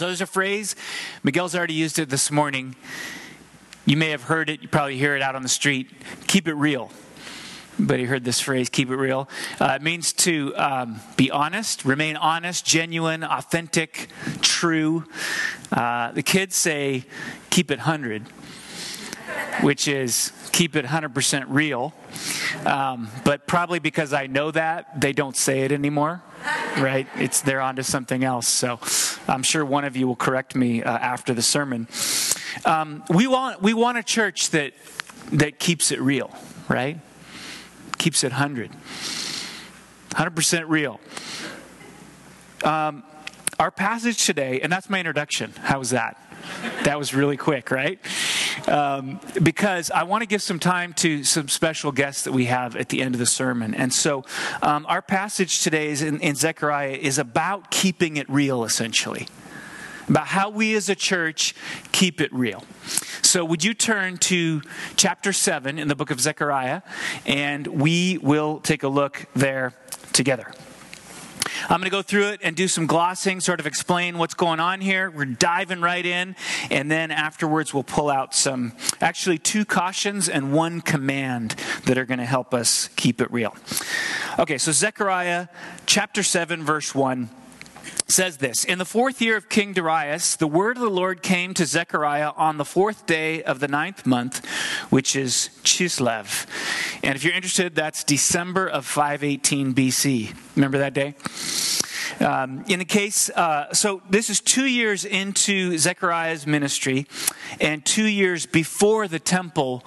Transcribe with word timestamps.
So 0.00 0.06
there's 0.06 0.22
a 0.22 0.26
phrase, 0.26 0.76
Miguel's 1.22 1.54
already 1.54 1.74
used 1.74 1.98
it 1.98 2.08
this 2.08 2.30
morning. 2.30 2.74
You 3.84 3.98
may 3.98 4.08
have 4.08 4.22
heard 4.22 4.48
it, 4.48 4.62
you 4.62 4.68
probably 4.68 4.96
hear 4.96 5.14
it 5.14 5.20
out 5.20 5.36
on 5.36 5.42
the 5.42 5.48
street. 5.50 5.90
Keep 6.26 6.48
it 6.48 6.54
real. 6.54 6.90
Anybody 7.76 8.04
heard 8.04 8.24
this 8.24 8.40
phrase, 8.40 8.70
keep 8.70 8.88
it 8.88 8.96
real? 8.96 9.28
Uh, 9.60 9.76
it 9.76 9.82
means 9.82 10.14
to 10.14 10.56
um, 10.56 11.00
be 11.18 11.30
honest, 11.30 11.84
remain 11.84 12.16
honest, 12.16 12.64
genuine, 12.64 13.22
authentic, 13.22 14.08
true. 14.40 15.04
Uh, 15.70 16.12
the 16.12 16.22
kids 16.22 16.56
say, 16.56 17.04
keep 17.50 17.70
it 17.70 17.80
100, 17.80 18.22
which 19.60 19.86
is 19.86 20.32
keep 20.52 20.76
it 20.76 20.86
100% 20.86 21.44
real. 21.48 21.92
Um, 22.64 23.10
but 23.24 23.46
probably 23.46 23.80
because 23.80 24.14
I 24.14 24.28
know 24.28 24.50
that, 24.50 24.98
they 24.98 25.12
don't 25.12 25.36
say 25.36 25.60
it 25.60 25.72
anymore, 25.72 26.22
right? 26.78 27.06
It's 27.16 27.42
they're 27.42 27.60
onto 27.60 27.82
something 27.82 28.24
else. 28.24 28.48
So 28.48 28.80
I'm 29.28 29.42
sure 29.42 29.64
one 29.64 29.84
of 29.84 29.96
you 29.96 30.06
will 30.06 30.16
correct 30.16 30.54
me 30.54 30.82
uh, 30.82 30.90
after 30.90 31.34
the 31.34 31.42
sermon. 31.42 31.88
Um, 32.64 33.04
we 33.08 33.26
want 33.26 33.62
we 33.62 33.74
want 33.74 33.98
a 33.98 34.02
church 34.02 34.50
that 34.50 34.72
that 35.32 35.58
keeps 35.58 35.92
it 35.92 36.00
real, 36.00 36.34
right? 36.68 36.98
Keeps 37.98 38.24
it 38.24 38.32
100. 38.32 38.70
100% 40.10 40.64
real. 40.68 41.00
Um, 42.64 43.04
our 43.58 43.70
passage 43.70 44.26
today, 44.26 44.60
and 44.60 44.72
that's 44.72 44.90
my 44.90 44.98
introduction. 44.98 45.52
How 45.62 45.78
was 45.78 45.90
that? 45.90 46.16
That 46.84 46.98
was 46.98 47.14
really 47.14 47.36
quick, 47.36 47.70
right? 47.70 48.00
Um, 48.66 49.20
because 49.42 49.90
I 49.90 50.02
want 50.04 50.22
to 50.22 50.26
give 50.26 50.42
some 50.42 50.58
time 50.58 50.92
to 50.94 51.24
some 51.24 51.48
special 51.48 51.92
guests 51.92 52.24
that 52.24 52.32
we 52.32 52.46
have 52.46 52.76
at 52.76 52.88
the 52.88 53.02
end 53.02 53.14
of 53.14 53.18
the 53.18 53.26
sermon. 53.26 53.74
And 53.74 53.92
so 53.92 54.24
um, 54.62 54.86
our 54.88 55.02
passage 55.02 55.62
today 55.62 55.88
is 55.88 56.02
in, 56.02 56.20
in 56.20 56.34
Zechariah 56.34 56.98
is 57.00 57.18
about 57.18 57.70
keeping 57.70 58.16
it 58.16 58.28
real, 58.28 58.64
essentially 58.64 59.28
about 60.08 60.26
how 60.26 60.50
we 60.50 60.74
as 60.74 60.88
a 60.88 60.94
church 60.94 61.54
keep 61.92 62.20
it 62.20 62.32
real. 62.32 62.64
So, 63.22 63.44
would 63.44 63.62
you 63.62 63.74
turn 63.74 64.18
to 64.18 64.60
chapter 64.96 65.32
7 65.32 65.78
in 65.78 65.86
the 65.86 65.94
book 65.94 66.10
of 66.10 66.20
Zechariah, 66.20 66.82
and 67.24 67.66
we 67.66 68.18
will 68.18 68.58
take 68.58 68.82
a 68.82 68.88
look 68.88 69.26
there 69.34 69.72
together. 70.12 70.52
I'm 71.68 71.80
going 71.80 71.84
to 71.84 71.90
go 71.90 72.02
through 72.02 72.28
it 72.28 72.40
and 72.42 72.56
do 72.56 72.68
some 72.68 72.86
glossing, 72.86 73.40
sort 73.40 73.60
of 73.60 73.66
explain 73.66 74.18
what's 74.18 74.34
going 74.34 74.60
on 74.60 74.80
here. 74.80 75.10
We're 75.10 75.24
diving 75.24 75.80
right 75.80 76.04
in, 76.04 76.36
and 76.70 76.90
then 76.90 77.10
afterwards 77.10 77.72
we'll 77.72 77.82
pull 77.82 78.10
out 78.10 78.34
some, 78.34 78.72
actually, 79.00 79.38
two 79.38 79.64
cautions 79.64 80.28
and 80.28 80.52
one 80.52 80.80
command 80.80 81.56
that 81.86 81.98
are 81.98 82.04
going 82.04 82.18
to 82.18 82.26
help 82.26 82.54
us 82.54 82.88
keep 82.96 83.20
it 83.20 83.30
real. 83.32 83.56
Okay, 84.38 84.58
so 84.58 84.72
Zechariah 84.72 85.48
chapter 85.86 86.22
7, 86.22 86.62
verse 86.64 86.94
1 86.94 87.30
says 88.08 88.38
this 88.38 88.64
In 88.64 88.78
the 88.78 88.84
fourth 88.84 89.20
year 89.22 89.36
of 89.36 89.48
King 89.48 89.72
Darius, 89.72 90.36
the 90.36 90.46
word 90.46 90.76
of 90.76 90.82
the 90.82 90.90
Lord 90.90 91.22
came 91.22 91.54
to 91.54 91.66
Zechariah 91.66 92.32
on 92.36 92.56
the 92.56 92.64
fourth 92.64 93.06
day 93.06 93.42
of 93.42 93.60
the 93.60 93.68
ninth 93.68 94.06
month, 94.06 94.44
which 94.90 95.16
is 95.16 95.50
Chislev. 95.62 96.46
And 97.02 97.16
if 97.16 97.24
you're 97.24 97.34
interested, 97.34 97.74
that's 97.74 98.04
December 98.04 98.66
of 98.66 98.86
518 98.86 99.74
BC. 99.74 100.34
Remember 100.56 100.78
that 100.78 100.94
day? 100.94 101.14
Um, 102.20 102.64
in 102.68 102.80
the 102.80 102.84
case, 102.84 103.30
uh, 103.30 103.72
so 103.72 104.02
this 104.10 104.28
is 104.28 104.40
two 104.40 104.66
years 104.66 105.04
into 105.04 105.78
Zechariah's 105.78 106.46
ministry 106.46 107.06
and 107.60 107.84
two 107.84 108.04
years 108.04 108.44
before 108.44 109.08
the 109.08 109.18
temple 109.18 109.84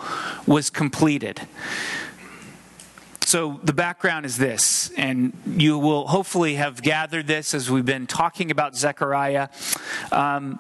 was 0.48 0.70
completed. 0.70 1.42
So, 3.34 3.60
the 3.64 3.74
background 3.74 4.28
is 4.28 4.38
this, 4.38 4.92
and 4.96 5.34
you 5.48 5.80
will 5.80 6.06
hopefully 6.06 6.54
have 6.54 6.84
gathered 6.84 7.26
this 7.26 7.56
as 7.56 7.68
we've 7.68 7.84
been 7.84 8.06
talking 8.06 8.52
about 8.52 8.76
Zechariah. 8.76 9.48
Um, 10.12 10.60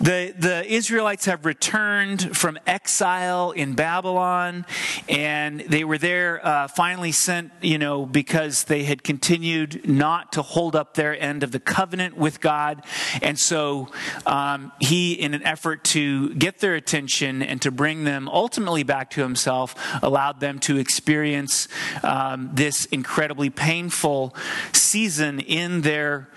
the, 0.00 0.34
the 0.36 0.64
Israelites 0.66 1.26
have 1.26 1.44
returned 1.44 2.36
from 2.36 2.58
exile 2.66 3.52
in 3.52 3.74
Babylon, 3.74 4.66
and 5.08 5.60
they 5.60 5.84
were 5.84 5.98
there 5.98 6.44
uh, 6.44 6.68
finally 6.68 7.12
sent, 7.12 7.52
you 7.60 7.78
know, 7.78 8.04
because 8.04 8.64
they 8.64 8.84
had 8.84 9.04
continued 9.04 9.88
not 9.88 10.32
to 10.32 10.42
hold 10.42 10.74
up 10.74 10.94
their 10.94 11.18
end 11.20 11.42
of 11.42 11.52
the 11.52 11.60
covenant 11.60 12.16
with 12.16 12.40
God. 12.40 12.84
And 13.20 13.38
so 13.38 13.88
um, 14.26 14.72
he, 14.80 15.12
in 15.12 15.34
an 15.34 15.42
effort 15.44 15.84
to 15.84 16.34
get 16.34 16.58
their 16.58 16.74
attention 16.74 17.42
and 17.42 17.60
to 17.62 17.70
bring 17.70 18.04
them 18.04 18.28
ultimately 18.28 18.82
back 18.82 19.10
to 19.10 19.22
himself, 19.22 19.74
allowed 20.02 20.40
them 20.40 20.58
to 20.60 20.78
experience 20.78 21.68
um, 22.02 22.50
this 22.52 22.86
incredibly 22.86 23.50
painful 23.50 24.34
season 24.72 25.38
in 25.40 25.82
their 25.82 26.28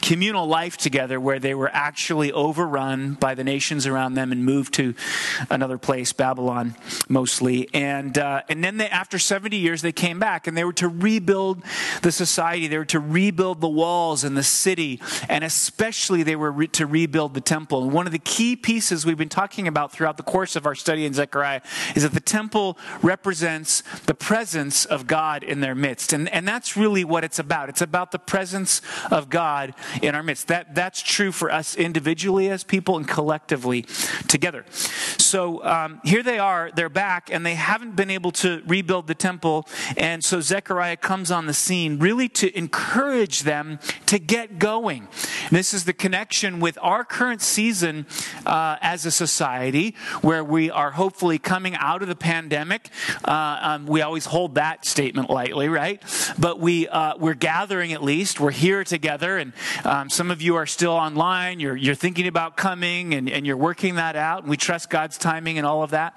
communal 0.00 0.46
life 0.46 0.76
together 0.76 1.20
where 1.20 1.38
they 1.38 1.54
were 1.54 1.70
actually 1.72 2.32
overrun 2.32 3.14
by 3.14 3.34
the 3.34 3.44
nations 3.44 3.86
around 3.86 4.14
them 4.14 4.32
and 4.32 4.44
moved 4.44 4.74
to 4.74 4.94
another 5.50 5.78
place, 5.78 6.12
Babylon 6.12 6.74
mostly. 7.08 7.68
And, 7.74 8.16
uh, 8.18 8.42
and 8.48 8.62
then 8.62 8.76
they, 8.78 8.88
after 8.88 9.18
70 9.18 9.56
years, 9.56 9.82
they 9.82 9.92
came 9.92 10.18
back 10.18 10.46
and 10.46 10.56
they 10.56 10.64
were 10.64 10.72
to 10.74 10.88
rebuild 10.88 11.62
the 12.02 12.12
society. 12.12 12.66
They 12.66 12.78
were 12.78 12.84
to 12.86 13.00
rebuild 13.00 13.60
the 13.60 13.68
walls 13.68 14.24
and 14.24 14.36
the 14.36 14.42
city. 14.42 15.00
And 15.28 15.44
especially 15.44 16.22
they 16.22 16.36
were 16.36 16.52
re- 16.52 16.68
to 16.68 16.86
rebuild 16.86 17.34
the 17.34 17.40
temple. 17.40 17.84
And 17.84 17.92
one 17.92 18.06
of 18.06 18.12
the 18.12 18.18
key 18.18 18.56
pieces 18.56 19.04
we've 19.04 19.18
been 19.18 19.28
talking 19.28 19.68
about 19.68 19.92
throughout 19.92 20.16
the 20.16 20.22
course 20.22 20.56
of 20.56 20.66
our 20.66 20.74
study 20.74 21.04
in 21.04 21.14
Zechariah 21.14 21.62
is 21.94 22.02
that 22.02 22.12
the 22.12 22.20
temple 22.20 22.78
represents 23.02 23.82
the 24.06 24.14
presence 24.14 24.84
of 24.84 25.06
God 25.06 25.42
in 25.42 25.60
their 25.60 25.74
midst. 25.74 26.12
And, 26.12 26.28
and 26.28 26.46
that's 26.46 26.76
really 26.76 27.04
what 27.04 27.24
it's 27.24 27.38
about. 27.38 27.68
It's 27.68 27.82
about 27.82 28.12
the 28.12 28.18
presence 28.18 28.80
of 29.10 29.28
God 29.28 29.74
in 30.02 30.14
our 30.14 30.22
midst. 30.22 30.48
That, 30.48 30.74
that's 30.74 31.02
true 31.02 31.32
for 31.32 31.50
us 31.50 31.76
individually 31.76 32.48
as 32.50 32.64
people 32.64 32.96
and 32.96 33.06
collectively 33.06 33.82
together. 34.28 34.64
So 34.70 35.62
um, 35.64 36.00
here 36.04 36.22
they 36.22 36.38
are, 36.38 36.70
they're 36.74 36.88
back, 36.88 37.30
and 37.32 37.44
they 37.44 37.54
haven't 37.54 37.96
been 37.96 38.10
able 38.10 38.32
to 38.32 38.62
rebuild 38.66 39.06
the 39.06 39.14
temple. 39.14 39.68
And 39.96 40.24
so 40.24 40.40
Zechariah 40.40 40.96
comes 40.96 41.30
on 41.30 41.46
the 41.46 41.54
scene 41.54 41.98
really 41.98 42.28
to 42.30 42.56
encourage 42.56 43.42
them 43.42 43.78
to 44.06 44.18
get 44.18 44.58
going. 44.58 45.08
And 45.48 45.58
this 45.58 45.72
is 45.74 45.84
the 45.84 45.92
connection 45.92 46.60
with 46.60 46.78
our 46.82 47.04
current 47.04 47.42
season 47.42 48.06
uh, 48.46 48.76
as 48.80 49.06
a 49.06 49.10
society 49.10 49.94
where 50.22 50.42
we 50.42 50.70
are 50.70 50.92
hopefully 50.92 51.38
coming 51.38 51.74
out 51.76 52.02
of 52.02 52.08
the 52.08 52.16
pandemic. 52.16 52.88
Uh, 53.24 53.58
um, 53.60 53.86
we 53.86 54.02
always 54.02 54.26
hold 54.26 54.54
that 54.56 54.84
statement 54.84 55.30
lightly, 55.30 55.68
right? 55.68 56.02
But 56.38 56.60
we, 56.60 56.88
uh, 56.88 57.16
we're 57.18 57.34
gathering 57.34 57.92
at 57.92 58.02
least. 58.02 58.40
We're 58.40 58.50
here 58.50 58.84
together, 58.84 59.38
and 59.38 59.52
um, 59.84 60.10
some 60.10 60.30
of 60.30 60.42
you 60.42 60.56
are 60.56 60.66
still 60.66 60.92
online. 60.92 61.60
You're, 61.60 61.76
you're 61.76 61.94
thinking 61.94 62.26
about 62.26 62.56
coming 62.56 63.14
and, 63.14 63.28
and 63.28 63.46
you're 63.46 63.56
working 63.56 63.96
that 63.96 64.16
out. 64.16 64.42
And 64.42 64.50
we 64.50 64.56
trust 64.56 64.90
God's 64.90 65.18
timing 65.18 65.58
and 65.58 65.66
all 65.66 65.82
of 65.82 65.90
that. 65.90 66.14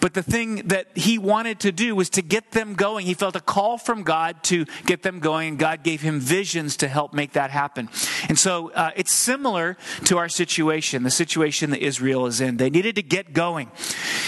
But 0.00 0.14
the 0.14 0.22
thing 0.22 0.68
that 0.68 0.86
he 0.96 1.18
wanted 1.18 1.60
to 1.60 1.72
do 1.72 1.94
was 1.94 2.10
to 2.10 2.22
get 2.22 2.52
them 2.52 2.74
going. 2.74 3.06
He 3.06 3.14
felt 3.14 3.36
a 3.36 3.40
call 3.40 3.78
from 3.78 4.02
God 4.02 4.42
to 4.44 4.64
get 4.86 5.02
them 5.02 5.20
going, 5.20 5.50
and 5.50 5.58
God 5.58 5.82
gave 5.82 6.00
him 6.00 6.20
visions 6.20 6.76
to 6.78 6.88
help 6.88 7.12
make 7.12 7.32
that 7.32 7.50
happen. 7.50 7.88
And 8.28 8.38
so 8.38 8.70
uh, 8.72 8.90
it's 8.96 9.12
similar 9.12 9.76
to 10.04 10.18
our 10.18 10.28
situation, 10.28 11.02
the 11.02 11.10
situation 11.10 11.70
that 11.70 11.82
Israel 11.82 12.26
is 12.26 12.40
in. 12.40 12.56
They 12.56 12.70
needed 12.70 12.96
to 12.96 13.02
get 13.02 13.32
going. 13.32 13.70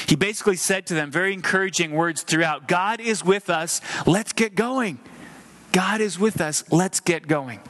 He 0.06 0.16
basically 0.16 0.56
said 0.56 0.86
to 0.86 0.94
them 0.94 1.10
very 1.10 1.32
encouraging 1.32 1.92
words 1.92 2.22
throughout 2.22 2.68
God 2.68 3.00
is 3.00 3.24
with 3.24 3.50
us. 3.50 3.80
Let's 4.06 4.32
get 4.32 4.54
going. 4.54 4.98
God 5.72 6.00
is 6.00 6.18
with 6.18 6.40
us. 6.40 6.64
Let's 6.70 7.00
get 7.00 7.26
going. 7.26 7.60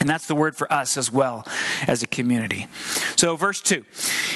And 0.00 0.08
that's 0.08 0.26
the 0.26 0.34
word 0.34 0.56
for 0.56 0.72
us 0.72 0.96
as 0.96 1.10
well 1.10 1.46
as 1.86 2.02
a 2.02 2.06
community. 2.06 2.66
So, 3.16 3.36
verse 3.36 3.60
2. 3.60 3.84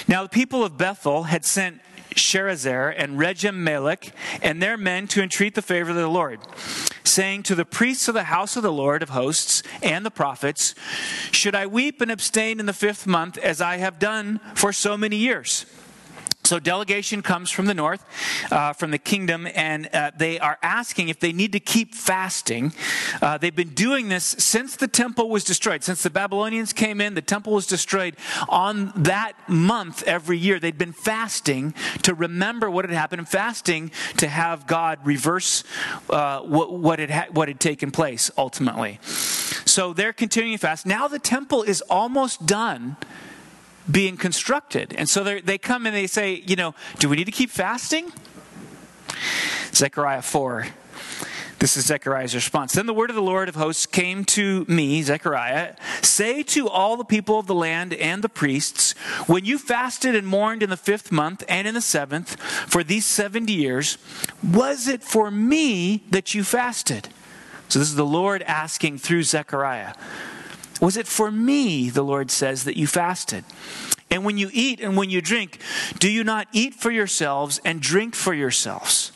Now, 0.09 0.25
the 0.25 0.29
people 0.29 0.65
of 0.65 0.77
Bethel 0.77 1.25
had 1.25 1.45
sent 1.45 1.81
Sharezer 2.15 2.95
and 2.97 3.19
Regem 3.19 3.57
Melech 3.57 4.13
and 4.43 4.63
their 4.63 4.77
men 4.77 5.07
to 5.09 5.23
entreat 5.23 5.55
the 5.55 5.63
favor 5.63 5.91
of 5.91 5.97
the 5.97 6.09
Lord, 6.09 6.41
saying 7.05 7.45
to 7.45 7.55
the 7.55 7.65
priests 7.65 8.09
of 8.09 8.15
the 8.15 8.25
house 8.25 8.57
of 8.57 8.63
the 8.63 8.73
Lord 8.73 9.03
of 9.03 9.11
hosts 9.11 9.63
and 9.83 10.05
the 10.05 10.11
prophets, 10.11 10.75
Should 11.31 11.55
I 11.55 11.67
weep 11.67 12.01
and 12.01 12.11
abstain 12.11 12.61
in 12.61 12.67
the 12.67 12.73
fifth 12.73 13.07
month 13.07 13.39
as 13.39 13.61
I 13.61 13.79
have 13.79 13.99
done 13.99 14.41
for 14.55 14.73
so 14.73 14.97
many 14.97 15.17
years? 15.17 15.67
So, 16.53 16.59
delegation 16.59 17.23
comes 17.23 17.51
from 17.51 17.65
the 17.65 17.73
north, 17.73 18.05
uh, 18.53 18.75
from 18.75 18.91
the 18.91 18.99
kingdom, 18.99 19.49
and 19.55 19.89
uh, 19.95 20.11
they 20.15 20.39
are 20.39 20.59
asking 20.63 21.09
if 21.09 21.19
they 21.19 21.33
need 21.33 21.53
to 21.53 21.61
keep 21.61 21.95
fasting. 21.95 22.75
Uh, 23.23 23.39
they've 23.39 23.57
been 23.57 23.73
doing 23.73 24.11
this 24.11 24.37
since 24.39 24.77
the 24.77 24.87
temple 24.87 25.31
was 25.31 25.45
destroyed. 25.45 25.83
Since 25.83 26.03
the 26.03 26.11
Babylonians 26.11 26.75
came 26.75 27.01
in, 27.01 27.15
the 27.15 27.23
temple 27.23 27.55
was 27.55 27.67
destroyed. 27.67 28.17
On 28.51 28.93
that 28.97 29.33
month 29.49 30.03
every 30.03 30.37
year, 30.37 30.61
they'd 30.61 30.77
been 30.77 30.93
fasting 30.93 31.73
to 32.03 32.13
remember 32.13 32.71
what 32.71 32.85
had 32.85 32.93
happened 32.93 33.21
and 33.21 33.29
fasting 33.31 33.91
to 34.19 34.29
have 34.29 34.67
God 34.67 34.99
reverse 35.07 35.65
uh, 36.11 36.41
what, 36.41 36.71
what, 36.71 36.99
had 36.99 37.11
ha- 37.11 37.29
what 37.31 37.49
had 37.49 37.61
taken 37.61 37.91
place 37.91 38.31
ultimately. 38.37 38.99
So, 39.65 39.95
they're 39.95 40.13
continuing 40.13 40.59
fast. 40.59 40.85
Now, 40.85 41.09
the 41.09 41.19
temple 41.19 41.63
is 41.63 41.81
almost 41.89 42.45
done 42.45 42.99
being 43.91 44.17
constructed. 44.17 44.95
And 44.97 45.09
so 45.09 45.25
they 45.41 45.59
come 45.59 45.87
and 45.87 45.95
they 45.95 46.07
say, 46.07 46.43
you 46.47 46.57
know, 46.57 46.75
do 46.99 47.09
we 47.09 47.17
need 47.17 47.25
to 47.25 47.33
keep 47.33 47.51
fasting? 47.51 48.13
Zechariah 49.75 50.23
4. 50.23 50.67
This 51.63 51.77
is 51.77 51.87
Zechariah's 51.87 52.35
response. 52.35 52.73
Then 52.73 52.87
the 52.87 52.95
word 52.95 53.09
of 53.09 53.15
the 53.15 53.23
Lord 53.23 53.49
of 53.49 53.55
hosts 53.55 53.87
came 53.87 54.25
to 54.25 54.65
me, 54.67 55.01
Zechariah 55.01 55.77
Say 56.03 56.43
to 56.43 56.69
all 56.69 56.97
the 56.97 57.05
people 57.05 57.39
of 57.39 57.47
the 57.47 57.55
land 57.55 57.95
and 57.95 58.21
the 58.21 58.29
priests, 58.29 58.95
when 59.29 59.45
you 59.45 59.59
fasted 59.59 60.17
and 60.17 60.27
mourned 60.27 60.65
in 60.65 60.71
the 60.71 60.77
fifth 60.77 61.13
month 61.13 61.45
and 61.49 61.69
in 61.69 61.75
the 61.75 61.81
seventh 61.81 62.35
for 62.69 62.83
these 62.83 63.07
70 63.07 63.53
years, 63.53 63.97
was 64.43 64.89
it 64.89 65.05
for 65.05 65.31
me 65.31 66.03
that 66.11 66.35
you 66.35 66.43
fasted? 66.43 67.09
So 67.69 67.79
this 67.79 67.89
is 67.89 67.95
the 67.95 68.05
Lord 68.05 68.43
asking 68.43 68.99
through 68.99 69.23
Zechariah. 69.23 69.95
Was 70.83 70.97
it 70.97 71.07
for 71.07 71.31
me, 71.31 71.91
the 71.91 72.03
Lord 72.03 72.33
says, 72.33 72.65
that 72.65 72.77
you 72.77 72.89
fasted? 72.89 73.45
And 74.11 74.25
when 74.25 74.37
you 74.37 74.51
eat 74.53 74.81
and 74.81 74.97
when 74.97 75.11
you 75.11 75.23
drink, 75.23 75.61
do 76.01 76.11
you 76.11 76.25
not 76.25 76.49
eat 76.53 76.75
for 76.75 76.91
yourselves 76.91 77.61
and 77.65 77.81
drink 77.81 78.17
for 78.17 78.35
yourselves? 78.35 79.13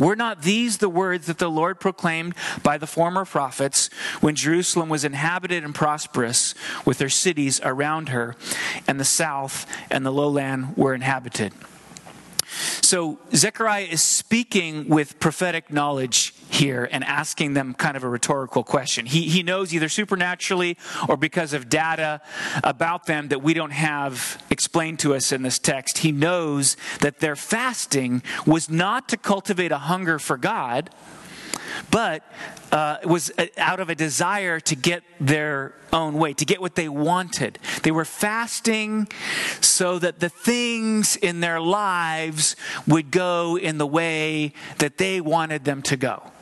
Were 0.00 0.16
not 0.16 0.42
these 0.42 0.78
the 0.78 0.88
words 0.88 1.28
that 1.28 1.38
the 1.38 1.48
Lord 1.48 1.78
proclaimed 1.78 2.34
by 2.64 2.76
the 2.76 2.88
former 2.88 3.24
prophets 3.24 3.88
when 4.20 4.34
Jerusalem 4.34 4.88
was 4.88 5.04
inhabited 5.04 5.62
and 5.62 5.72
prosperous, 5.72 6.56
with 6.84 6.98
her 6.98 7.08
cities 7.08 7.60
around 7.62 8.08
her, 8.08 8.34
and 8.88 8.98
the 8.98 9.04
south 9.04 9.66
and 9.92 10.04
the 10.04 10.10
lowland 10.10 10.76
were 10.76 10.92
inhabited? 10.92 11.52
So 12.82 13.20
Zechariah 13.32 13.84
is 13.84 14.02
speaking 14.02 14.88
with 14.88 15.20
prophetic 15.20 15.70
knowledge 15.70 16.34
here 16.60 16.86
and 16.92 17.02
asking 17.04 17.54
them 17.54 17.72
kind 17.72 17.96
of 17.96 18.04
a 18.04 18.08
rhetorical 18.08 18.62
question. 18.62 19.06
He, 19.06 19.22
he 19.22 19.42
knows 19.42 19.72
either 19.72 19.88
supernaturally 19.88 20.76
or 21.08 21.16
because 21.16 21.54
of 21.54 21.70
data 21.70 22.20
about 22.62 23.06
them 23.06 23.28
that 23.28 23.42
we 23.42 23.54
don't 23.54 23.72
have 23.72 24.42
explained 24.50 24.98
to 25.00 25.14
us 25.14 25.32
in 25.32 25.42
this 25.42 25.58
text. 25.58 25.98
He 25.98 26.12
knows 26.12 26.76
that 27.00 27.20
their 27.20 27.34
fasting 27.34 28.22
was 28.46 28.68
not 28.68 29.08
to 29.08 29.16
cultivate 29.16 29.72
a 29.72 29.78
hunger 29.78 30.18
for 30.18 30.36
God 30.36 30.90
but 31.90 32.22
uh, 32.72 32.98
was 33.04 33.30
out 33.56 33.80
of 33.80 33.90
a 33.90 33.94
desire 33.94 34.60
to 34.60 34.76
get 34.76 35.02
their 35.20 35.74
own 35.92 36.14
way, 36.14 36.32
to 36.32 36.44
get 36.44 36.60
what 36.60 36.74
they 36.74 36.88
wanted. 36.88 37.58
They 37.82 37.90
were 37.90 38.04
fasting 38.04 39.08
so 39.60 39.98
that 39.98 40.20
the 40.20 40.28
things 40.28 41.16
in 41.16 41.40
their 41.40 41.60
lives 41.60 42.56
would 42.86 43.10
go 43.10 43.56
in 43.56 43.78
the 43.78 43.86
way 43.86 44.52
that 44.78 44.98
they 44.98 45.20
wanted 45.20 45.64
them 45.64 45.82
to 45.82 45.96
go. 45.96 46.32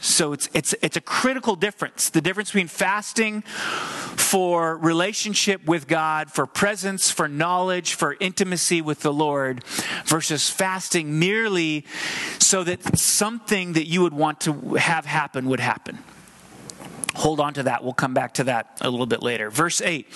So 0.00 0.32
it's, 0.32 0.48
it's, 0.54 0.74
it's 0.80 0.96
a 0.96 1.00
critical 1.00 1.56
difference. 1.56 2.10
The 2.10 2.20
difference 2.20 2.50
between 2.50 2.68
fasting 2.68 3.42
for 3.42 4.76
relationship 4.76 5.64
with 5.66 5.88
God, 5.88 6.30
for 6.30 6.46
presence, 6.46 7.10
for 7.10 7.28
knowledge, 7.28 7.94
for 7.94 8.16
intimacy 8.20 8.80
with 8.80 9.00
the 9.00 9.12
Lord, 9.12 9.64
versus 10.04 10.50
fasting 10.50 11.18
merely 11.18 11.84
so 12.38 12.62
that 12.64 12.98
something 12.98 13.72
that 13.72 13.86
you 13.86 14.02
would 14.02 14.14
want 14.14 14.40
to 14.42 14.74
have 14.74 15.04
happen 15.04 15.48
would 15.48 15.60
happen. 15.60 15.98
Hold 17.18 17.40
on 17.40 17.52
to 17.54 17.64
that. 17.64 17.82
We'll 17.82 17.94
come 17.94 18.14
back 18.14 18.34
to 18.34 18.44
that 18.44 18.78
a 18.80 18.88
little 18.88 19.06
bit 19.06 19.24
later. 19.24 19.50
Verse 19.50 19.80
8 19.80 20.06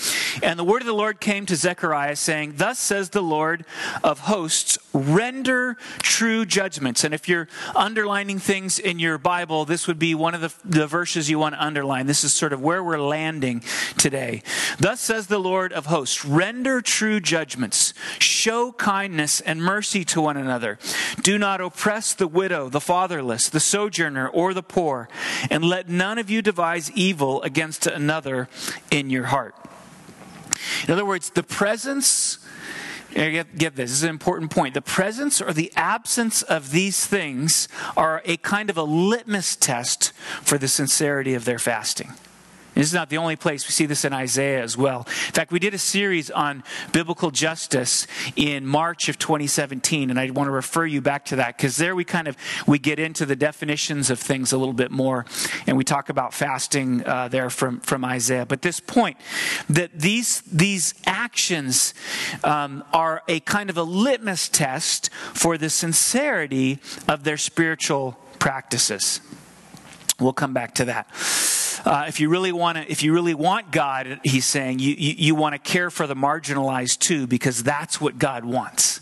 And 0.40 0.56
the 0.56 0.62
word 0.62 0.82
of 0.82 0.86
the 0.86 0.92
Lord 0.92 1.20
came 1.20 1.46
to 1.46 1.56
Zechariah, 1.56 2.14
saying, 2.14 2.54
Thus 2.58 2.78
says 2.78 3.10
the 3.10 3.22
Lord 3.22 3.64
of 4.04 4.20
hosts, 4.20 4.78
render 4.92 5.76
true 5.98 6.46
judgments. 6.46 7.02
And 7.02 7.12
if 7.12 7.28
you're 7.28 7.48
underlining 7.74 8.38
things 8.38 8.78
in 8.78 9.00
your 9.00 9.18
Bible, 9.18 9.64
this 9.64 9.88
would 9.88 9.98
be 9.98 10.14
one 10.14 10.32
of 10.34 10.40
the, 10.42 10.54
the 10.64 10.86
verses 10.86 11.28
you 11.28 11.40
want 11.40 11.56
to 11.56 11.62
underline. 11.62 12.06
This 12.06 12.22
is 12.22 12.32
sort 12.32 12.52
of 12.52 12.62
where 12.62 12.84
we're 12.84 13.00
landing 13.00 13.64
today. 13.98 14.44
Thus 14.78 15.00
says 15.00 15.26
the 15.26 15.40
Lord 15.40 15.72
of 15.72 15.86
hosts, 15.86 16.24
render 16.24 16.80
true 16.80 17.18
judgments, 17.18 17.94
show 18.20 18.70
kindness 18.70 19.40
and 19.40 19.60
mercy 19.60 20.04
to 20.04 20.20
one 20.20 20.36
another. 20.36 20.78
Do 21.20 21.36
not 21.36 21.60
oppress 21.60 22.14
the 22.14 22.28
widow, 22.28 22.68
the 22.68 22.80
fatherless, 22.80 23.48
the 23.48 23.58
sojourner, 23.58 24.28
or 24.28 24.54
the 24.54 24.62
poor, 24.62 25.08
and 25.50 25.64
let 25.64 25.88
none 25.88 26.18
of 26.18 26.30
you 26.30 26.42
devise 26.42 26.91
evil 26.94 27.42
against 27.42 27.86
another 27.86 28.48
in 28.90 29.10
your 29.10 29.24
heart. 29.24 29.54
In 30.86 30.92
other 30.92 31.04
words, 31.04 31.30
the 31.30 31.42
presence, 31.42 32.38
get, 33.14 33.56
get 33.56 33.76
this, 33.76 33.90
this 33.90 33.98
is 33.98 34.02
an 34.02 34.10
important 34.10 34.50
point. 34.50 34.74
The 34.74 34.82
presence 34.82 35.40
or 35.40 35.52
the 35.52 35.72
absence 35.76 36.42
of 36.42 36.70
these 36.70 37.06
things 37.06 37.68
are 37.96 38.22
a 38.24 38.36
kind 38.38 38.70
of 38.70 38.76
a 38.76 38.82
litmus 38.82 39.56
test 39.56 40.12
for 40.42 40.58
the 40.58 40.68
sincerity 40.68 41.34
of 41.34 41.44
their 41.44 41.58
fasting. 41.58 42.12
This 42.74 42.86
is 42.86 42.94
not 42.94 43.10
the 43.10 43.18
only 43.18 43.36
place. 43.36 43.66
We 43.66 43.72
see 43.72 43.84
this 43.84 44.04
in 44.04 44.14
Isaiah 44.14 44.62
as 44.62 44.78
well. 44.78 45.00
In 45.00 45.32
fact, 45.32 45.52
we 45.52 45.58
did 45.58 45.74
a 45.74 45.78
series 45.78 46.30
on 46.30 46.64
biblical 46.92 47.30
justice 47.30 48.06
in 48.34 48.66
March 48.66 49.10
of 49.10 49.18
2017, 49.18 50.08
and 50.08 50.18
I 50.18 50.30
want 50.30 50.46
to 50.48 50.52
refer 50.52 50.86
you 50.86 51.02
back 51.02 51.26
to 51.26 51.36
that 51.36 51.58
because 51.58 51.76
there 51.76 51.94
we 51.94 52.04
kind 52.04 52.28
of 52.28 52.36
we 52.66 52.78
get 52.78 52.98
into 52.98 53.26
the 53.26 53.36
definitions 53.36 54.08
of 54.08 54.18
things 54.18 54.52
a 54.52 54.58
little 54.58 54.72
bit 54.72 54.90
more, 54.90 55.26
and 55.66 55.76
we 55.76 55.84
talk 55.84 56.08
about 56.08 56.32
fasting 56.32 57.06
uh, 57.06 57.28
there 57.28 57.50
from 57.50 57.80
from 57.80 58.04
Isaiah. 58.06 58.46
But 58.46 58.62
this 58.62 58.80
point 58.80 59.18
that 59.68 59.90
these 59.98 60.40
these 60.42 60.94
actions 61.04 61.92
um, 62.42 62.84
are 62.94 63.22
a 63.28 63.40
kind 63.40 63.68
of 63.68 63.76
a 63.76 63.82
litmus 63.82 64.48
test 64.48 65.10
for 65.12 65.58
the 65.58 65.68
sincerity 65.68 66.78
of 67.06 67.24
their 67.24 67.36
spiritual 67.36 68.18
practices. 68.38 69.20
We'll 70.18 70.32
come 70.32 70.54
back 70.54 70.74
to 70.76 70.86
that. 70.86 71.06
Uh, 71.84 72.04
if 72.06 72.20
you 72.20 72.28
really 72.28 72.52
want 72.52 72.78
to, 72.78 72.90
if 72.90 73.02
you 73.02 73.12
really 73.12 73.34
want 73.34 73.72
God, 73.72 74.20
he's 74.22 74.46
saying 74.46 74.78
you, 74.78 74.94
you, 74.96 75.14
you 75.18 75.34
want 75.34 75.54
to 75.54 75.58
care 75.58 75.90
for 75.90 76.06
the 76.06 76.14
marginalized 76.14 77.00
too, 77.00 77.26
because 77.26 77.62
that's 77.62 78.00
what 78.00 78.18
God 78.18 78.44
wants. 78.44 79.00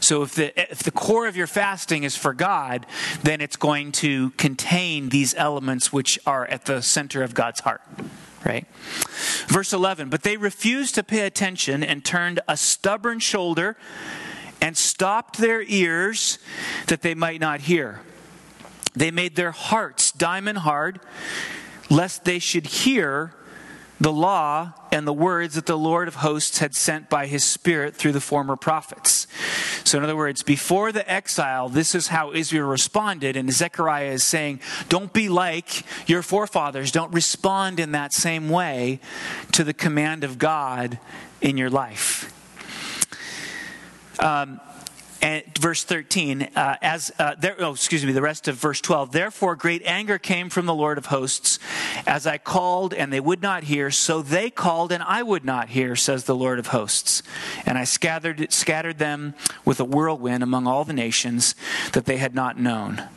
So 0.00 0.22
if 0.22 0.34
the 0.34 0.70
if 0.70 0.82
the 0.82 0.90
core 0.90 1.26
of 1.26 1.36
your 1.36 1.46
fasting 1.46 2.04
is 2.04 2.16
for 2.16 2.34
God, 2.34 2.86
then 3.22 3.40
it's 3.40 3.56
going 3.56 3.92
to 3.92 4.30
contain 4.30 5.08
these 5.08 5.34
elements 5.34 5.92
which 5.92 6.18
are 6.26 6.46
at 6.46 6.64
the 6.66 6.82
center 6.82 7.22
of 7.22 7.34
God's 7.34 7.60
heart. 7.60 7.82
Right? 8.44 8.66
Verse 9.48 9.72
11, 9.72 10.08
but 10.08 10.22
they 10.22 10.36
refused 10.36 10.94
to 10.96 11.02
pay 11.02 11.26
attention 11.26 11.82
and 11.82 12.04
turned 12.04 12.38
a 12.46 12.56
stubborn 12.56 13.18
shoulder 13.18 13.76
and 14.60 14.76
stopped 14.76 15.38
their 15.38 15.62
ears 15.62 16.38
that 16.86 17.02
they 17.02 17.14
might 17.14 17.40
not 17.40 17.62
hear. 17.62 18.00
They 18.94 19.10
made 19.10 19.34
their 19.34 19.50
hearts 19.50 20.12
diamond 20.12 20.58
hard 20.58 21.00
lest 21.90 22.24
they 22.24 22.38
should 22.38 22.66
hear 22.66 23.32
the 23.98 24.12
law 24.12 24.72
and 24.92 25.06
the 25.06 25.12
words 25.12 25.54
that 25.54 25.66
the 25.66 25.78
Lord 25.78 26.06
of 26.06 26.16
hosts 26.16 26.58
had 26.58 26.74
sent 26.74 27.08
by 27.08 27.26
his 27.26 27.44
Spirit 27.44 27.96
through 27.96 28.12
the 28.12 28.20
former 28.20 28.56
prophets. 28.56 29.26
So, 29.84 29.96
in 29.98 30.04
other 30.04 30.16
words, 30.16 30.42
before 30.42 30.92
the 30.92 31.10
exile, 31.10 31.68
this 31.68 31.94
is 31.94 32.08
how 32.08 32.32
Israel 32.32 32.68
responded. 32.68 33.36
And 33.36 33.50
Zechariah 33.50 34.10
is 34.10 34.24
saying, 34.24 34.60
Don't 34.88 35.12
be 35.12 35.28
like 35.28 35.84
your 36.08 36.22
forefathers. 36.22 36.92
Don't 36.92 37.12
respond 37.14 37.80
in 37.80 37.92
that 37.92 38.12
same 38.12 38.50
way 38.50 39.00
to 39.52 39.64
the 39.64 39.74
command 39.74 40.24
of 40.24 40.38
God 40.38 40.98
in 41.40 41.56
your 41.56 41.70
life. 41.70 42.32
Um, 44.18 44.60
and 45.22 45.44
verse 45.58 45.84
13 45.84 46.42
uh, 46.54 46.76
as 46.82 47.12
uh, 47.18 47.34
there, 47.38 47.56
oh 47.58 47.72
excuse 47.72 48.04
me 48.04 48.12
the 48.12 48.22
rest 48.22 48.48
of 48.48 48.56
verse 48.56 48.80
12 48.80 49.12
therefore 49.12 49.56
great 49.56 49.82
anger 49.84 50.18
came 50.18 50.48
from 50.48 50.66
the 50.66 50.74
lord 50.74 50.98
of 50.98 51.06
hosts 51.06 51.58
as 52.06 52.26
i 52.26 52.38
called 52.38 52.92
and 52.92 53.12
they 53.12 53.20
would 53.20 53.42
not 53.42 53.64
hear 53.64 53.90
so 53.90 54.22
they 54.22 54.50
called 54.50 54.92
and 54.92 55.02
i 55.02 55.22
would 55.22 55.44
not 55.44 55.70
hear 55.70 55.96
says 55.96 56.24
the 56.24 56.34
lord 56.34 56.58
of 56.58 56.68
hosts. 56.68 57.22
And 57.64 57.76
i 57.78 57.84
scattered 57.84 58.52
scattered 58.52 58.98
them 58.98 59.34
with 59.64 59.80
a 59.80 59.84
whirlwind 59.84 60.42
among 60.42 60.66
all 60.66 60.84
the 60.84 60.92
nations 60.92 61.54
that 61.92 62.04
they 62.04 62.18
had 62.18 62.34
not 62.34 62.58
known. 62.58 63.08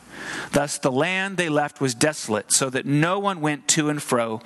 Thus 0.52 0.78
the 0.78 0.92
land 0.92 1.36
they 1.36 1.48
left 1.48 1.80
was 1.80 1.94
desolate 1.94 2.52
so 2.52 2.68
that 2.70 2.86
no 2.86 3.18
one 3.18 3.40
went 3.40 3.68
to 3.68 3.88
and 3.88 4.02
fro 4.02 4.40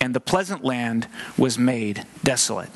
and 0.00 0.14
the 0.14 0.20
pleasant 0.20 0.64
land 0.64 1.06
was 1.36 1.58
made 1.58 2.06
desolate 2.24 2.70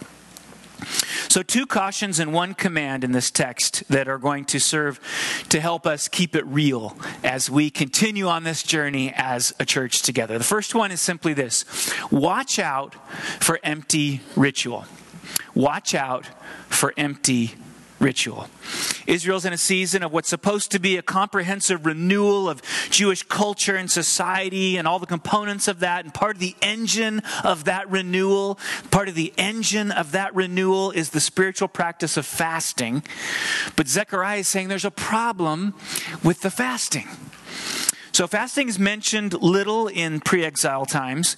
so, 1.28 1.42
two 1.42 1.66
cautions 1.66 2.18
and 2.18 2.32
one 2.32 2.54
command 2.54 3.04
in 3.04 3.12
this 3.12 3.30
text 3.30 3.84
that 3.88 4.08
are 4.08 4.18
going 4.18 4.44
to 4.46 4.58
serve 4.58 5.00
to 5.48 5.60
help 5.60 5.86
us 5.86 6.08
keep 6.08 6.34
it 6.34 6.46
real 6.46 6.96
as 7.22 7.50
we 7.50 7.70
continue 7.70 8.26
on 8.26 8.44
this 8.44 8.62
journey 8.62 9.12
as 9.14 9.54
a 9.58 9.64
church 9.64 10.02
together. 10.02 10.38
The 10.38 10.44
first 10.44 10.74
one 10.74 10.90
is 10.90 11.00
simply 11.00 11.34
this 11.34 11.64
watch 12.10 12.58
out 12.58 12.94
for 13.42 13.58
empty 13.62 14.20
ritual. 14.34 14.86
Watch 15.54 15.94
out 15.94 16.26
for 16.68 16.92
empty 16.96 17.54
ritual. 17.98 18.48
Israel's 19.06 19.44
in 19.44 19.52
a 19.52 19.58
season 19.58 20.02
of 20.02 20.12
what's 20.12 20.28
supposed 20.28 20.70
to 20.72 20.78
be 20.78 20.96
a 20.96 21.02
comprehensive 21.02 21.86
renewal 21.86 22.48
of 22.48 22.62
Jewish 22.90 23.22
culture 23.22 23.76
and 23.76 23.90
society 23.90 24.76
and 24.76 24.86
all 24.86 24.98
the 24.98 25.06
components 25.06 25.68
of 25.68 25.80
that. 25.80 26.04
And 26.04 26.12
part 26.12 26.36
of 26.36 26.40
the 26.40 26.56
engine 26.60 27.22
of 27.44 27.64
that 27.64 27.88
renewal, 27.90 28.58
part 28.90 29.08
of 29.08 29.14
the 29.14 29.32
engine 29.38 29.90
of 29.90 30.12
that 30.12 30.34
renewal 30.34 30.90
is 30.90 31.10
the 31.10 31.20
spiritual 31.20 31.68
practice 31.68 32.16
of 32.16 32.26
fasting. 32.26 33.02
But 33.76 33.88
Zechariah 33.88 34.38
is 34.38 34.48
saying 34.48 34.68
there's 34.68 34.84
a 34.84 34.90
problem 34.90 35.74
with 36.22 36.42
the 36.42 36.50
fasting. 36.50 37.08
So, 38.16 38.26
fasting 38.26 38.70
is 38.70 38.78
mentioned 38.78 39.34
little 39.42 39.88
in 39.88 40.20
pre 40.20 40.42
exile 40.42 40.86
times, 40.86 41.36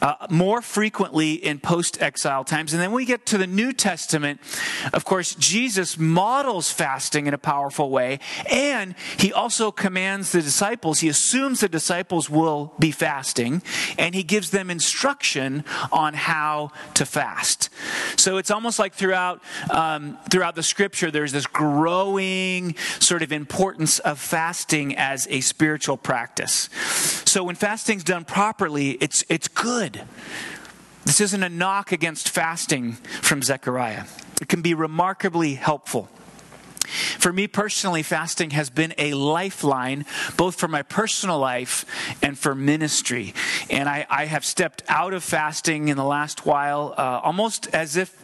uh, 0.00 0.26
more 0.30 0.62
frequently 0.62 1.34
in 1.34 1.58
post 1.58 2.00
exile 2.00 2.42
times. 2.42 2.72
And 2.72 2.80
then 2.80 2.92
we 2.92 3.04
get 3.04 3.26
to 3.26 3.36
the 3.36 3.46
New 3.46 3.74
Testament. 3.74 4.40
Of 4.94 5.04
course, 5.04 5.34
Jesus 5.34 5.98
models 5.98 6.70
fasting 6.70 7.26
in 7.26 7.34
a 7.34 7.38
powerful 7.38 7.90
way, 7.90 8.20
and 8.50 8.94
he 9.18 9.30
also 9.30 9.70
commands 9.70 10.32
the 10.32 10.40
disciples, 10.40 11.00
he 11.00 11.10
assumes 11.10 11.60
the 11.60 11.68
disciples 11.68 12.30
will 12.30 12.72
be 12.78 12.92
fasting, 12.92 13.60
and 13.98 14.14
he 14.14 14.22
gives 14.22 14.52
them 14.52 14.70
instruction 14.70 15.64
on 15.92 16.14
how 16.14 16.70
to 16.94 17.04
fast. 17.04 17.68
So, 18.16 18.38
it's 18.38 18.50
almost 18.50 18.78
like 18.78 18.94
throughout, 18.94 19.42
um, 19.68 20.16
throughout 20.30 20.54
the 20.54 20.62
scripture, 20.62 21.10
there's 21.10 21.32
this 21.32 21.46
growing 21.46 22.74
sort 23.00 23.20
of 23.20 23.32
importance 23.32 23.98
of 23.98 24.18
fasting 24.18 24.96
as 24.96 25.28
a 25.28 25.42
spiritual 25.42 25.98
practice. 26.06 26.70
So 27.24 27.42
when 27.42 27.56
fasting's 27.56 28.04
done 28.04 28.24
properly, 28.24 28.92
it's, 29.00 29.24
it's 29.28 29.48
good. 29.48 30.02
This 31.04 31.20
isn't 31.20 31.42
a 31.42 31.48
knock 31.48 31.90
against 31.90 32.28
fasting 32.28 32.92
from 32.92 33.42
Zechariah. 33.42 34.04
It 34.40 34.48
can 34.48 34.62
be 34.62 34.72
remarkably 34.72 35.54
helpful. 35.54 36.08
For 37.18 37.32
me 37.32 37.46
personally, 37.46 38.02
fasting 38.02 38.50
has 38.50 38.70
been 38.70 38.94
a 38.98 39.14
lifeline, 39.14 40.04
both 40.36 40.56
for 40.56 40.68
my 40.68 40.82
personal 40.82 41.38
life 41.38 41.84
and 42.22 42.38
for 42.38 42.54
ministry. 42.54 43.34
And 43.70 43.88
I, 43.88 44.06
I 44.08 44.26
have 44.26 44.44
stepped 44.44 44.82
out 44.88 45.14
of 45.14 45.24
fasting 45.24 45.88
in 45.88 45.96
the 45.96 46.04
last 46.04 46.46
while, 46.46 46.94
uh, 46.96 47.20
almost 47.22 47.68
as 47.74 47.96
if, 47.96 48.14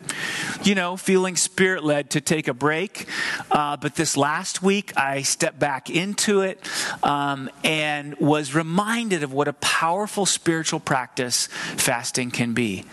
you 0.62 0.74
know, 0.74 0.96
feeling 0.96 1.36
spirit 1.36 1.84
led 1.84 2.10
to 2.10 2.20
take 2.20 2.48
a 2.48 2.54
break. 2.54 3.08
Uh, 3.50 3.76
but 3.76 3.96
this 3.96 4.16
last 4.16 4.62
week, 4.62 4.96
I 4.96 5.22
stepped 5.22 5.58
back 5.58 5.90
into 5.90 6.42
it 6.42 6.66
um, 7.02 7.50
and 7.64 8.16
was 8.18 8.54
reminded 8.54 9.22
of 9.22 9.32
what 9.32 9.48
a 9.48 9.52
powerful 9.54 10.26
spiritual 10.26 10.80
practice 10.80 11.46
fasting 11.46 12.30
can 12.30 12.52
be 12.52 12.84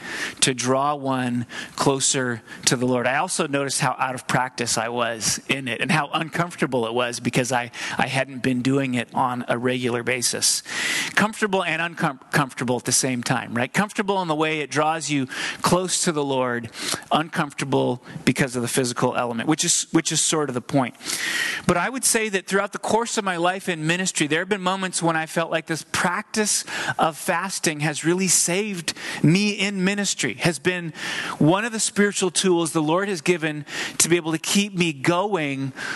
to 0.41 0.53
draw 0.53 0.95
one 0.95 1.45
closer 1.75 2.41
to 2.65 2.75
the 2.75 2.85
Lord. 2.85 3.07
I 3.07 3.17
also 3.17 3.47
noticed 3.47 3.81
how 3.81 3.95
out 3.99 4.15
of 4.15 4.27
practice 4.27 4.77
I 4.77 4.89
was 4.89 5.41
in 5.47 5.58
it 5.67 5.81
and 5.81 5.91
how 5.91 6.09
uncomfortable 6.13 6.85
it 6.85 6.93
was 6.93 7.19
because 7.19 7.51
I, 7.51 7.71
I 7.97 8.07
hadn't 8.07 8.43
been 8.43 8.61
doing 8.61 8.93
it 8.93 9.09
on 9.13 9.45
a 9.47 9.57
regular 9.57 10.03
basis. 10.03 10.63
Comfortable 11.15 11.63
and 11.63 11.81
uncomfortable 11.81 12.77
at 12.77 12.85
the 12.85 12.91
same 12.91 13.23
time, 13.23 13.53
right? 13.53 13.71
Comfortable 13.71 14.21
in 14.21 14.27
the 14.27 14.35
way 14.35 14.59
it 14.59 14.71
draws 14.71 15.09
you 15.09 15.27
close 15.61 16.03
to 16.03 16.11
the 16.11 16.23
Lord, 16.23 16.69
uncomfortable 17.11 18.03
because 18.25 18.55
of 18.55 18.61
the 18.61 18.67
physical 18.67 19.15
element, 19.15 19.49
which 19.49 19.65
is, 19.65 19.87
which 19.91 20.11
is 20.11 20.21
sort 20.21 20.49
of 20.49 20.55
the 20.55 20.61
point. 20.61 20.95
But 21.67 21.77
I 21.77 21.89
would 21.89 22.05
say 22.05 22.29
that 22.29 22.47
throughout 22.47 22.71
the 22.71 22.79
course 22.79 23.17
of 23.17 23.23
my 23.23 23.37
life 23.37 23.69
in 23.69 23.85
ministry, 23.85 24.27
there 24.27 24.39
have 24.39 24.49
been 24.49 24.61
moments 24.61 25.01
when 25.01 25.15
I 25.15 25.25
felt 25.25 25.51
like 25.51 25.65
this 25.67 25.85
practice 25.91 26.63
of 26.97 27.17
fasting 27.17 27.81
has 27.81 28.05
really 28.05 28.27
saved 28.27 28.93
me 29.21 29.51
in 29.51 29.83
ministry, 29.83 30.35
has 30.35 30.59
been 30.59 30.93
one 31.37 31.65
of 31.65 31.71
the 31.71 31.79
spiritual 31.79 32.31
tools 32.31 32.71
the 32.71 32.81
Lord 32.81 33.09
has 33.09 33.21
given 33.21 33.65
to 33.97 34.09
be 34.09 34.15
able 34.15 34.31
to 34.31 34.37
keep 34.37 34.73
me 34.73 34.93
going 34.93 35.48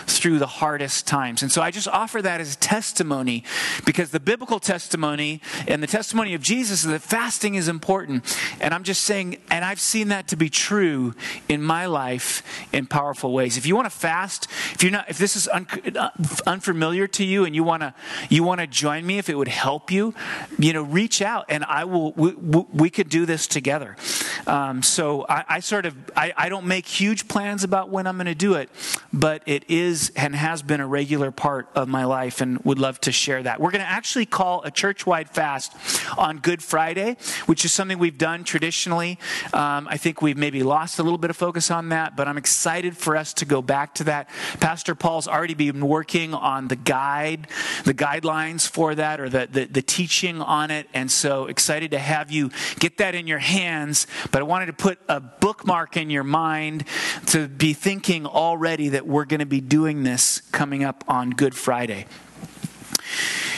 through 0.08 0.40
the 0.40 0.48
hardest 0.48 1.08
times. 1.08 1.42
And 1.44 1.52
so 1.52 1.62
I 1.62 1.72
just 1.72 1.88
offer 1.88 2.22
that 2.22 2.42
as 2.42 2.56
testimony 2.58 3.44
because 3.86 4.12
the 4.12 4.20
biblical 4.20 4.60
testimony 4.60 5.42
and 5.68 5.82
the 5.82 5.88
testimony 5.88 6.34
of 6.34 6.42
Jesus 6.42 6.84
is 6.84 6.92
that 6.92 7.02
fasting 7.02 7.56
is 7.56 7.68
important. 7.68 8.38
And 8.60 8.74
I'm 8.74 8.84
just 8.84 9.04
saying, 9.04 9.38
and 9.50 9.64
I've 9.66 9.80
seen 9.80 10.10
that 10.10 10.28
to 10.30 10.36
be 10.36 10.50
true 10.50 11.14
in 11.48 11.62
my 11.62 11.86
life 11.86 12.44
in 12.72 12.86
powerful 12.86 13.34
ways. 13.34 13.58
If 13.58 13.66
you 13.66 13.76
want 13.76 13.86
to 13.86 13.98
fast, 13.98 14.48
if 14.74 14.84
you're 14.84 14.92
not, 14.92 15.10
if 15.10 15.18
this 15.18 15.36
is 15.36 15.48
un, 15.48 15.68
uh, 15.96 16.10
unfamiliar 16.48 17.08
to 17.08 17.24
you 17.24 17.46
and 17.46 17.56
you 17.56 17.64
want 17.64 17.82
to, 17.82 17.94
you 18.30 18.44
want 18.44 18.62
to 18.62 18.68
join 18.68 19.06
me, 19.06 19.18
if 19.18 19.30
it 19.30 19.38
would 19.38 19.48
help 19.48 19.92
you, 19.92 20.14
you 20.58 20.74
know, 20.74 20.84
reach 20.84 21.22
out 21.22 21.46
and 21.50 21.64
I 21.66 21.86
will, 21.86 22.12
we, 22.14 22.32
we 22.32 22.90
could 22.90 23.10
do 23.10 23.26
this 23.26 23.48
together. 23.48 23.96
Um, 24.48 24.84
so 24.84 25.26
I, 25.28 25.46
I, 25.48 25.60
sort 25.60 25.86
of, 25.86 25.96
I, 26.16 26.34
I 26.36 26.50
don't 26.50 26.66
make 26.66 26.86
huge 26.86 27.28
plans 27.28 27.64
about 27.64 27.90
when 27.90 28.08
I'm 28.08 28.18
going 28.18 28.26
to 28.26 28.36
do 28.36 28.56
it, 28.56 28.70
but 29.12 29.43
it 29.46 29.70
is 29.70 30.12
and 30.16 30.36
has 30.36 30.62
been 30.62 30.80
a 30.80 30.88
regular 30.88 31.32
part 31.32 31.68
of 31.76 31.88
my 31.88 32.06
life 32.06 32.42
and 32.42 32.64
would 32.66 32.80
love 32.80 33.00
to 33.02 33.12
share 33.12 33.44
that. 33.44 33.60
We're 33.60 33.72
going 33.72 33.84
to 33.84 33.90
actually 33.90 34.26
call 34.26 34.62
a 34.64 34.72
church 34.72 35.06
wide 35.06 35.30
fast 35.30 35.76
on 36.18 36.40
Good 36.40 36.62
Friday, 36.62 37.18
which 37.46 37.66
is 37.66 37.72
something 37.72 38.00
we've 38.00 38.18
done 38.18 38.44
traditionally. 38.44 39.20
Um, 39.54 39.88
I 39.90 39.98
think 39.98 40.22
we've 40.22 40.38
maybe 40.38 40.64
lost 40.64 41.00
a 41.00 41.04
little 41.04 41.18
bit 41.18 41.30
of 41.30 41.38
focus 41.38 41.72
on 41.72 41.90
that, 41.90 42.16
but 42.16 42.28
I'm 42.28 42.38
excited 42.38 42.98
for 42.98 43.16
us 43.16 43.34
to 43.36 43.46
go 43.46 43.62
back 43.62 43.96
to 43.96 44.04
that. 44.06 44.30
Pastor 44.60 44.96
Paul's 44.96 45.28
already 45.28 45.54
been 45.54 45.88
working 45.88 46.34
on 46.34 46.68
the 46.68 46.76
guide, 46.76 47.48
the 47.86 47.94
guidelines 47.94 48.68
for 48.68 48.96
that, 48.96 49.20
or 49.20 49.30
the, 49.30 49.48
the, 49.52 49.66
the 49.66 49.82
teaching 49.82 50.42
on 50.42 50.72
it. 50.72 50.88
And 50.94 51.12
so 51.12 51.48
excited 51.48 51.92
to 51.92 52.00
have 52.00 52.32
you 52.32 52.52
get 52.80 52.98
that 52.98 53.16
in 53.16 53.28
your 53.28 53.40
hands. 53.40 54.08
But 54.32 54.42
I 54.42 54.44
wanted 54.44 54.68
to 54.68 54.74
put 54.74 55.00
a 55.08 55.20
bookmark 55.20 55.98
in 55.98 56.10
your 56.10 56.24
mind 56.24 56.86
to 57.28 57.48
be 57.48 57.74
thinking 57.74 58.26
already 58.26 58.90
that 58.90 59.08
we're 59.08 59.26
going 59.34 59.40
to 59.40 59.46
be 59.48 59.62
doing 59.62 60.04
this 60.04 60.42
coming 60.52 60.84
up 60.84 61.04
on 61.08 61.32
Good 61.32 61.56
Friday. 61.56 62.06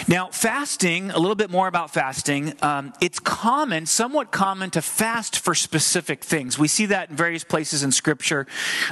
Now, 0.08 0.30
fasting, 0.32 1.12
a 1.12 1.20
little 1.20 1.36
bit 1.36 1.50
more 1.50 1.68
about 1.68 1.92
fasting. 1.92 2.54
Um, 2.62 2.94
it's 3.02 3.20
common, 3.20 3.86
somewhat 3.86 4.32
common, 4.32 4.70
to 4.72 4.82
fast 4.82 5.40
for 5.40 5.56
specific 5.56 6.24
things. 6.24 6.60
We 6.60 6.68
see 6.68 6.88
that 6.88 7.10
in 7.10 7.16
various 7.16 7.44
places 7.44 7.84
in 7.84 7.92
Scripture. 7.92 8.48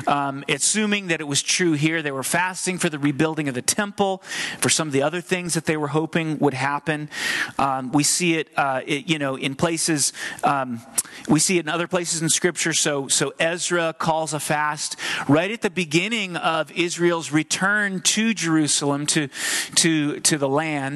Um, 0.07 0.43
assuming 0.49 1.07
that 1.07 1.21
it 1.21 1.27
was 1.27 1.41
true 1.41 1.73
here, 1.73 2.01
they 2.01 2.11
were 2.11 2.23
fasting 2.23 2.77
for 2.77 2.89
the 2.89 2.99
rebuilding 2.99 3.47
of 3.47 3.55
the 3.55 3.61
temple, 3.61 4.23
for 4.59 4.69
some 4.69 4.87
of 4.87 4.93
the 4.93 5.01
other 5.01 5.21
things 5.21 5.53
that 5.53 5.65
they 5.65 5.77
were 5.77 5.89
hoping 5.89 6.39
would 6.39 6.53
happen. 6.53 7.09
Um, 7.57 7.91
we 7.91 8.03
see 8.03 8.35
it, 8.35 8.49
uh, 8.55 8.81
it, 8.85 9.07
you 9.07 9.19
know, 9.19 9.35
in 9.35 9.55
places. 9.55 10.13
Um, 10.43 10.81
we 11.27 11.39
see 11.39 11.57
it 11.57 11.65
in 11.65 11.69
other 11.69 11.87
places 11.87 12.21
in 12.21 12.29
Scripture. 12.29 12.73
So, 12.73 13.07
so 13.07 13.33
Ezra 13.39 13.93
calls 13.97 14.33
a 14.33 14.39
fast 14.39 14.95
right 15.27 15.51
at 15.51 15.61
the 15.61 15.69
beginning 15.69 16.37
of 16.37 16.71
Israel's 16.71 17.31
return 17.31 18.01
to 18.01 18.33
Jerusalem, 18.33 19.05
to 19.07 19.29
to 19.75 20.19
to 20.19 20.37
the 20.37 20.49
land. 20.49 20.92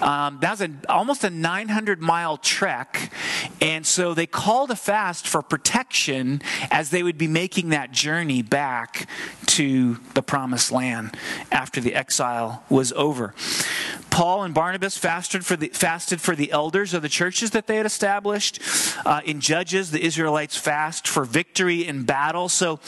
Um, 0.00 0.38
that 0.40 0.58
was 0.58 0.68
almost 0.88 1.24
a 1.24 1.30
900 1.30 2.00
mile 2.00 2.36
trek. 2.36 3.12
And 3.60 3.86
so 3.86 4.14
they 4.14 4.26
called 4.26 4.70
a 4.70 4.76
fast 4.76 5.26
for 5.26 5.42
protection 5.42 6.42
as 6.70 6.90
they 6.90 7.02
would 7.02 7.18
be 7.18 7.28
making 7.28 7.70
that 7.70 7.92
journey 7.92 8.42
back 8.42 9.08
to 9.46 9.98
the 10.14 10.22
promised 10.22 10.72
land 10.72 11.16
after 11.50 11.80
the 11.80 11.94
exile 11.94 12.64
was 12.68 12.92
over. 12.92 13.34
Paul 14.10 14.42
and 14.44 14.52
Barnabas 14.52 14.98
fasted 14.98 15.44
for 15.44 15.56
the, 15.56 15.68
fasted 15.68 16.20
for 16.20 16.36
the 16.36 16.52
elders 16.52 16.92
of 16.92 17.00
the 17.00 17.08
churches 17.08 17.52
that 17.52 17.66
they 17.66 17.76
had 17.76 17.86
established. 17.86 18.60
Uh, 19.06 19.22
in 19.24 19.40
Judges, 19.40 19.90
the 19.90 20.04
Israelites 20.04 20.56
fast 20.56 21.08
for 21.08 21.24
victory 21.24 21.86
in 21.86 22.04
battle. 22.04 22.50
So, 22.50 22.78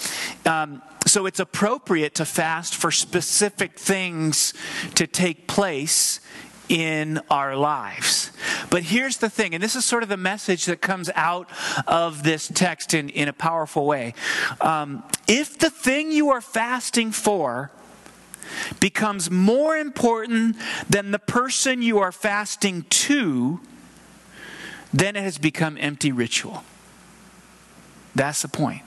um, 0.44 0.82
so 1.06 1.26
it's 1.26 1.40
appropriate 1.40 2.14
to 2.16 2.24
fast 2.24 2.74
for 2.74 2.90
specific 2.90 3.78
things 3.78 4.52
to 4.96 5.06
take 5.06 5.48
place 5.48 6.20
in 6.68 7.20
our 7.30 7.56
lives. 7.56 8.30
But 8.70 8.84
here's 8.84 9.18
the 9.18 9.28
thing, 9.28 9.54
and 9.54 9.62
this 9.62 9.76
is 9.76 9.84
sort 9.84 10.02
of 10.02 10.08
the 10.08 10.16
message 10.16 10.64
that 10.66 10.80
comes 10.80 11.10
out 11.14 11.48
of 11.86 12.22
this 12.22 12.48
text 12.48 12.94
in, 12.94 13.08
in 13.08 13.28
a 13.28 13.32
powerful 13.32 13.86
way. 13.86 14.14
Um, 14.60 15.02
if 15.28 15.58
the 15.58 15.70
thing 15.70 16.10
you 16.10 16.30
are 16.30 16.40
fasting 16.40 17.12
for 17.12 17.70
becomes 18.80 19.30
more 19.30 19.76
important 19.76 20.56
than 20.88 21.10
the 21.10 21.18
person 21.18 21.82
you 21.82 21.98
are 21.98 22.12
fasting 22.12 22.84
to, 22.88 23.60
then 24.92 25.16
it 25.16 25.22
has 25.22 25.38
become 25.38 25.76
empty 25.78 26.12
ritual. 26.12 26.64
That's 28.14 28.42
the 28.42 28.48
point. 28.48 28.82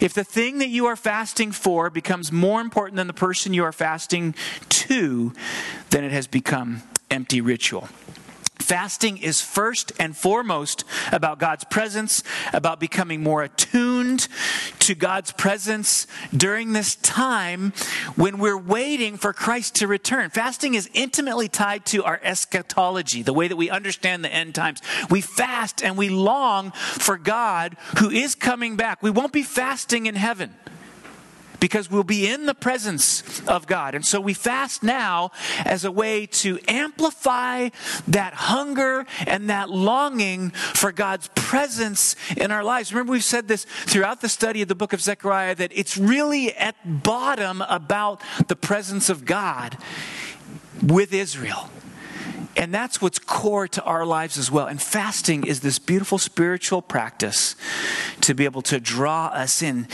If 0.00 0.12
the 0.12 0.24
thing 0.24 0.58
that 0.58 0.68
you 0.68 0.86
are 0.86 0.96
fasting 0.96 1.52
for 1.52 1.88
becomes 1.88 2.32
more 2.32 2.60
important 2.60 2.96
than 2.96 3.06
the 3.06 3.12
person 3.12 3.54
you 3.54 3.62
are 3.62 3.72
fasting 3.72 4.34
to, 4.88 5.32
then 5.90 6.04
it 6.04 6.12
has 6.12 6.26
become 6.26 6.82
empty 7.10 7.40
ritual. 7.40 7.88
Fasting 8.60 9.18
is 9.18 9.42
first 9.42 9.92
and 9.98 10.16
foremost 10.16 10.84
about 11.12 11.38
God's 11.38 11.64
presence, 11.64 12.22
about 12.52 12.80
becoming 12.80 13.22
more 13.22 13.42
attuned 13.42 14.26
to 14.78 14.94
God's 14.94 15.32
presence 15.32 16.06
during 16.34 16.72
this 16.72 16.96
time 16.96 17.74
when 18.16 18.38
we're 18.38 18.56
waiting 18.56 19.18
for 19.18 19.34
Christ 19.34 19.74
to 19.76 19.86
return. 19.86 20.30
Fasting 20.30 20.74
is 20.74 20.88
intimately 20.94 21.48
tied 21.48 21.84
to 21.86 22.04
our 22.04 22.18
eschatology, 22.22 23.22
the 23.22 23.34
way 23.34 23.48
that 23.48 23.56
we 23.56 23.68
understand 23.68 24.24
the 24.24 24.32
end 24.32 24.54
times. 24.54 24.80
We 25.10 25.20
fast 25.20 25.84
and 25.84 25.98
we 25.98 26.08
long 26.08 26.70
for 26.70 27.18
God 27.18 27.76
who 27.98 28.08
is 28.08 28.34
coming 28.34 28.76
back. 28.76 29.02
We 29.02 29.10
won't 29.10 29.32
be 29.32 29.42
fasting 29.42 30.06
in 30.06 30.14
heaven 30.14 30.54
because 31.64 31.90
we'll 31.90 32.04
be 32.04 32.28
in 32.28 32.44
the 32.44 32.52
presence 32.52 33.40
of 33.48 33.66
God. 33.66 33.94
And 33.94 34.04
so 34.04 34.20
we 34.20 34.34
fast 34.34 34.82
now 34.82 35.30
as 35.64 35.86
a 35.86 35.90
way 35.90 36.26
to 36.26 36.58
amplify 36.68 37.70
that 38.06 38.34
hunger 38.34 39.06
and 39.26 39.48
that 39.48 39.70
longing 39.70 40.50
for 40.50 40.92
God's 40.92 41.30
presence 41.34 42.16
in 42.36 42.50
our 42.50 42.62
lives. 42.62 42.92
Remember, 42.92 43.12
we've 43.12 43.24
said 43.24 43.48
this 43.48 43.64
throughout 43.64 44.20
the 44.20 44.28
study 44.28 44.60
of 44.60 44.68
the 44.68 44.74
book 44.74 44.92
of 44.92 45.00
Zechariah 45.00 45.54
that 45.54 45.72
it's 45.74 45.96
really 45.96 46.54
at 46.54 46.76
bottom 47.02 47.62
about 47.62 48.20
the 48.48 48.56
presence 48.56 49.08
of 49.08 49.24
God 49.24 49.78
with 50.82 51.14
Israel. 51.14 51.70
And 52.56 52.72
that's 52.72 53.00
what's 53.00 53.18
core 53.18 53.68
to 53.68 53.82
our 53.82 54.06
lives 54.06 54.38
as 54.38 54.50
well. 54.50 54.66
And 54.66 54.80
fasting 54.80 55.46
is 55.46 55.60
this 55.60 55.78
beautiful 55.78 56.18
spiritual 56.18 56.82
practice 56.82 57.56
to 58.22 58.34
be 58.34 58.44
able 58.44 58.62
to 58.62 58.80
draw 58.80 59.26
us 59.26 59.62
in. 59.62 59.88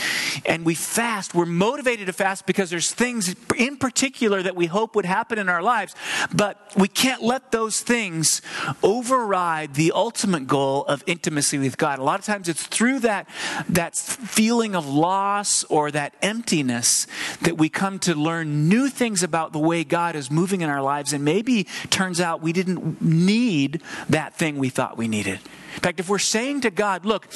And 0.45 0.65
we 0.65 0.75
fast, 0.75 1.33
we're 1.33 1.45
motivated 1.45 2.07
to 2.07 2.13
fast 2.13 2.45
because 2.45 2.69
there's 2.69 2.91
things 2.91 3.35
in 3.57 3.77
particular 3.77 4.41
that 4.43 4.55
we 4.55 4.67
hope 4.67 4.95
would 4.95 5.05
happen 5.05 5.39
in 5.39 5.49
our 5.49 5.61
lives, 5.61 5.95
but 6.33 6.71
we 6.75 6.87
can't 6.87 7.21
let 7.21 7.51
those 7.51 7.81
things 7.81 8.41
override 8.83 9.73
the 9.73 9.91
ultimate 9.93 10.47
goal 10.47 10.85
of 10.85 11.03
intimacy 11.07 11.57
with 11.57 11.77
God. 11.77 11.99
A 11.99 12.03
lot 12.03 12.19
of 12.19 12.25
times 12.25 12.47
it's 12.47 12.65
through 12.65 12.99
that, 12.99 13.27
that 13.69 13.95
feeling 13.95 14.75
of 14.75 14.87
loss 14.87 15.63
or 15.65 15.91
that 15.91 16.13
emptiness 16.21 17.07
that 17.41 17.57
we 17.57 17.69
come 17.69 17.99
to 17.99 18.15
learn 18.15 18.69
new 18.69 18.89
things 18.89 19.23
about 19.23 19.53
the 19.53 19.59
way 19.59 19.83
God 19.83 20.15
is 20.15 20.31
moving 20.31 20.61
in 20.61 20.69
our 20.69 20.81
lives. 20.81 21.13
And 21.13 21.25
maybe 21.25 21.65
turns 21.89 22.21
out 22.21 22.41
we 22.41 22.50
we 22.51 22.53
didn't 22.53 23.01
need 23.01 23.81
that 24.09 24.35
thing 24.35 24.57
we 24.57 24.67
thought 24.67 24.97
we 24.97 25.07
needed. 25.07 25.39
In 25.75 25.79
fact, 25.79 26.01
if 26.01 26.09
we're 26.09 26.19
saying 26.19 26.61
to 26.61 26.69
God, 26.69 27.05
look, 27.05 27.29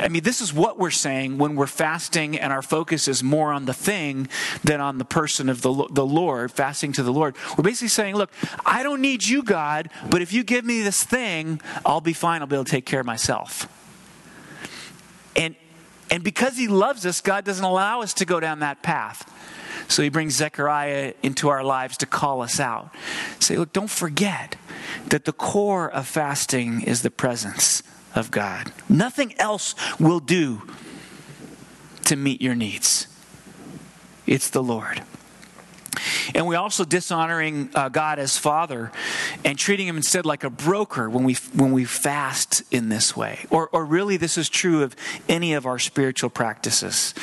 I 0.00 0.08
mean, 0.08 0.24
this 0.24 0.40
is 0.40 0.52
what 0.52 0.80
we're 0.80 0.90
saying 0.90 1.38
when 1.38 1.54
we're 1.54 1.68
fasting 1.68 2.36
and 2.36 2.52
our 2.52 2.60
focus 2.60 3.06
is 3.06 3.22
more 3.22 3.52
on 3.52 3.66
the 3.66 3.72
thing 3.72 4.26
than 4.64 4.80
on 4.80 4.98
the 4.98 5.04
person 5.04 5.48
of 5.48 5.62
the, 5.62 5.86
the 5.92 6.04
Lord, 6.04 6.50
fasting 6.50 6.90
to 6.94 7.04
the 7.04 7.12
Lord. 7.12 7.36
We're 7.56 7.62
basically 7.62 7.86
saying, 7.86 8.16
look, 8.16 8.32
I 8.66 8.82
don't 8.82 9.00
need 9.00 9.24
you, 9.24 9.44
God, 9.44 9.90
but 10.10 10.22
if 10.22 10.32
you 10.32 10.42
give 10.42 10.64
me 10.64 10.82
this 10.82 11.04
thing, 11.04 11.60
I'll 11.86 12.00
be 12.00 12.12
fine. 12.12 12.40
I'll 12.40 12.48
be 12.48 12.56
able 12.56 12.64
to 12.64 12.70
take 12.72 12.84
care 12.84 12.98
of 12.98 13.06
myself. 13.06 13.68
And, 15.36 15.54
and 16.10 16.24
because 16.24 16.56
he 16.56 16.66
loves 16.66 17.06
us, 17.06 17.20
God 17.20 17.44
doesn't 17.44 17.64
allow 17.64 18.02
us 18.02 18.12
to 18.14 18.24
go 18.24 18.40
down 18.40 18.58
that 18.58 18.82
path. 18.82 19.32
So 19.88 20.02
he 20.02 20.10
brings 20.10 20.34
Zechariah 20.34 21.14
into 21.22 21.48
our 21.48 21.64
lives 21.64 21.96
to 21.98 22.06
call 22.06 22.42
us 22.42 22.60
out. 22.60 22.94
Say, 23.40 23.56
look, 23.56 23.72
don't 23.72 23.90
forget 23.90 24.56
that 25.08 25.24
the 25.24 25.32
core 25.32 25.90
of 25.90 26.06
fasting 26.06 26.82
is 26.82 27.02
the 27.02 27.10
presence 27.10 27.82
of 28.14 28.30
God. 28.30 28.70
Nothing 28.88 29.34
else 29.38 29.74
will 29.98 30.20
do 30.20 30.62
to 32.04 32.16
meet 32.16 32.40
your 32.42 32.54
needs. 32.54 33.06
It's 34.26 34.50
the 34.50 34.62
Lord. 34.62 35.02
And 36.34 36.46
we're 36.46 36.58
also 36.58 36.84
dishonoring 36.84 37.70
uh, 37.74 37.88
God 37.88 38.18
as 38.18 38.38
Father 38.38 38.92
and 39.44 39.58
treating 39.58 39.86
Him 39.86 39.96
instead 39.96 40.26
like 40.26 40.44
a 40.44 40.50
broker 40.50 41.08
when 41.08 41.24
we 41.24 41.34
when 41.54 41.72
we 41.72 41.84
fast 41.84 42.62
in 42.70 42.88
this 42.88 43.16
way. 43.16 43.46
Or, 43.50 43.68
or 43.68 43.84
really, 43.84 44.16
this 44.16 44.38
is 44.38 44.48
true 44.48 44.82
of 44.82 44.94
any 45.28 45.54
of 45.54 45.66
our 45.66 45.78
spiritual 45.78 46.30
practices. 46.30 47.14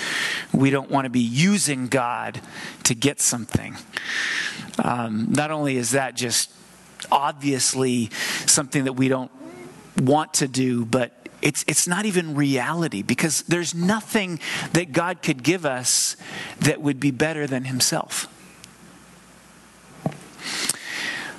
We 0.53 0.69
don't 0.69 0.89
want 0.89 1.05
to 1.05 1.09
be 1.09 1.19
using 1.19 1.87
God 1.87 2.41
to 2.83 2.95
get 2.95 3.19
something. 3.19 3.75
Um, 4.83 5.27
not 5.29 5.51
only 5.51 5.77
is 5.77 5.91
that 5.91 6.15
just 6.15 6.51
obviously 7.11 8.09
something 8.45 8.85
that 8.85 8.93
we 8.93 9.07
don't 9.07 9.31
want 9.97 10.33
to 10.35 10.47
do, 10.47 10.85
but 10.85 11.25
it's, 11.41 11.63
it's 11.67 11.87
not 11.87 12.05
even 12.05 12.35
reality 12.35 13.03
because 13.03 13.43
there's 13.43 13.75
nothing 13.75 14.39
that 14.73 14.91
God 14.91 15.21
could 15.21 15.43
give 15.43 15.65
us 15.65 16.17
that 16.59 16.81
would 16.81 16.99
be 16.99 17.11
better 17.11 17.45
than 17.45 17.65
Himself. 17.65 18.27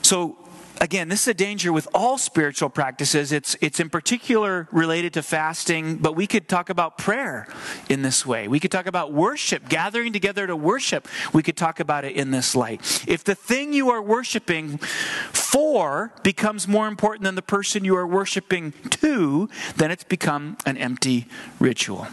So, 0.03 0.37
again, 0.81 1.09
this 1.09 1.23
is 1.23 1.29
a 1.29 1.35
danger 1.35 1.73
with 1.73 1.89
all 1.95 2.19
spiritual 2.19 2.69
practices. 2.69 3.33
It's, 3.33 3.57
it's 3.61 3.81
in 3.81 3.91
particular 3.91 4.69
related 4.71 5.15
to 5.15 5.23
fasting, 5.23 5.97
but 5.97 6.15
we 6.15 6.27
could 6.27 6.49
talk 6.49 6.71
about 6.71 6.99
prayer 6.99 7.49
in 7.89 8.03
this 8.03 8.27
way. 8.27 8.49
We 8.49 8.61
could 8.61 8.71
talk 8.71 8.87
about 8.87 9.13
worship, 9.13 9.69
gathering 9.69 10.13
together 10.13 10.47
to 10.47 10.57
worship. 10.57 11.09
We 11.33 11.43
could 11.43 11.57
talk 11.57 11.81
about 11.81 12.05
it 12.05 12.13
in 12.17 12.31
this 12.31 12.55
light. 12.55 13.05
If 13.07 13.25
the 13.25 13.35
thing 13.35 13.73
you 13.73 13.91
are 13.91 14.03
worshiping 14.03 14.79
for 14.79 16.13
becomes 16.23 16.69
more 16.69 16.89
important 16.89 17.25
than 17.25 17.35
the 17.35 17.43
person 17.43 17.85
you 17.85 17.97
are 17.97 18.07
worshiping 18.07 18.73
to, 18.91 19.49
then 19.77 19.91
it's 19.91 20.05
become 20.05 20.57
an 20.67 20.77
empty 20.77 21.27
ritual. 21.59 22.07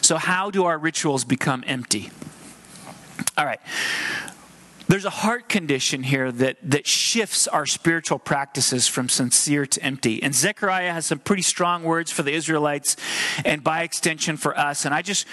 So, 0.00 0.16
how 0.16 0.50
do 0.50 0.64
our 0.64 0.78
rituals 0.78 1.24
become 1.24 1.62
empty? 1.66 2.10
All 3.36 3.44
right 3.44 3.60
there's 4.88 5.04
a 5.04 5.10
heart 5.10 5.48
condition 5.48 6.02
here 6.02 6.30
that, 6.30 6.58
that 6.62 6.86
shifts 6.86 7.48
our 7.48 7.66
spiritual 7.66 8.18
practices 8.18 8.86
from 8.86 9.08
sincere 9.08 9.66
to 9.66 9.82
empty. 9.82 10.22
And 10.22 10.34
Zechariah 10.34 10.92
has 10.92 11.06
some 11.06 11.18
pretty 11.18 11.42
strong 11.42 11.82
words 11.82 12.10
for 12.10 12.22
the 12.22 12.32
Israelites 12.32 12.96
and 13.44 13.64
by 13.64 13.82
extension 13.82 14.36
for 14.36 14.56
us. 14.56 14.84
And 14.84 14.94
I 14.94 15.02
just 15.02 15.26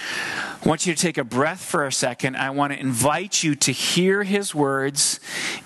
want 0.66 0.86
you 0.88 0.96
to 0.96 1.00
take 1.00 1.18
a 1.18 1.24
breath 1.24 1.64
for 1.64 1.86
a 1.86 1.92
second. 1.92 2.36
I 2.36 2.50
want 2.50 2.74
to 2.74 2.80
invite 2.80 3.44
you 3.44 3.56
to 3.56 3.72
hear 3.72 4.24
his 4.24 4.56
words 4.56 5.20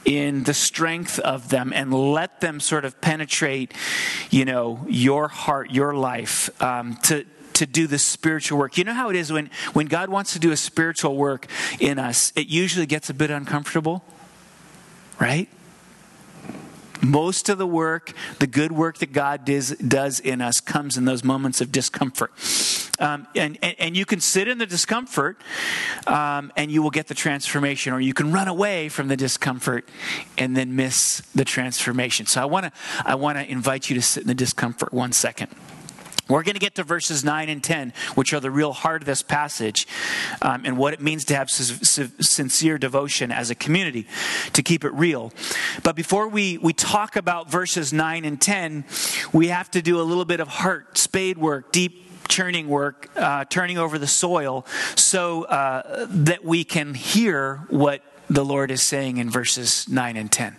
in 0.04 0.44
the 0.44 0.54
strength 0.54 1.20
of 1.20 1.50
them 1.50 1.72
and 1.74 1.94
let 1.94 2.42
them 2.42 2.60
sort 2.60 2.84
of 2.84 3.00
penetrate, 3.00 3.74
you 4.30 4.44
know, 4.44 4.86
your 4.88 5.28
heart, 5.28 5.72
your 5.72 5.94
life, 5.94 6.50
um, 6.62 6.98
to, 7.04 7.26
to 7.58 7.66
do 7.66 7.88
the 7.88 8.00
spiritual 8.00 8.58
work. 8.58 8.78
You 8.78 8.84
know 8.84 8.94
how 8.94 9.10
it 9.10 9.16
is 9.16 9.32
when, 9.32 9.50
when 9.74 9.88
God 9.88 10.10
wants 10.10 10.34
to 10.34 10.40
do 10.40 10.52
a 10.52 10.58
spiritual 10.58 11.16
work 11.16 11.48
in 11.80 12.00
us, 12.00 12.32
it 12.36 12.48
usually 12.48 12.86
gets 12.86 13.10
a 13.10 13.14
bit 13.14 13.30
uncomfortable, 13.30 14.04
right? 15.20 15.50
Most 17.02 17.50
of 17.50 17.58
the 17.58 17.68
work, 17.68 18.14
the 18.40 18.48
good 18.48 18.72
work 18.72 18.98
that 19.00 19.14
God 19.14 19.46
does, 19.46 19.70
does 19.78 20.20
in 20.20 20.42
us, 20.42 20.60
comes 20.60 20.98
in 20.98 21.06
those 21.06 21.24
moments 21.24 21.62
of 21.62 21.72
discomfort. 21.72 22.32
Um, 23.00 23.28
and, 23.36 23.60
and, 23.62 23.76
and, 23.78 23.98
you 23.98 24.06
can 24.06 24.20
sit 24.20 24.48
in 24.48 24.58
the 24.58 24.66
discomfort 24.66 25.38
um, 26.08 26.52
and 26.56 26.72
you 26.72 26.82
will 26.82 26.90
get 26.90 27.06
the 27.06 27.14
transformation, 27.14 27.94
or 27.94 28.00
you 28.00 28.16
can 28.16 28.32
run 28.32 28.48
away 28.48 28.90
from 28.90 29.08
the 29.08 29.16
discomfort 29.16 29.88
and 30.36 30.58
then 30.58 30.76
miss 30.76 31.22
the 31.36 31.46
transformation. 31.46 32.26
So 32.26 32.42
I 32.42 32.46
want 32.46 32.66
to 32.66 32.72
I 33.06 33.14
wanna 33.14 33.42
invite 33.42 33.92
you 33.92 33.96
to 33.98 34.02
sit 34.02 34.22
in 34.22 34.28
the 34.28 34.34
discomfort 34.34 34.92
one 34.94 35.12
second. 35.12 35.50
We're 36.28 36.44
going 36.44 36.56
to 36.56 36.60
get 36.60 36.76
to 36.76 36.84
verses 36.84 37.24
9 37.24 37.50
and 37.50 37.64
10, 37.64 37.94
which 38.16 38.34
are 38.34 38.40
the 38.40 38.52
real 38.52 38.74
heart 38.74 39.02
of 39.02 39.06
this 39.06 39.22
passage 39.22 39.88
um, 40.42 40.64
and 40.66 40.78
what 40.78 40.94
it 40.94 41.02
means 41.02 41.26
to 41.26 41.36
have 41.36 41.50
sincere 41.50 42.78
devotion 42.78 43.32
as 43.32 43.50
a 43.50 43.56
community, 43.56 44.08
to 44.54 44.62
keep 44.62 44.84
it 44.84 44.94
real. 44.94 45.32
But 45.84 45.96
before 45.96 46.28
we, 46.28 46.58
we 46.58 46.74
talk 46.74 47.16
about 47.16 47.50
verses 47.50 47.94
9 47.94 48.26
and 48.26 48.40
10, 48.42 48.86
we 49.32 49.48
have 49.48 49.72
to 49.72 49.82
do 49.82 50.02
a 50.02 50.04
little 50.04 50.26
bit 50.26 50.40
of 50.40 50.48
heart 50.48 50.98
spade 50.98 51.38
work, 51.38 51.72
deep 51.72 52.28
churning 52.28 52.68
work, 52.68 53.10
uh, 53.16 53.46
turning 53.46 53.78
over 53.78 53.98
the 53.98 54.08
soil, 54.08 54.66
so 54.96 55.44
uh, 55.44 56.08
that 56.10 56.44
we 56.44 56.64
can 56.64 56.94
hear 56.94 57.58
what 57.70 58.02
the 58.30 58.44
Lord 58.44 58.72
is 58.72 58.82
saying 58.82 59.18
in 59.18 59.30
verses 59.30 59.88
9 59.88 60.18
and 60.18 60.30
10 60.30 60.58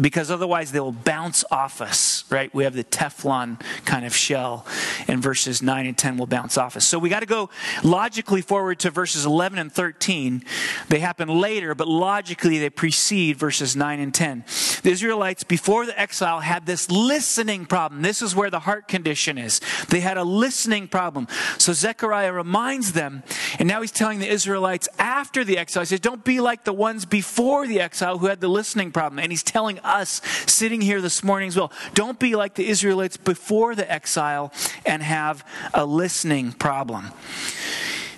because 0.00 0.30
otherwise 0.30 0.72
they 0.72 0.80
will 0.80 0.92
bounce 0.92 1.44
off 1.50 1.80
us, 1.80 2.24
right? 2.30 2.52
We 2.54 2.64
have 2.64 2.74
the 2.74 2.84
Teflon 2.84 3.60
kind 3.84 4.04
of 4.04 4.14
shell, 4.14 4.66
and 5.08 5.22
verses 5.22 5.62
9 5.62 5.86
and 5.86 5.96
10 5.96 6.16
will 6.18 6.26
bounce 6.26 6.56
off 6.56 6.76
us. 6.76 6.86
So 6.86 6.98
we 6.98 7.08
got 7.08 7.20
to 7.20 7.26
go 7.26 7.50
logically 7.82 8.42
forward 8.42 8.78
to 8.80 8.90
verses 8.90 9.26
11 9.26 9.58
and 9.58 9.72
13. 9.72 10.42
They 10.88 10.98
happen 10.98 11.28
later, 11.28 11.74
but 11.74 11.88
logically 11.88 12.58
they 12.58 12.70
precede 12.70 13.36
verses 13.36 13.76
9 13.76 14.00
and 14.00 14.14
10. 14.14 14.44
The 14.82 14.90
Israelites, 14.90 15.44
before 15.44 15.86
the 15.86 15.98
exile, 15.98 16.40
had 16.40 16.66
this 16.66 16.90
listening 16.90 17.66
problem. 17.66 18.02
This 18.02 18.22
is 18.22 18.34
where 18.34 18.50
the 18.50 18.60
heart 18.60 18.88
condition 18.88 19.38
is. 19.38 19.60
They 19.88 20.00
had 20.00 20.16
a 20.16 20.24
listening 20.24 20.88
problem. 20.88 21.28
So 21.58 21.72
Zechariah 21.72 22.32
reminds 22.32 22.92
them, 22.92 23.22
and 23.58 23.68
now 23.68 23.80
he's 23.80 23.92
telling 23.92 24.18
the 24.18 24.28
Israelites 24.28 24.88
after 24.98 25.44
the 25.44 25.58
exile, 25.58 25.82
he 25.82 25.86
says, 25.86 26.00
Don't 26.00 26.24
be 26.24 26.40
like 26.40 26.64
the 26.64 26.72
ones 26.72 27.04
before 27.04 27.66
the 27.66 27.80
exile 27.80 28.18
who 28.18 28.26
had 28.26 28.40
the 28.40 28.48
listening 28.48 28.92
problem. 28.92 29.18
And 29.18 29.32
he's 29.32 29.42
telling 29.56 29.78
us 29.78 30.20
sitting 30.46 30.82
here 30.82 31.00
this 31.00 31.24
morning 31.24 31.48
as 31.48 31.56
well 31.56 31.72
don't 31.94 32.18
be 32.18 32.36
like 32.36 32.56
the 32.56 32.68
Israelites 32.68 33.16
before 33.16 33.74
the 33.74 33.90
exile 33.90 34.52
and 34.84 35.02
have 35.02 35.42
a 35.72 35.86
listening 35.86 36.52
problem. 36.52 37.06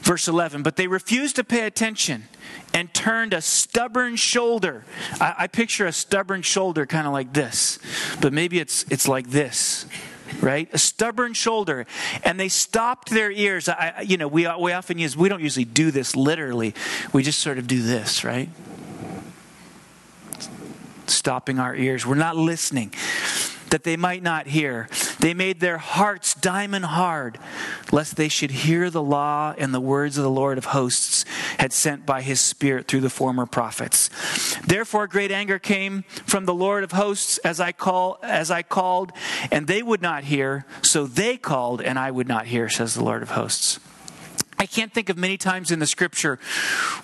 Verse 0.01 0.27
11, 0.27 0.65
but 0.65 0.75
they 0.75 0.89
refused 0.89 1.37
to 1.37 1.45
pay 1.45 1.65
attention 1.65 2.25
and 2.75 2.93
turned 2.93 3.33
a 3.33 3.41
stubborn 3.41 4.17
shoulder. 4.17 4.85
I, 5.21 5.35
I 5.39 5.47
picture 5.47 5.87
a 5.87 5.93
stubborn 5.93 6.43
shoulder 6.43 6.87
kind 6.87 7.07
of 7.07 7.13
like 7.13 7.33
this, 7.33 7.79
but 8.21 8.33
maybe 8.33 8.59
it's, 8.59 8.85
it's 8.91 9.07
like 9.07 9.31
this 9.31 9.87
right? 10.43 10.69
A 10.75 10.79
stubborn 10.79 11.33
shoulder. 11.33 11.87
And 12.23 12.39
they 12.39 12.51
stopped 12.51 13.09
their 13.09 13.31
ears. 13.31 13.67
I, 13.67 14.05
you 14.07 14.19
know, 14.19 14.29
we, 14.29 14.47
we 14.61 14.73
often 14.73 14.99
use, 14.99 15.17
we 15.17 15.31
don't 15.31 15.41
usually 15.41 15.65
do 15.65 15.91
this 15.91 16.15
literally. 16.15 16.75
We 17.15 17.23
just 17.23 17.39
sort 17.39 17.57
of 17.57 17.67
do 17.67 17.81
this, 17.81 18.25
right? 18.25 18.51
Stopping 21.11 21.59
our 21.59 21.75
ears. 21.75 22.07
We're 22.07 22.15
not 22.15 22.37
listening 22.37 22.93
that 23.71 23.85
they 23.85 23.97
might 23.97 24.23
not 24.23 24.47
hear. 24.47 24.89
They 25.21 25.35
made 25.35 25.61
their 25.61 25.79
hearts 25.79 26.35
diamond 26.35 26.87
hard, 26.87 27.39
lest 27.93 28.17
they 28.17 28.29
should 28.29 28.51
hear 28.51 28.91
the 28.91 29.03
law 29.03 29.55
and 29.57 29.75
the 29.75 29.81
words 29.81 30.17
of 30.17 30.25
the 30.25 30.31
Lord 30.31 30.59
of 30.59 30.67
hosts 30.67 31.25
had 31.59 31.73
sent 31.73 32.07
by 32.07 32.23
his 32.23 32.41
Spirit 32.41 32.89
through 32.89 33.01
the 33.01 33.11
former 33.11 33.47
prophets. 33.47 34.11
Therefore, 34.67 35.07
great 35.07 35.31
anger 35.31 35.59
came 35.59 36.03
from 36.27 36.45
the 36.45 36.55
Lord 36.55 36.85
of 36.85 36.93
hosts 36.93 37.39
as 37.39 37.61
I 37.61 37.73
call 37.73 38.19
as 38.23 38.51
I 38.51 38.63
called, 38.63 39.13
and 39.51 39.67
they 39.67 39.83
would 39.83 40.03
not 40.03 40.25
hear, 40.25 40.65
so 40.83 41.07
they 41.07 41.37
called, 41.37 41.83
and 41.83 41.99
I 41.99 42.11
would 42.11 42.29
not 42.29 42.47
hear, 42.47 42.69
says 42.69 42.95
the 42.95 43.05
Lord 43.05 43.23
of 43.23 43.31
hosts. 43.31 43.81
I 44.61 44.67
can't 44.67 44.93
think 44.93 45.09
of 45.09 45.17
many 45.17 45.37
times 45.37 45.71
in 45.71 45.79
the 45.79 45.87
scripture 45.87 46.39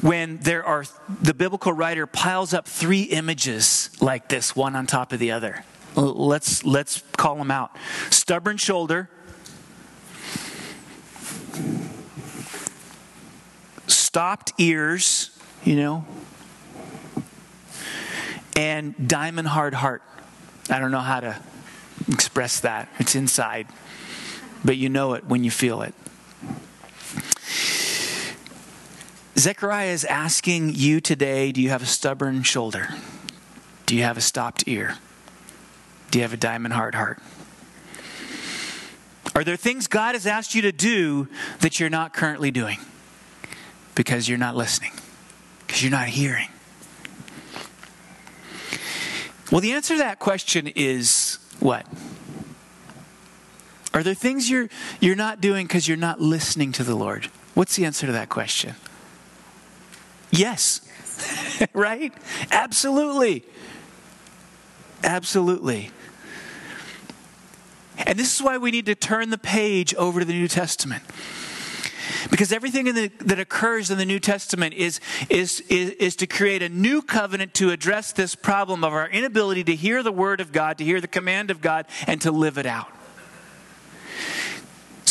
when 0.00 0.38
there 0.38 0.64
are 0.64 0.84
the 1.22 1.34
biblical 1.34 1.72
writer 1.72 2.06
piles 2.06 2.52
up 2.52 2.66
three 2.66 3.02
images 3.02 3.90
like 4.00 4.28
this, 4.28 4.56
one 4.56 4.74
on 4.74 4.86
top 4.86 5.12
of 5.12 5.20
the 5.20 5.30
other. 5.30 5.64
Let's 5.94 6.64
let's 6.64 7.02
call 7.16 7.36
them 7.36 7.52
out. 7.52 7.70
Stubborn 8.10 8.56
shoulder, 8.56 9.08
stopped 13.86 14.52
ears, 14.58 15.30
you 15.62 15.76
know, 15.76 16.04
and 18.56 19.08
diamond 19.08 19.46
hard 19.46 19.74
heart. 19.74 20.02
I 20.68 20.80
don't 20.80 20.90
know 20.90 20.98
how 20.98 21.20
to 21.20 21.40
express 22.08 22.58
that. 22.60 22.88
It's 22.98 23.14
inside, 23.14 23.68
but 24.64 24.76
you 24.76 24.88
know 24.88 25.14
it 25.14 25.26
when 25.26 25.44
you 25.44 25.52
feel 25.52 25.82
it. 25.82 25.94
Zechariah 29.36 29.90
is 29.90 30.04
asking 30.04 30.74
you 30.74 31.00
today 31.00 31.50
do 31.50 31.60
you 31.60 31.70
have 31.70 31.82
a 31.82 31.86
stubborn 31.86 32.42
shoulder? 32.42 32.88
Do 33.86 33.96
you 33.96 34.04
have 34.04 34.16
a 34.16 34.20
stopped 34.20 34.64
ear? 34.68 34.96
Do 36.10 36.18
you 36.18 36.22
have 36.22 36.32
a 36.32 36.36
diamond 36.36 36.74
hard 36.74 36.94
heart? 36.94 37.18
Are 39.34 39.42
there 39.42 39.56
things 39.56 39.88
God 39.88 40.14
has 40.14 40.26
asked 40.26 40.54
you 40.54 40.62
to 40.62 40.70
do 40.70 41.28
that 41.60 41.80
you're 41.80 41.90
not 41.90 42.14
currently 42.14 42.52
doing 42.52 42.78
because 43.96 44.28
you're 44.28 44.38
not 44.38 44.54
listening, 44.54 44.92
because 45.66 45.82
you're 45.82 45.90
not 45.90 46.06
hearing? 46.06 46.48
Well, 49.50 49.60
the 49.60 49.72
answer 49.72 49.94
to 49.94 49.98
that 49.98 50.20
question 50.20 50.68
is 50.68 51.38
what? 51.58 51.86
Are 53.92 54.04
there 54.04 54.14
things 54.14 54.48
you're, 54.48 54.68
you're 55.00 55.16
not 55.16 55.40
doing 55.40 55.66
because 55.66 55.88
you're 55.88 55.96
not 55.96 56.20
listening 56.20 56.70
to 56.72 56.84
the 56.84 56.94
Lord? 56.94 57.26
What's 57.54 57.74
the 57.74 57.84
answer 57.84 58.06
to 58.06 58.12
that 58.12 58.28
question? 58.28 58.76
Yes. 60.38 60.80
right? 61.72 62.12
Absolutely. 62.50 63.44
Absolutely. 65.02 65.90
And 67.98 68.18
this 68.18 68.34
is 68.34 68.42
why 68.42 68.58
we 68.58 68.70
need 68.70 68.86
to 68.86 68.94
turn 68.94 69.30
the 69.30 69.38
page 69.38 69.94
over 69.94 70.20
to 70.20 70.26
the 70.26 70.32
New 70.32 70.48
Testament. 70.48 71.02
Because 72.30 72.52
everything 72.52 72.86
the, 72.86 73.08
that 73.20 73.38
occurs 73.38 73.90
in 73.90 73.98
the 73.98 74.04
New 74.04 74.18
Testament 74.18 74.74
is, 74.74 75.00
is, 75.28 75.60
is, 75.68 75.90
is 75.90 76.16
to 76.16 76.26
create 76.26 76.62
a 76.62 76.68
new 76.68 77.02
covenant 77.02 77.54
to 77.54 77.70
address 77.70 78.12
this 78.12 78.34
problem 78.34 78.82
of 78.82 78.92
our 78.92 79.08
inability 79.08 79.64
to 79.64 79.76
hear 79.76 80.02
the 80.02 80.12
Word 80.12 80.40
of 80.40 80.50
God, 80.50 80.78
to 80.78 80.84
hear 80.84 81.00
the 81.00 81.08
command 81.08 81.50
of 81.50 81.60
God, 81.60 81.86
and 82.06 82.20
to 82.22 82.32
live 82.32 82.58
it 82.58 82.66
out. 82.66 82.93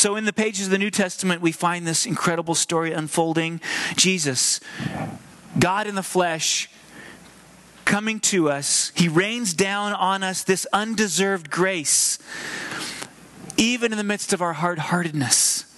So, 0.03 0.17
in 0.17 0.25
the 0.25 0.33
pages 0.33 0.65
of 0.65 0.71
the 0.71 0.77
New 0.77 0.91
Testament, 0.91 1.41
we 1.41 1.53
find 1.53 1.87
this 1.87 2.05
incredible 2.05 2.55
story 2.55 2.91
unfolding. 2.91 3.61
Jesus, 3.95 4.59
God 5.57 5.87
in 5.87 5.95
the 5.95 6.03
flesh, 6.03 6.69
coming 7.85 8.19
to 8.19 8.49
us, 8.49 8.91
He 8.95 9.07
rains 9.07 9.53
down 9.53 9.93
on 9.93 10.21
us 10.21 10.43
this 10.43 10.67
undeserved 10.73 11.49
grace, 11.49 12.19
even 13.55 13.93
in 13.93 13.97
the 13.97 14.03
midst 14.03 14.33
of 14.33 14.41
our 14.41 14.51
hard 14.51 14.77
heartedness. 14.77 15.73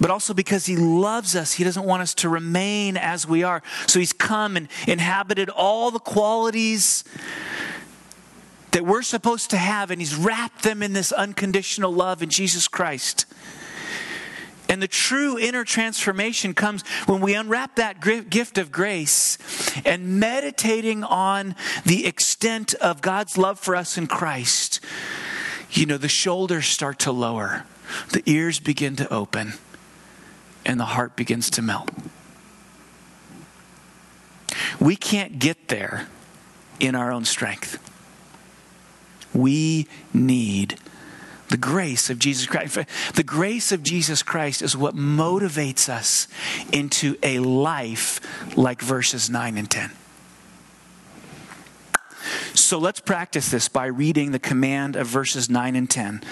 But 0.00 0.10
also 0.10 0.32
because 0.32 0.64
He 0.64 0.76
loves 0.76 1.36
us, 1.36 1.52
He 1.52 1.64
doesn't 1.64 1.84
want 1.84 2.00
us 2.00 2.14
to 2.14 2.30
remain 2.30 2.96
as 2.96 3.28
we 3.28 3.42
are. 3.42 3.62
So 3.86 3.98
He's 3.98 4.14
come 4.14 4.56
and 4.56 4.68
inhabited 4.88 5.50
all 5.50 5.90
the 5.90 5.98
qualities 5.98 7.04
that 8.76 8.84
we're 8.84 9.00
supposed 9.00 9.48
to 9.48 9.56
have, 9.56 9.90
and 9.90 10.02
He's 10.02 10.14
wrapped 10.14 10.62
them 10.62 10.82
in 10.82 10.92
this 10.92 11.10
unconditional 11.10 11.90
love 11.90 12.22
in 12.22 12.28
Jesus 12.28 12.68
Christ. 12.68 13.24
And 14.68 14.82
the 14.82 14.86
true 14.86 15.38
inner 15.38 15.64
transformation 15.64 16.52
comes 16.52 16.86
when 17.06 17.22
we 17.22 17.32
unwrap 17.34 17.76
that 17.76 18.02
gift 18.28 18.58
of 18.58 18.70
grace 18.70 19.38
and 19.86 20.20
meditating 20.20 21.04
on 21.04 21.54
the 21.86 22.04
extent 22.04 22.74
of 22.74 23.00
God's 23.00 23.38
love 23.38 23.58
for 23.58 23.74
us 23.74 23.96
in 23.96 24.08
Christ. 24.08 24.80
You 25.70 25.86
know, 25.86 25.96
the 25.96 26.06
shoulders 26.06 26.66
start 26.66 26.98
to 26.98 27.12
lower, 27.12 27.64
the 28.12 28.22
ears 28.26 28.60
begin 28.60 28.94
to 28.96 29.10
open, 29.10 29.54
and 30.66 30.78
the 30.78 30.84
heart 30.84 31.16
begins 31.16 31.48
to 31.52 31.62
melt. 31.62 31.88
We 34.78 34.96
can't 34.96 35.38
get 35.38 35.68
there 35.68 36.08
in 36.78 36.94
our 36.94 37.10
own 37.10 37.24
strength. 37.24 37.78
We 39.36 39.86
need 40.14 40.78
the 41.48 41.56
grace 41.56 42.10
of 42.10 42.18
Jesus 42.18 42.46
Christ. 42.46 42.78
The 43.14 43.22
grace 43.22 43.70
of 43.70 43.82
Jesus 43.82 44.22
Christ 44.22 44.62
is 44.62 44.76
what 44.76 44.96
motivates 44.96 45.88
us 45.88 46.26
into 46.72 47.16
a 47.22 47.38
life 47.38 48.20
like 48.56 48.80
verses 48.80 49.30
9 49.30 49.58
and 49.58 49.70
10. 49.70 49.90
So 52.54 52.78
let's 52.78 53.00
practice 53.00 53.50
this 53.50 53.68
by 53.68 53.86
reading 53.86 54.32
the 54.32 54.38
command 54.38 54.96
of 54.96 55.06
verses 55.06 55.48
9 55.50 55.76
and 55.76 55.88
10. 55.88 56.22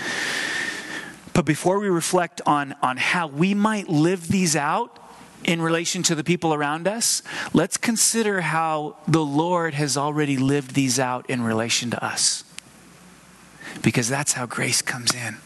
But 1.32 1.44
before 1.44 1.78
we 1.78 1.88
reflect 1.88 2.40
on, 2.46 2.74
on 2.82 2.96
how 2.96 3.26
we 3.26 3.54
might 3.54 3.88
live 3.88 4.28
these 4.28 4.56
out 4.56 4.98
in 5.44 5.60
relation 5.60 6.02
to 6.04 6.14
the 6.14 6.24
people 6.24 6.54
around 6.54 6.88
us, 6.88 7.22
let's 7.52 7.76
consider 7.76 8.40
how 8.40 8.96
the 9.06 9.24
Lord 9.24 9.74
has 9.74 9.96
already 9.96 10.38
lived 10.38 10.74
these 10.74 10.98
out 10.98 11.28
in 11.28 11.42
relation 11.42 11.90
to 11.90 12.04
us 12.04 12.44
because 13.82 14.08
that's 14.08 14.32
how 14.32 14.46
grace 14.46 14.82
comes 14.82 15.14
in. 15.14 15.36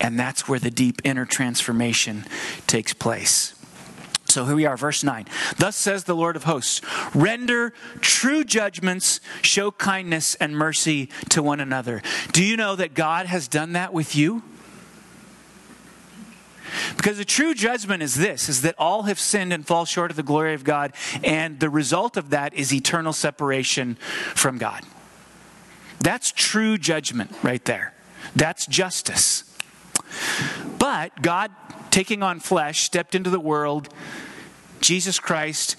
And 0.00 0.18
that's 0.18 0.48
where 0.48 0.58
the 0.58 0.70
deep 0.70 1.00
inner 1.04 1.24
transformation 1.24 2.24
takes 2.66 2.92
place. 2.92 3.54
So 4.26 4.44
here 4.44 4.54
we 4.54 4.66
are, 4.66 4.76
verse 4.76 5.02
9. 5.02 5.24
Thus 5.56 5.74
says 5.74 6.04
the 6.04 6.14
Lord 6.14 6.36
of 6.36 6.44
hosts 6.44 6.82
render 7.14 7.72
true 8.00 8.44
judgments, 8.44 9.20
show 9.40 9.70
kindness 9.70 10.34
and 10.34 10.56
mercy 10.56 11.08
to 11.30 11.42
one 11.42 11.60
another. 11.60 12.02
Do 12.32 12.44
you 12.44 12.56
know 12.56 12.76
that 12.76 12.92
God 12.94 13.26
has 13.26 13.48
done 13.48 13.72
that 13.72 13.92
with 13.94 14.14
you? 14.14 14.42
Because 16.96 17.16
the 17.16 17.24
true 17.24 17.54
judgment 17.54 18.02
is 18.02 18.14
this 18.16 18.50
is 18.50 18.60
that 18.62 18.74
all 18.76 19.04
have 19.04 19.18
sinned 19.18 19.52
and 19.52 19.66
fall 19.66 19.86
short 19.86 20.10
of 20.10 20.16
the 20.16 20.22
glory 20.22 20.52
of 20.52 20.62
God, 20.62 20.92
and 21.24 21.58
the 21.58 21.70
result 21.70 22.18
of 22.18 22.30
that 22.30 22.52
is 22.52 22.72
eternal 22.72 23.14
separation 23.14 23.96
from 24.34 24.58
God. 24.58 24.84
That's 26.00 26.30
true 26.30 26.78
judgment 26.78 27.30
right 27.42 27.64
there. 27.64 27.94
That's 28.36 28.66
justice. 28.66 29.44
But 30.78 31.22
God, 31.22 31.50
taking 31.90 32.22
on 32.22 32.40
flesh, 32.40 32.82
stepped 32.82 33.14
into 33.14 33.30
the 33.30 33.40
world. 33.40 33.88
Jesus 34.80 35.18
Christ 35.18 35.76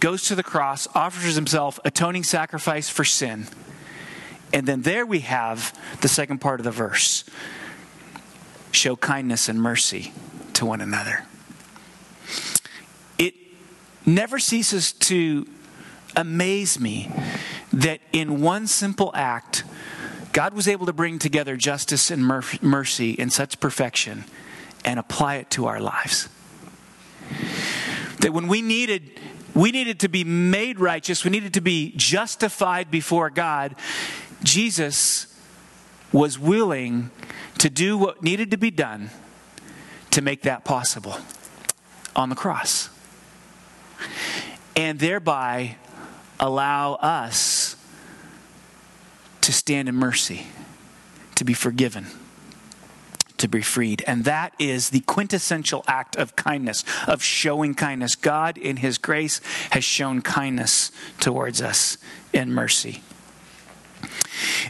goes 0.00 0.24
to 0.24 0.34
the 0.34 0.42
cross, 0.42 0.88
offers 0.94 1.34
himself 1.34 1.78
atoning 1.84 2.24
sacrifice 2.24 2.88
for 2.88 3.04
sin. 3.04 3.46
And 4.52 4.66
then 4.66 4.82
there 4.82 5.06
we 5.06 5.20
have 5.20 5.72
the 6.00 6.08
second 6.08 6.38
part 6.40 6.60
of 6.60 6.64
the 6.64 6.70
verse 6.70 7.24
show 8.72 8.96
kindness 8.96 9.48
and 9.48 9.60
mercy 9.60 10.12
to 10.54 10.66
one 10.66 10.80
another. 10.80 11.24
It 13.18 13.34
never 14.04 14.38
ceases 14.38 14.92
to 14.94 15.46
amaze 16.16 16.80
me 16.80 17.10
that 17.72 18.00
in 18.12 18.40
one 18.40 18.66
simple 18.66 19.10
act, 19.14 19.64
God 20.32 20.54
was 20.54 20.68
able 20.68 20.86
to 20.86 20.92
bring 20.92 21.18
together 21.18 21.56
justice 21.56 22.10
and 22.10 22.26
mercy 22.62 23.12
in 23.12 23.30
such 23.30 23.60
perfection 23.60 24.24
and 24.84 24.98
apply 24.98 25.36
it 25.36 25.50
to 25.50 25.66
our 25.66 25.80
lives. 25.80 26.28
That 28.20 28.32
when 28.32 28.48
we 28.48 28.62
needed 28.62 29.20
we 29.54 29.70
needed 29.70 30.00
to 30.00 30.08
be 30.08 30.24
made 30.24 30.80
righteous, 30.80 31.24
we 31.24 31.30
needed 31.30 31.54
to 31.54 31.60
be 31.60 31.92
justified 31.96 32.90
before 32.90 33.28
God, 33.28 33.74
Jesus 34.42 35.26
was 36.10 36.38
willing 36.38 37.10
to 37.58 37.68
do 37.68 37.98
what 37.98 38.22
needed 38.22 38.50
to 38.52 38.56
be 38.56 38.70
done 38.70 39.10
to 40.10 40.22
make 40.22 40.42
that 40.42 40.64
possible 40.64 41.16
on 42.16 42.28
the 42.28 42.34
cross. 42.34 42.88
And 44.74 44.98
thereby 44.98 45.76
allow 46.40 46.94
us 46.94 47.61
to 49.42 49.52
stand 49.52 49.88
in 49.88 49.94
mercy, 49.94 50.46
to 51.34 51.44
be 51.44 51.52
forgiven, 51.52 52.06
to 53.36 53.48
be 53.48 53.60
freed. 53.60 54.02
And 54.06 54.24
that 54.24 54.54
is 54.58 54.90
the 54.90 55.00
quintessential 55.00 55.84
act 55.86 56.16
of 56.16 56.36
kindness, 56.36 56.84
of 57.06 57.22
showing 57.22 57.74
kindness. 57.74 58.14
God, 58.14 58.56
in 58.56 58.78
His 58.78 58.98
grace, 58.98 59.40
has 59.70 59.84
shown 59.84 60.22
kindness 60.22 60.90
towards 61.20 61.60
us 61.60 61.98
in 62.32 62.52
mercy. 62.52 63.02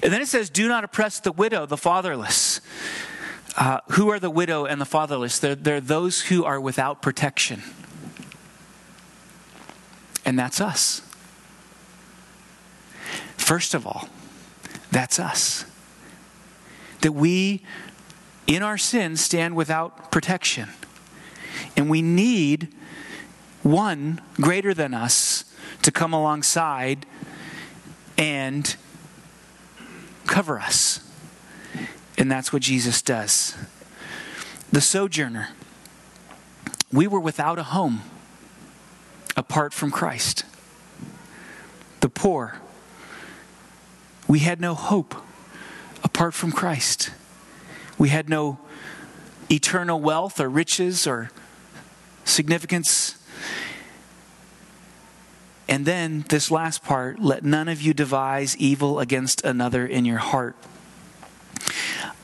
And 0.02 0.12
then 0.12 0.20
it 0.20 0.28
says, 0.28 0.50
Do 0.50 0.68
not 0.68 0.84
oppress 0.84 1.20
the 1.20 1.32
widow, 1.32 1.66
the 1.66 1.76
fatherless. 1.76 2.60
Uh, 3.56 3.80
who 3.90 4.10
are 4.10 4.18
the 4.18 4.30
widow 4.30 4.64
and 4.64 4.80
the 4.80 4.86
fatherless? 4.86 5.38
They're, 5.38 5.54
they're 5.54 5.80
those 5.80 6.22
who 6.22 6.44
are 6.44 6.58
without 6.58 7.02
protection. 7.02 7.62
And 10.24 10.38
that's 10.38 10.60
us. 10.60 11.02
First 13.36 13.74
of 13.74 13.86
all, 13.86 14.08
that's 14.92 15.18
us. 15.18 15.64
That 17.00 17.12
we 17.12 17.64
in 18.46 18.62
our 18.62 18.78
sins, 18.78 19.20
stand 19.20 19.54
without 19.54 20.10
protection. 20.10 20.68
And 21.76 21.88
we 21.88 22.02
need 22.02 22.68
one 23.62 24.20
greater 24.34 24.74
than 24.74 24.94
us 24.94 25.44
to 25.82 25.92
come 25.92 26.12
alongside 26.12 27.06
and 28.18 28.76
cover 30.26 30.58
us. 30.58 31.08
And 32.18 32.30
that's 32.30 32.52
what 32.52 32.62
Jesus 32.62 33.00
does. 33.00 33.56
The 34.70 34.80
sojourner. 34.80 35.50
We 36.92 37.06
were 37.06 37.20
without 37.20 37.58
a 37.58 37.62
home 37.62 38.02
apart 39.36 39.72
from 39.72 39.90
Christ. 39.90 40.44
The 42.00 42.08
poor. 42.08 42.60
We 44.32 44.38
had 44.38 44.62
no 44.62 44.72
hope 44.72 45.14
apart 46.02 46.32
from 46.32 46.52
Christ. 46.52 47.10
We 47.98 48.08
had 48.08 48.30
no 48.30 48.58
eternal 49.50 50.00
wealth 50.00 50.40
or 50.40 50.48
riches 50.48 51.06
or 51.06 51.30
significance. 52.24 53.22
And 55.68 55.84
then 55.84 56.24
this 56.30 56.50
last 56.50 56.82
part 56.82 57.20
let 57.20 57.44
none 57.44 57.68
of 57.68 57.82
you 57.82 57.92
devise 57.92 58.56
evil 58.56 59.00
against 59.00 59.44
another 59.44 59.86
in 59.86 60.06
your 60.06 60.16
heart. 60.16 60.56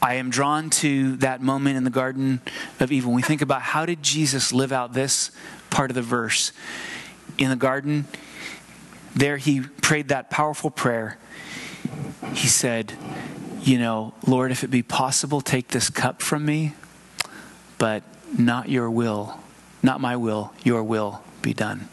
I 0.00 0.14
am 0.14 0.30
drawn 0.30 0.70
to 0.70 1.14
that 1.16 1.42
moment 1.42 1.76
in 1.76 1.84
the 1.84 1.90
Garden 1.90 2.40
of 2.80 2.90
Eden. 2.90 3.12
We 3.12 3.20
think 3.20 3.42
about 3.42 3.60
how 3.60 3.84
did 3.84 4.02
Jesus 4.02 4.50
live 4.50 4.72
out 4.72 4.94
this 4.94 5.30
part 5.68 5.90
of 5.90 5.94
the 5.94 6.00
verse 6.00 6.52
in 7.36 7.50
the 7.50 7.56
garden, 7.56 8.06
there 9.14 9.36
he 9.36 9.60
prayed 9.60 10.08
that 10.08 10.30
powerful 10.30 10.70
prayer. 10.70 11.18
He 12.34 12.48
said, 12.48 12.94
You 13.62 13.78
know, 13.78 14.14
Lord, 14.26 14.50
if 14.50 14.64
it 14.64 14.70
be 14.70 14.82
possible, 14.82 15.40
take 15.40 15.68
this 15.68 15.90
cup 15.90 16.22
from 16.22 16.44
me, 16.44 16.74
but 17.78 18.02
not 18.36 18.68
your 18.68 18.90
will, 18.90 19.40
not 19.82 20.00
my 20.00 20.16
will, 20.16 20.52
your 20.64 20.82
will 20.82 21.22
be 21.42 21.52
done. 21.52 21.88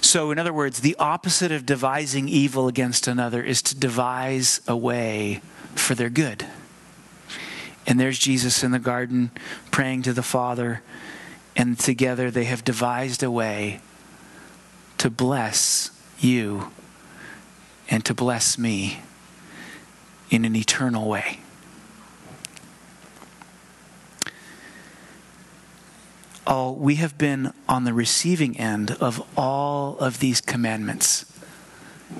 So, 0.00 0.30
in 0.30 0.38
other 0.38 0.52
words, 0.52 0.80
the 0.80 0.96
opposite 0.98 1.52
of 1.52 1.66
devising 1.66 2.28
evil 2.28 2.68
against 2.68 3.06
another 3.06 3.42
is 3.42 3.60
to 3.62 3.78
devise 3.78 4.60
a 4.66 4.76
way 4.76 5.42
for 5.74 5.94
their 5.94 6.08
good. 6.08 6.46
And 7.86 7.98
there's 7.98 8.18
Jesus 8.18 8.62
in 8.62 8.70
the 8.70 8.78
garden 8.78 9.30
praying 9.70 10.02
to 10.02 10.12
the 10.12 10.22
Father, 10.22 10.82
and 11.56 11.78
together 11.78 12.30
they 12.30 12.44
have 12.44 12.64
devised 12.64 13.22
a 13.22 13.30
way 13.30 13.80
to 14.98 15.10
bless 15.10 15.90
you 16.18 16.70
and 17.88 18.04
to 18.04 18.14
bless 18.14 18.58
me 18.58 19.00
in 20.30 20.44
an 20.44 20.54
eternal 20.54 21.08
way. 21.08 21.40
Oh, 26.46 26.72
we 26.72 26.94
have 26.94 27.18
been 27.18 27.52
on 27.68 27.84
the 27.84 27.92
receiving 27.92 28.56
end 28.58 28.92
of 28.92 29.22
all 29.36 29.98
of 29.98 30.18
these 30.18 30.40
commandments 30.40 31.26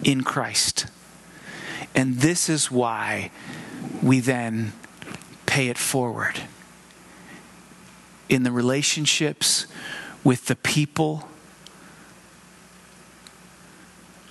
in 0.04 0.22
Christ. 0.22 0.86
And 1.94 2.16
this 2.16 2.48
is 2.48 2.70
why 2.70 3.30
we 4.02 4.20
then 4.20 4.72
pay 5.46 5.68
it 5.68 5.78
forward 5.78 6.42
in 8.28 8.42
the 8.42 8.52
relationships 8.52 9.66
with 10.22 10.46
the 10.46 10.56
people, 10.56 11.26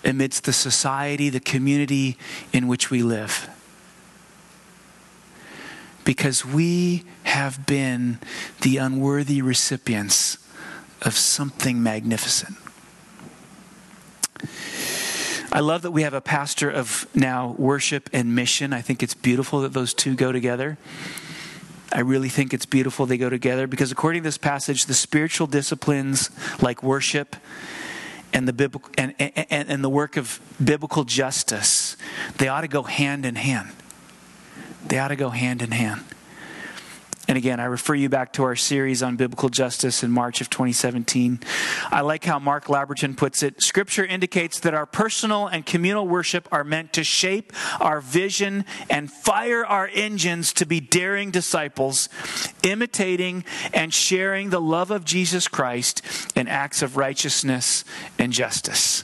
amidst 0.08 0.46
the 0.46 0.54
society, 0.54 1.30
the 1.30 1.40
community 1.40 2.18
in 2.54 2.68
which 2.68 2.90
we 2.90 3.04
live. 3.04 3.50
Because 6.06 6.46
we 6.46 7.04
have 7.24 7.66
been 7.66 8.18
the 8.62 8.78
unworthy 8.78 9.42
recipients 9.42 10.38
of 11.02 11.14
something 11.14 11.84
magnificent. 11.84 12.56
I 15.52 15.60
love 15.60 15.82
that 15.82 15.92
we 15.92 16.04
have 16.04 16.14
a 16.14 16.22
pastor 16.22 16.70
of 16.70 17.08
now 17.14 17.56
worship 17.58 18.10
and 18.14 18.34
mission. 18.36 18.74
I 18.74 18.82
think 18.82 19.04
it's 19.04 19.14
beautiful 19.14 19.62
that 19.62 19.74
those 19.74 19.94
two 19.94 20.16
go 20.16 20.32
together. 20.32 20.78
I 21.92 22.02
really 22.02 22.30
think 22.30 22.54
it's 22.54 22.66
beautiful 22.66 23.06
they 23.06 23.18
go 23.18 23.30
together 23.30 23.66
because, 23.66 23.92
according 23.92 24.24
to 24.24 24.28
this 24.28 24.38
passage, 24.38 24.86
the 24.86 24.94
spiritual 24.94 25.48
disciplines 25.48 26.30
like 26.62 26.84
worship 26.84 27.36
and 28.34 28.48
the 28.48 28.54
biblical 28.54 28.90
and, 28.98 29.14
and, 29.20 29.70
and 29.70 29.84
the 29.84 29.90
work 29.90 30.18
of 30.18 30.40
biblical 30.64 31.04
justice, 31.04 31.98
they 32.38 32.48
ought 32.48 32.62
to 32.62 32.68
go 32.68 32.84
hand 32.84 33.26
in 33.26 33.36
hand. 33.36 33.72
They 34.86 35.00
ought 35.00 35.10
to 35.10 35.16
go 35.16 35.30
hand 35.30 35.62
in 35.62 35.72
hand. 35.72 36.04
And 37.28 37.38
again, 37.38 37.60
I 37.60 37.66
refer 37.66 37.94
you 37.94 38.08
back 38.08 38.32
to 38.34 38.44
our 38.44 38.56
series 38.56 39.04
on 39.04 39.18
biblical 39.18 39.50
justice 39.50 40.02
in 40.02 40.12
March 40.12 40.40
of 40.40 40.50
2017. 40.50 41.42
I 41.92 42.02
like 42.02 42.24
how 42.24 42.40
Mark 42.40 42.66
Labberton 42.66 43.18
puts 43.18 43.44
it. 43.44 43.62
Scripture 43.62 44.06
indicates 44.06 44.62
that 44.62 44.74
our 44.74 44.86
personal 44.86 45.48
and 45.48 45.66
communal 45.66 46.08
worship 46.08 46.48
are 46.54 46.64
meant 46.64 46.94
to 46.94 47.04
shape 47.04 47.52
our 47.82 48.00
vision 48.00 48.64
and 48.90 49.12
fire 49.12 49.66
our 49.66 49.90
engines 49.94 50.54
to 50.54 50.66
be 50.66 50.80
daring 50.80 51.30
disciples, 51.30 52.08
imitating 52.64 53.44
and 53.74 53.94
sharing 53.94 54.50
the 54.50 54.62
love 54.62 54.90
of 54.90 55.04
Jesus 55.04 55.50
Christ 55.50 56.02
in 56.36 56.48
acts 56.48 56.82
of 56.82 56.96
righteousness 56.96 57.84
and 58.18 58.32
justice. 58.32 59.04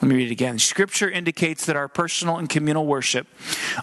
Let 0.00 0.08
me 0.08 0.16
read 0.16 0.28
it 0.28 0.32
again. 0.32 0.58
Scripture 0.58 1.10
indicates 1.10 1.66
that 1.66 1.76
our 1.76 1.86
personal 1.86 2.38
and 2.38 2.48
communal 2.48 2.86
worship 2.86 3.26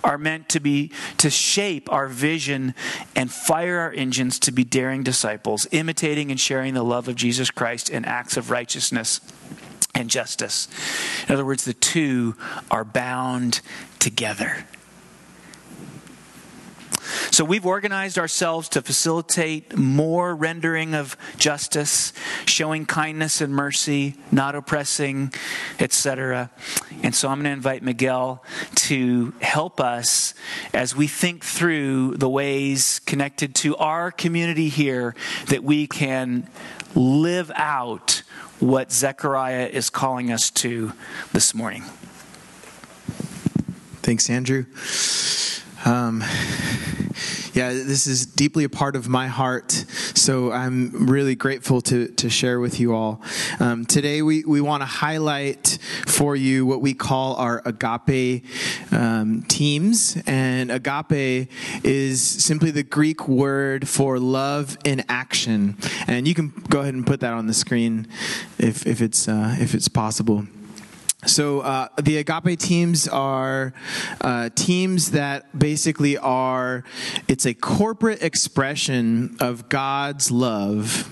are 0.03 0.17
meant 0.17 0.49
to 0.49 0.59
be 0.59 0.91
to 1.17 1.29
shape 1.29 1.91
our 1.91 2.07
vision 2.07 2.73
and 3.15 3.31
fire 3.31 3.77
our 3.79 3.91
engines 3.91 4.39
to 4.39 4.51
be 4.51 4.63
daring 4.63 5.03
disciples, 5.03 5.67
imitating 5.71 6.31
and 6.31 6.39
sharing 6.39 6.73
the 6.73 6.83
love 6.83 7.07
of 7.07 7.15
Jesus 7.15 7.51
Christ 7.51 7.91
in 7.91 8.03
acts 8.03 8.35
of 8.35 8.49
righteousness 8.49 9.21
and 9.93 10.09
justice. 10.09 10.67
In 11.27 11.35
other 11.35 11.45
words, 11.45 11.65
the 11.65 11.73
two 11.73 12.35
are 12.71 12.83
bound 12.83 13.61
together. 13.99 14.65
So 17.37 17.45
we've 17.45 17.67
organized 17.67 18.17
ourselves 18.17 18.67
to 18.69 18.81
facilitate 18.81 19.77
more 19.77 20.35
rendering 20.35 20.95
of 20.95 21.15
justice, 21.37 22.11
showing 22.47 22.87
kindness 22.87 23.41
and 23.41 23.53
mercy, 23.53 24.15
not 24.31 24.55
oppressing, 24.55 25.31
etc. 25.79 26.49
And 27.03 27.13
so 27.13 27.29
I'm 27.29 27.37
going 27.37 27.43
to 27.43 27.51
invite 27.51 27.83
Miguel 27.83 28.43
to 28.87 29.35
help 29.39 29.79
us 29.79 30.33
as 30.73 30.95
we 30.95 31.05
think 31.05 31.45
through 31.45 32.15
the 32.15 32.27
ways 32.27 33.01
connected 33.05 33.53
to 33.57 33.77
our 33.77 34.09
community 34.09 34.69
here 34.69 35.13
that 35.49 35.63
we 35.63 35.85
can 35.85 36.49
live 36.95 37.51
out 37.53 38.23
what 38.59 38.91
Zechariah 38.91 39.67
is 39.67 39.91
calling 39.91 40.31
us 40.31 40.49
to 40.49 40.91
this 41.33 41.53
morning. 41.53 41.83
Thanks, 44.01 44.27
Andrew. 44.27 44.65
Um, 45.85 46.23
yeah, 47.57 47.73
this 47.73 48.05
is 48.05 48.27
deeply 48.27 48.65
a 48.65 48.69
part 48.69 48.95
of 48.95 49.09
my 49.09 49.25
heart. 49.25 49.71
So 49.71 50.51
I'm 50.51 51.07
really 51.07 51.33
grateful 51.33 51.81
to, 51.81 52.07
to 52.07 52.29
share 52.29 52.59
with 52.59 52.79
you 52.79 52.93
all. 52.93 53.19
Um, 53.59 53.83
today, 53.83 54.21
we, 54.21 54.43
we 54.45 54.61
want 54.61 54.81
to 54.81 54.85
highlight 54.85 55.79
for 56.05 56.35
you 56.35 56.67
what 56.67 56.81
we 56.81 56.93
call 56.93 57.35
our 57.37 57.63
agape 57.65 58.45
um, 58.91 59.41
teams. 59.47 60.21
And 60.27 60.69
agape 60.69 61.49
is 61.83 62.21
simply 62.21 62.69
the 62.69 62.83
Greek 62.83 63.27
word 63.27 63.89
for 63.89 64.19
love 64.19 64.77
in 64.85 65.03
action. 65.09 65.77
And 66.05 66.27
you 66.27 66.35
can 66.35 66.49
go 66.69 66.81
ahead 66.81 66.93
and 66.93 67.07
put 67.07 67.21
that 67.21 67.33
on 67.33 67.47
the 67.47 67.55
screen 67.55 68.07
if, 68.59 68.85
if, 68.85 69.01
it's, 69.01 69.27
uh, 69.27 69.55
if 69.59 69.73
it's 69.73 69.87
possible. 69.87 70.45
So 71.27 71.59
uh, 71.59 71.89
the 72.01 72.17
agape 72.17 72.57
teams 72.57 73.07
are 73.07 73.73
uh, 74.21 74.49
teams 74.55 75.11
that 75.11 75.57
basically 75.57 76.17
are 76.17 76.83
it's 77.27 77.45
a 77.45 77.53
corporate 77.53 78.23
expression 78.23 79.35
of 79.39 79.67
God's 79.67 80.31
love 80.31 81.09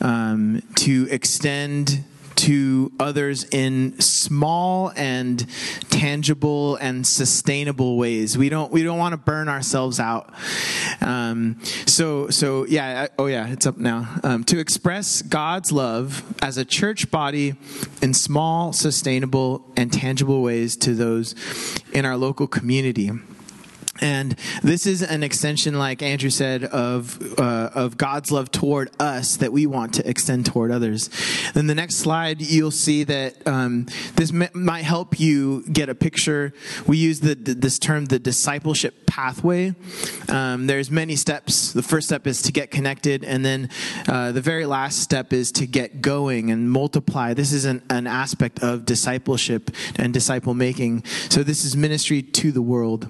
um, 0.00 0.62
to 0.76 1.06
extend 1.10 2.04
to 2.38 2.92
others 3.00 3.44
in 3.50 3.98
small 4.00 4.92
and 4.94 5.44
tangible 5.90 6.76
and 6.76 7.06
sustainable 7.06 7.96
ways. 7.96 8.38
We 8.38 8.48
don't 8.48 8.70
we 8.70 8.82
don't 8.82 8.98
want 8.98 9.12
to 9.12 9.16
burn 9.16 9.48
ourselves 9.48 9.98
out. 9.98 10.32
Um, 11.00 11.60
so 11.86 12.30
so 12.30 12.64
yeah. 12.66 13.02
I, 13.02 13.08
oh 13.18 13.26
yeah, 13.26 13.48
it's 13.48 13.66
up 13.66 13.76
now. 13.76 14.08
Um, 14.22 14.44
to 14.44 14.58
express 14.58 15.22
God's 15.22 15.72
love 15.72 16.22
as 16.40 16.58
a 16.58 16.64
church 16.64 17.10
body 17.10 17.56
in 18.00 18.14
small, 18.14 18.72
sustainable, 18.72 19.64
and 19.76 19.92
tangible 19.92 20.42
ways 20.42 20.76
to 20.78 20.94
those 20.94 21.34
in 21.92 22.04
our 22.04 22.16
local 22.16 22.46
community. 22.46 23.10
And 24.00 24.36
this 24.62 24.86
is 24.86 25.02
an 25.02 25.22
extension, 25.22 25.78
like 25.78 26.02
Andrew 26.02 26.30
said, 26.30 26.64
of 26.64 27.38
uh, 27.38 27.70
of 27.74 27.96
God's 27.96 28.30
love 28.30 28.50
toward 28.50 28.90
us 29.00 29.36
that 29.36 29.52
we 29.52 29.66
want 29.66 29.94
to 29.94 30.08
extend 30.08 30.46
toward 30.46 30.70
others. 30.70 31.10
Then 31.54 31.66
the 31.66 31.74
next 31.74 31.96
slide, 31.96 32.40
you'll 32.40 32.70
see 32.70 33.04
that 33.04 33.46
um, 33.46 33.86
this 34.14 34.32
m- 34.32 34.48
might 34.54 34.84
help 34.84 35.18
you 35.18 35.64
get 35.72 35.88
a 35.88 35.94
picture. 35.94 36.52
We 36.86 36.96
use 36.96 37.20
the, 37.20 37.34
this 37.34 37.78
term, 37.78 38.06
the 38.06 38.18
discipleship 38.18 39.06
pathway. 39.06 39.74
Um, 40.28 40.66
there's 40.66 40.90
many 40.90 41.16
steps. 41.16 41.72
The 41.72 41.82
first 41.82 42.08
step 42.08 42.26
is 42.26 42.42
to 42.42 42.52
get 42.52 42.70
connected, 42.70 43.24
and 43.24 43.44
then 43.44 43.70
uh, 44.06 44.32
the 44.32 44.40
very 44.40 44.66
last 44.66 45.00
step 45.00 45.32
is 45.32 45.52
to 45.52 45.66
get 45.66 46.00
going 46.00 46.50
and 46.50 46.70
multiply. 46.70 47.34
This 47.34 47.52
is 47.52 47.64
an, 47.64 47.82
an 47.90 48.06
aspect 48.06 48.62
of 48.62 48.84
discipleship 48.84 49.70
and 49.96 50.12
disciple 50.14 50.54
making. 50.54 51.04
So 51.30 51.42
this 51.42 51.64
is 51.64 51.76
ministry 51.76 52.22
to 52.22 52.52
the 52.52 52.62
world. 52.62 53.08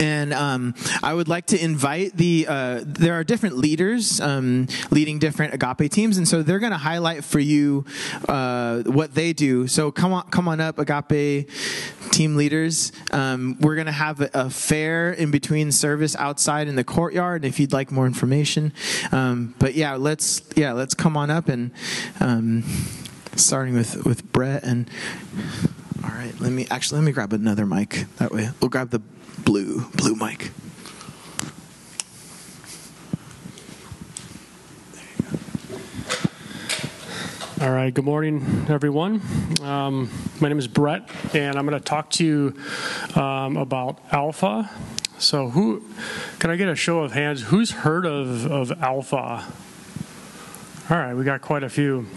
And 0.00 0.32
um, 0.32 0.74
I 1.02 1.14
would 1.14 1.28
like 1.28 1.46
to 1.46 1.62
invite 1.62 2.16
the. 2.16 2.46
Uh, 2.48 2.80
there 2.84 3.14
are 3.14 3.24
different 3.24 3.58
leaders 3.58 4.20
um, 4.20 4.66
leading 4.90 5.18
different 5.18 5.54
agape 5.54 5.90
teams, 5.90 6.18
and 6.18 6.26
so 6.26 6.42
they're 6.42 6.58
going 6.58 6.72
to 6.72 6.78
highlight 6.78 7.24
for 7.24 7.40
you 7.40 7.84
uh, 8.28 8.82
what 8.82 9.14
they 9.14 9.32
do. 9.32 9.66
So 9.68 9.90
come 9.90 10.12
on, 10.12 10.28
come 10.30 10.48
on 10.48 10.60
up, 10.60 10.78
agape 10.78 11.48
team 12.10 12.36
leaders. 12.36 12.92
Um, 13.10 13.56
we're 13.60 13.74
going 13.74 13.86
to 13.86 13.92
have 13.92 14.20
a, 14.20 14.30
a, 14.34 14.50
fair 14.50 15.12
in 15.12 15.30
between 15.30 15.72
service 15.72 16.16
outside 16.16 16.68
in 16.68 16.76
the 16.76 16.84
courtyard. 16.84 17.44
If 17.44 17.60
you'd 17.60 17.72
like 17.72 17.92
more 17.92 18.06
information, 18.06 18.72
um, 19.12 19.54
but 19.58 19.74
yeah, 19.74 19.94
let's 19.94 20.42
yeah 20.56 20.72
let's 20.72 20.94
come 20.94 21.16
on 21.16 21.30
up 21.30 21.48
and 21.48 21.70
um, 22.20 22.64
starting 23.36 23.74
with 23.74 24.04
with 24.04 24.30
Brett 24.32 24.64
and. 24.64 24.88
All 26.04 26.10
right, 26.10 26.32
let 26.40 26.50
me 26.50 26.66
actually 26.68 26.98
let 26.98 27.06
me 27.06 27.12
grab 27.12 27.32
another 27.32 27.64
mic. 27.64 28.06
That 28.16 28.32
way, 28.32 28.50
we'll 28.60 28.70
grab 28.70 28.90
the 28.90 29.00
blue, 29.44 29.86
blue 29.96 30.14
mic. 30.14 30.50
All 37.60 37.70
right, 37.70 37.94
good 37.94 38.04
morning, 38.04 38.66
everyone. 38.68 39.22
Um, 39.62 40.10
my 40.40 40.48
name 40.48 40.58
is 40.58 40.66
Brett, 40.66 41.08
and 41.32 41.56
I'm 41.56 41.64
going 41.64 41.78
to 41.78 41.84
talk 41.84 42.10
to 42.12 42.24
you 42.24 43.20
um, 43.20 43.56
about 43.56 44.00
Alpha. 44.10 44.68
So, 45.18 45.48
who 45.50 45.84
can 46.40 46.50
I 46.50 46.56
get 46.56 46.68
a 46.68 46.74
show 46.74 47.00
of 47.00 47.12
hands? 47.12 47.42
Who's 47.42 47.70
heard 47.70 48.04
of, 48.04 48.50
of 48.50 48.72
Alpha? 48.82 49.46
All 50.90 50.96
right, 50.96 51.14
we 51.14 51.22
got 51.22 51.40
quite 51.40 51.62
a 51.62 51.68
few. 51.68 52.08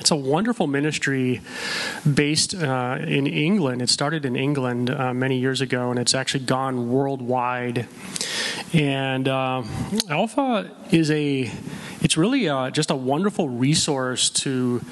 It's 0.00 0.10
a 0.10 0.16
wonderful 0.16 0.66
ministry 0.66 1.42
based 2.14 2.54
uh, 2.54 2.96
in 3.00 3.26
England. 3.26 3.82
It 3.82 3.90
started 3.90 4.24
in 4.24 4.34
England 4.34 4.88
uh, 4.88 5.12
many 5.12 5.38
years 5.38 5.60
ago, 5.60 5.90
and 5.90 5.98
it's 5.98 6.14
actually 6.14 6.44
gone 6.46 6.90
worldwide. 6.90 7.86
And 8.72 9.28
uh, 9.28 9.62
Alpha 10.08 10.70
is 10.90 11.10
a, 11.10 11.50
it's 12.00 12.16
really 12.16 12.48
uh, 12.48 12.70
just 12.70 12.90
a 12.90 12.96
wonderful 12.96 13.50
resource 13.50 14.30
to 14.30 14.82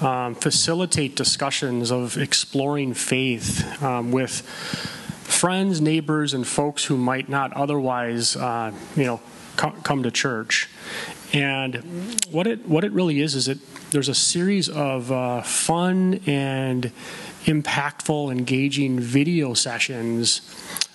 um, 0.00 0.34
facilitate 0.34 1.14
discussions 1.14 1.92
of 1.92 2.18
exploring 2.18 2.92
faith 2.92 3.80
um, 3.84 4.10
with 4.10 4.40
friends, 5.22 5.80
neighbors, 5.80 6.34
and 6.34 6.44
folks 6.44 6.84
who 6.84 6.96
might 6.96 7.28
not 7.28 7.52
otherwise, 7.52 8.34
uh, 8.34 8.72
you 8.96 9.04
know, 9.04 9.20
come 9.56 10.02
to 10.02 10.10
church. 10.10 10.68
And 11.32 11.76
what 12.30 12.46
it 12.46 12.66
what 12.68 12.84
it 12.84 12.92
really 12.92 13.20
is 13.20 13.34
is 13.34 13.48
it 13.48 13.58
there's 13.90 14.08
a 14.08 14.14
series 14.14 14.68
of 14.68 15.10
uh, 15.10 15.42
fun 15.42 16.20
and 16.26 16.90
impactful, 17.44 18.30
engaging 18.30 18.98
video 19.00 19.54
sessions 19.54 20.40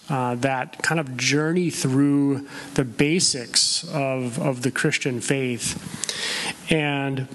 uh, 0.10 0.36
that 0.36 0.82
kind 0.84 1.00
of 1.00 1.16
journey 1.16 1.70
through 1.70 2.48
the 2.74 2.84
basics 2.84 3.84
of 3.90 4.40
of 4.40 4.62
the 4.62 4.72
Christian 4.72 5.22
faith, 5.22 6.72
and 6.72 7.28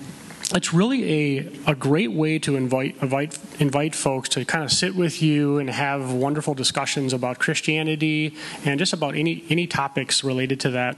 it's 0.54 0.72
really 0.72 1.38
a, 1.38 1.52
a 1.66 1.74
great 1.74 2.12
way 2.12 2.38
to 2.40 2.56
invite, 2.56 2.96
invite 3.02 3.38
invite 3.58 3.94
folks 3.94 4.28
to 4.30 4.44
kind 4.44 4.62
of 4.62 4.70
sit 4.70 4.94
with 4.94 5.20
you 5.20 5.58
and 5.58 5.68
have 5.68 6.12
wonderful 6.12 6.54
discussions 6.54 7.12
about 7.12 7.38
Christianity 7.38 8.34
and 8.64 8.78
just 8.78 8.92
about 8.92 9.16
any 9.16 9.44
any 9.48 9.66
topics 9.66 10.22
related 10.22 10.60
to 10.60 10.70
that. 10.70 10.96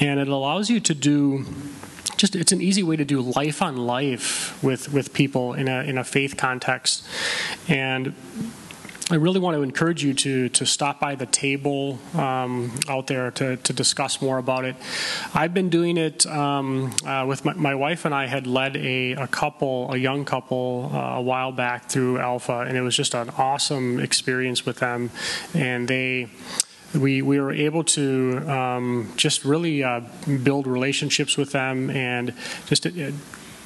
And 0.00 0.20
it 0.20 0.28
allows 0.28 0.70
you 0.70 0.80
to 0.80 0.94
do 0.94 1.44
just 2.16 2.36
it's 2.36 2.52
an 2.52 2.60
easy 2.60 2.82
way 2.82 2.96
to 2.96 3.04
do 3.04 3.20
life 3.20 3.62
on 3.62 3.76
life 3.76 4.62
with 4.62 4.92
with 4.92 5.12
people 5.12 5.54
in 5.54 5.66
a 5.66 5.82
in 5.82 5.98
a 5.98 6.04
faith 6.04 6.36
context. 6.36 7.04
And 7.68 8.14
I 9.10 9.14
really 9.14 9.40
want 9.40 9.56
to 9.56 9.62
encourage 9.62 10.04
you 10.04 10.12
to 10.12 10.50
to 10.50 10.66
stop 10.66 11.00
by 11.00 11.14
the 11.14 11.24
table 11.24 11.98
um, 12.14 12.78
out 12.90 13.06
there 13.06 13.30
to, 13.30 13.56
to 13.56 13.72
discuss 13.72 14.20
more 14.20 14.36
about 14.36 14.66
it. 14.66 14.76
I've 15.32 15.54
been 15.54 15.70
doing 15.70 15.96
it 15.96 16.26
um, 16.26 16.94
uh, 17.06 17.24
with 17.26 17.42
my, 17.42 17.54
my, 17.54 17.74
wife 17.74 18.04
and 18.04 18.14
I 18.14 18.26
had 18.26 18.46
led 18.46 18.76
a, 18.76 19.12
a 19.12 19.26
couple, 19.26 19.90
a 19.94 19.96
young 19.96 20.26
couple, 20.26 20.90
uh, 20.92 21.16
a 21.16 21.22
while 21.22 21.52
back 21.52 21.88
through 21.88 22.18
Alpha, 22.18 22.60
and 22.60 22.76
it 22.76 22.82
was 22.82 22.94
just 22.94 23.14
an 23.14 23.30
awesome 23.38 23.98
experience 23.98 24.66
with 24.66 24.78
them. 24.80 25.10
And 25.54 25.88
they 25.88 26.28
we, 26.94 27.22
we 27.22 27.40
were 27.40 27.52
able 27.52 27.84
to 27.84 28.42
um, 28.48 29.12
just 29.16 29.44
really 29.44 29.82
uh, 29.82 30.00
build 30.42 30.66
relationships 30.66 31.36
with 31.36 31.52
them 31.52 31.90
and 31.90 32.34
just 32.66 32.86
uh, 32.86 32.90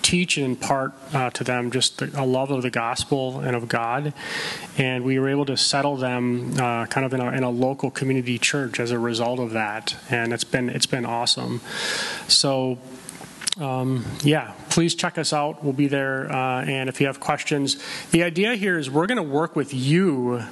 teach 0.02 0.36
and 0.36 0.46
impart 0.46 0.92
uh, 1.12 1.30
to 1.30 1.44
them 1.44 1.70
just 1.70 2.02
a 2.02 2.24
love 2.24 2.50
of 2.50 2.62
the 2.62 2.70
gospel 2.70 3.40
and 3.40 3.56
of 3.56 3.68
God. 3.68 4.12
And 4.76 5.04
we 5.04 5.18
were 5.18 5.28
able 5.28 5.46
to 5.46 5.56
settle 5.56 5.96
them 5.96 6.54
uh, 6.58 6.86
kind 6.86 7.06
of 7.06 7.14
in 7.14 7.20
a, 7.20 7.32
in 7.32 7.42
a, 7.42 7.50
local 7.50 7.90
community 7.90 8.38
church 8.38 8.80
as 8.80 8.90
a 8.90 8.98
result 8.98 9.38
of 9.38 9.52
that. 9.52 9.96
And 10.10 10.32
it's 10.32 10.44
been 10.44 10.68
it's 10.68 10.86
been 10.86 11.06
awesome. 11.06 11.60
So. 12.28 12.78
Um, 13.60 14.06
yeah, 14.22 14.54
please 14.70 14.94
check 14.94 15.18
us 15.18 15.34
out. 15.34 15.62
We'll 15.62 15.74
be 15.74 15.86
there. 15.86 16.32
Uh, 16.32 16.64
and 16.64 16.88
if 16.88 17.02
you 17.02 17.06
have 17.06 17.20
questions, 17.20 17.76
the 18.10 18.22
idea 18.22 18.54
here 18.54 18.78
is 18.78 18.90
we're 18.90 19.06
going 19.06 19.16
to 19.16 19.22
work 19.22 19.54
with 19.54 19.74
you 19.74 20.42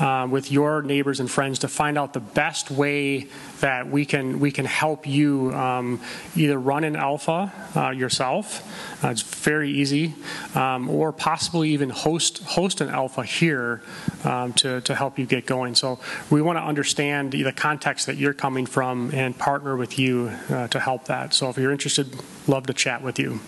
uh, 0.00 0.26
with 0.30 0.50
your 0.50 0.82
neighbors 0.82 1.20
and 1.20 1.30
friends 1.30 1.60
to 1.60 1.68
find 1.68 1.96
out 1.96 2.12
the 2.12 2.20
best 2.20 2.70
way 2.70 3.28
that 3.60 3.88
we 3.88 4.04
can 4.04 4.40
we 4.40 4.50
can 4.50 4.64
help 4.64 5.06
you 5.06 5.52
um, 5.54 6.00
either 6.36 6.58
run 6.58 6.84
an 6.84 6.96
alpha 6.96 7.52
uh, 7.76 7.90
yourself. 7.90 8.62
Uh, 9.04 9.08
it's 9.08 9.22
very 9.22 9.70
easy, 9.70 10.14
um, 10.54 10.88
or 10.88 11.12
possibly 11.12 11.70
even 11.70 11.90
host 11.90 12.42
host 12.44 12.80
an 12.80 12.88
alpha 12.88 13.24
here 13.24 13.82
um, 14.24 14.52
to 14.52 14.80
to 14.82 14.94
help 14.94 15.18
you 15.18 15.26
get 15.26 15.46
going. 15.46 15.74
So 15.74 15.98
we 16.30 16.42
want 16.42 16.58
to 16.58 16.62
understand 16.62 17.32
the 17.32 17.52
context 17.52 18.06
that 18.06 18.16
you're 18.16 18.34
coming 18.34 18.66
from 18.66 19.10
and 19.12 19.36
partner 19.38 19.76
with 19.76 19.98
you 19.98 20.32
uh, 20.50 20.68
to 20.68 20.80
help 20.80 21.06
that. 21.06 21.34
So 21.34 21.50
if 21.50 21.56
you're 21.56 21.72
interested, 21.72 22.14
love 22.46 22.66
to 22.66 22.74
chat 22.74 23.02
with 23.02 23.18
you. 23.18 23.40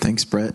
Thanks, 0.00 0.24
Brett. 0.24 0.54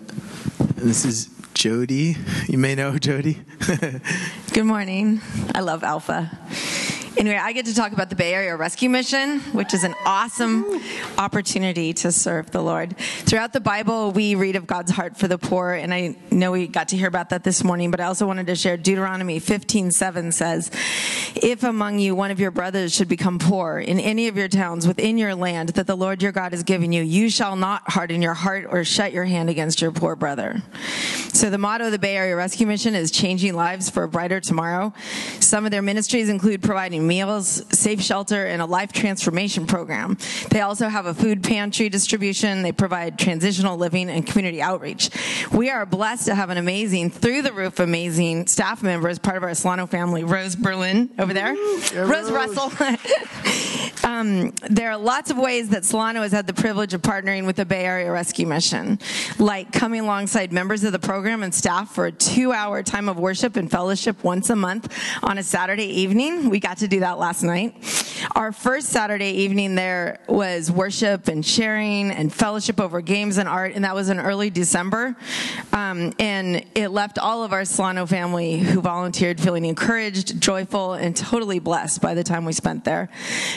This 0.76 1.06
is 1.06 1.30
Jody. 1.58 2.16
You 2.48 2.60
may 2.60 2.76
know 2.76 3.00
Jody. 3.00 3.42
Good 4.54 4.66
morning. 4.66 5.22
I 5.56 5.62
love 5.62 5.84
Alpha. 5.84 6.30
Anyway, 7.18 7.36
I 7.36 7.52
get 7.52 7.66
to 7.66 7.74
talk 7.74 7.94
about 7.94 8.12
the 8.12 8.16
Bay 8.16 8.36
Area 8.36 8.56
Rescue 8.56 8.92
Mission, 8.92 9.40
which 9.52 9.74
is 9.74 9.84
an 9.84 9.96
awesome 10.06 10.80
opportunity 11.18 11.92
to 11.94 12.12
serve 12.12 12.52
the 12.52 12.62
Lord. 12.62 12.96
Throughout 12.98 13.54
the 13.54 13.60
Bible, 13.60 14.12
we 14.12 14.36
read 14.36 14.56
of 14.56 14.68
God's 14.68 14.92
heart 14.92 15.18
for 15.18 15.28
the 15.28 15.40
poor, 15.40 15.72
and 15.72 15.92
I 15.92 16.16
know 16.30 16.52
we 16.52 16.68
got 16.68 16.90
to 16.90 16.98
hear 16.98 17.08
about 17.08 17.30
that 17.30 17.44
this 17.44 17.64
morning, 17.64 17.90
but 17.90 18.00
I 18.00 18.04
also 18.04 18.28
wanted 18.28 18.46
to 18.48 18.56
share 18.56 18.78
Deuteronomy 18.78 19.40
15:7 19.40 20.32
says, 20.32 20.70
If 21.34 21.64
among 21.64 21.98
you 21.98 22.14
one 22.14 22.30
of 22.30 22.40
your 22.40 22.52
brothers 22.52 22.94
should 22.94 23.08
become 23.08 23.40
poor 23.40 23.80
in 23.80 24.00
any 24.00 24.28
of 24.28 24.38
your 24.38 24.48
towns 24.48 24.88
within 24.88 25.18
your 25.18 25.34
land 25.34 25.70
that 25.70 25.88
the 25.88 25.96
Lord 25.96 26.22
your 26.22 26.32
God 26.32 26.52
has 26.52 26.62
given 26.62 26.92
you, 26.92 27.02
you 27.02 27.32
shall 27.32 27.56
not 27.56 27.90
harden 27.90 28.22
your 28.22 28.36
heart 28.36 28.68
or 28.70 28.84
shut 28.84 29.12
your 29.12 29.26
hand 29.26 29.50
against 29.50 29.82
your 29.82 29.92
poor 29.92 30.16
brother. 30.16 30.62
So 31.34 31.50
the 31.50 31.58
motto 31.58 31.88
of 31.88 31.92
the 31.92 32.00
Bay 32.00 32.16
Area 32.16 32.36
Rescue 32.36 32.68
Mission 32.68 32.94
is 32.94 33.10
changing 33.10 33.56
lives 33.56 33.90
for 33.90 34.04
a 34.04 34.08
brighter 34.08 34.40
tomorrow. 34.40 34.94
Some 35.40 35.66
of 35.66 35.72
their 35.72 35.82
ministries 35.82 36.30
include 36.30 36.62
providing 36.62 37.07
meals, 37.08 37.64
safe 37.78 38.02
shelter, 38.02 38.46
and 38.46 38.62
a 38.62 38.66
life 38.66 38.92
transformation 38.92 39.66
program. 39.66 40.18
They 40.50 40.62
also 40.62 40.88
have 40.90 41.06
a 41.06 41.14
food 41.14 41.44
pantry 41.44 41.90
distribution. 41.90 42.62
They 42.62 42.72
provide 42.72 43.18
transitional 43.18 43.78
living 43.78 44.10
and 44.10 44.26
community 44.26 44.62
outreach. 44.62 45.10
We 45.52 45.70
are 45.70 45.86
blessed 45.86 46.26
to 46.26 46.36
have 46.36 46.50
an 46.50 46.58
amazing, 46.58 47.12
through 47.12 47.42
the 47.44 47.54
roof, 47.54 47.80
amazing 47.80 48.48
staff 48.48 48.84
member 48.84 49.10
as 49.10 49.20
part 49.20 49.38
of 49.38 49.44
our 49.44 49.54
Solano 49.54 49.88
family. 49.88 50.24
Rose 50.24 50.56
Berlin 50.56 51.10
over 51.18 51.34
there, 51.34 51.56
yeah, 51.56 52.02
Rose, 52.02 52.30
Rose 52.30 52.32
Russell. 52.32 52.72
Um, 54.08 54.54
there 54.70 54.90
are 54.92 54.98
lots 54.98 55.32
of 55.32 55.38
ways 55.38 55.70
that 55.70 55.84
Solano 55.84 56.22
has 56.22 56.32
had 56.32 56.48
the 56.48 56.54
privilege 56.54 56.94
of 56.94 57.02
partnering 57.02 57.46
with 57.46 57.58
the 57.58 57.66
Bay 57.66 57.84
Area 57.84 58.10
Rescue 58.10 58.48
Mission, 58.48 59.00
like 59.38 59.74
coming 59.74 60.00
alongside 60.02 60.54
members 60.54 60.84
of 60.84 60.94
the 60.94 61.00
program 61.00 61.44
and 61.44 61.54
staff 61.54 61.94
for 61.94 62.06
a 62.06 62.12
two 62.12 62.54
hour 62.54 62.82
time 62.84 63.10
of 63.10 63.20
worship 63.20 63.58
and 63.58 63.70
fellowship 63.70 64.24
once 64.24 64.50
a 64.50 64.56
month 64.56 64.94
on 65.24 65.38
a 65.38 65.44
Saturday 65.44 65.88
evening. 65.88 66.50
We 66.50 66.60
got 66.62 66.78
to 66.78 66.88
do 66.88 66.97
that 67.00 67.20
last 67.20 67.44
night. 67.44 67.76
Our 68.36 68.52
first 68.52 68.90
Saturday 68.90 69.32
evening 69.32 69.76
there 69.76 70.20
was 70.28 70.72
worship 70.72 71.28
and 71.28 71.46
sharing 71.46 72.12
and 72.12 72.34
fellowship 72.34 72.80
over 72.80 73.02
games 73.02 73.38
and 73.38 73.48
art, 73.48 73.74
and 73.74 73.86
that 73.86 73.96
was 73.96 74.10
in 74.10 74.20
early 74.20 74.50
December. 74.50 75.16
Um, 75.72 76.14
and 76.20 76.66
it 76.76 76.90
left 76.90 77.20
all 77.20 77.44
of 77.44 77.54
our 77.54 77.66
Solano 77.66 78.06
family 78.06 78.60
who 78.60 78.82
volunteered 78.82 79.40
feeling 79.40 79.66
encouraged, 79.66 80.42
joyful, 80.42 80.94
and 80.94 81.16
totally 81.16 81.60
blessed 81.60 82.02
by 82.02 82.14
the 82.14 82.24
time 82.24 82.46
we 82.46 82.54
spent 82.54 82.84
there. 82.84 83.10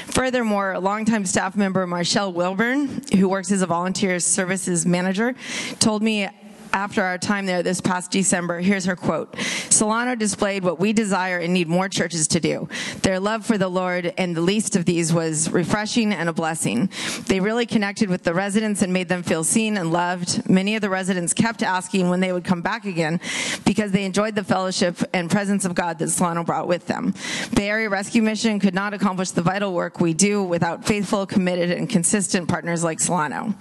Furthermore, 0.06 0.78
longtime 0.78 1.26
staff 1.26 1.56
member 1.56 1.86
Marshall 1.86 2.32
Wilburn, 2.32 3.02
who 3.16 3.28
works 3.28 3.50
as 3.50 3.62
a 3.62 3.66
volunteer 3.66 4.20
services 4.20 4.86
manager, 4.86 5.34
told 5.78 6.02
me 6.02 6.28
after 6.72 7.02
our 7.02 7.18
time 7.18 7.46
there 7.46 7.62
this 7.62 7.80
past 7.80 8.10
December, 8.10 8.60
here's 8.60 8.84
her 8.84 8.96
quote 8.96 9.38
Solano 9.40 10.14
displayed 10.14 10.64
what 10.64 10.78
we 10.78 10.92
desire 10.92 11.38
and 11.38 11.52
need 11.52 11.68
more 11.68 11.88
churches 11.88 12.28
to 12.28 12.40
do. 12.40 12.68
Their 13.02 13.18
love 13.18 13.44
for 13.44 13.58
the 13.58 13.68
Lord, 13.68 14.12
and 14.16 14.36
the 14.36 14.40
least 14.40 14.76
of 14.76 14.84
these 14.84 15.12
was 15.12 15.50
refreshing 15.50 16.12
and 16.12 16.28
a 16.28 16.32
blessing. 16.32 16.90
They 17.26 17.40
really 17.40 17.66
connected 17.66 18.08
with 18.08 18.22
the 18.22 18.34
residents 18.34 18.82
and 18.82 18.92
made 18.92 19.08
them 19.08 19.22
feel 19.22 19.44
seen 19.44 19.76
and 19.76 19.92
loved. 19.92 20.48
Many 20.48 20.76
of 20.76 20.82
the 20.82 20.90
residents 20.90 21.32
kept 21.32 21.62
asking 21.62 22.08
when 22.08 22.20
they 22.20 22.32
would 22.32 22.44
come 22.44 22.62
back 22.62 22.84
again 22.84 23.20
because 23.64 23.92
they 23.92 24.04
enjoyed 24.04 24.34
the 24.34 24.44
fellowship 24.44 24.98
and 25.12 25.30
presence 25.30 25.64
of 25.64 25.74
God 25.74 25.98
that 25.98 26.10
Solano 26.10 26.44
brought 26.44 26.68
with 26.68 26.86
them. 26.86 27.14
Bay 27.54 27.68
Area 27.68 27.88
Rescue 27.88 28.22
Mission 28.22 28.60
could 28.60 28.74
not 28.74 28.94
accomplish 28.94 29.30
the 29.30 29.42
vital 29.42 29.72
work 29.72 30.00
we 30.00 30.14
do 30.14 30.42
without 30.42 30.84
faithful, 30.84 31.26
committed, 31.26 31.70
and 31.70 31.88
consistent 31.88 32.48
partners 32.48 32.84
like 32.84 33.00
Solano. 33.00 33.54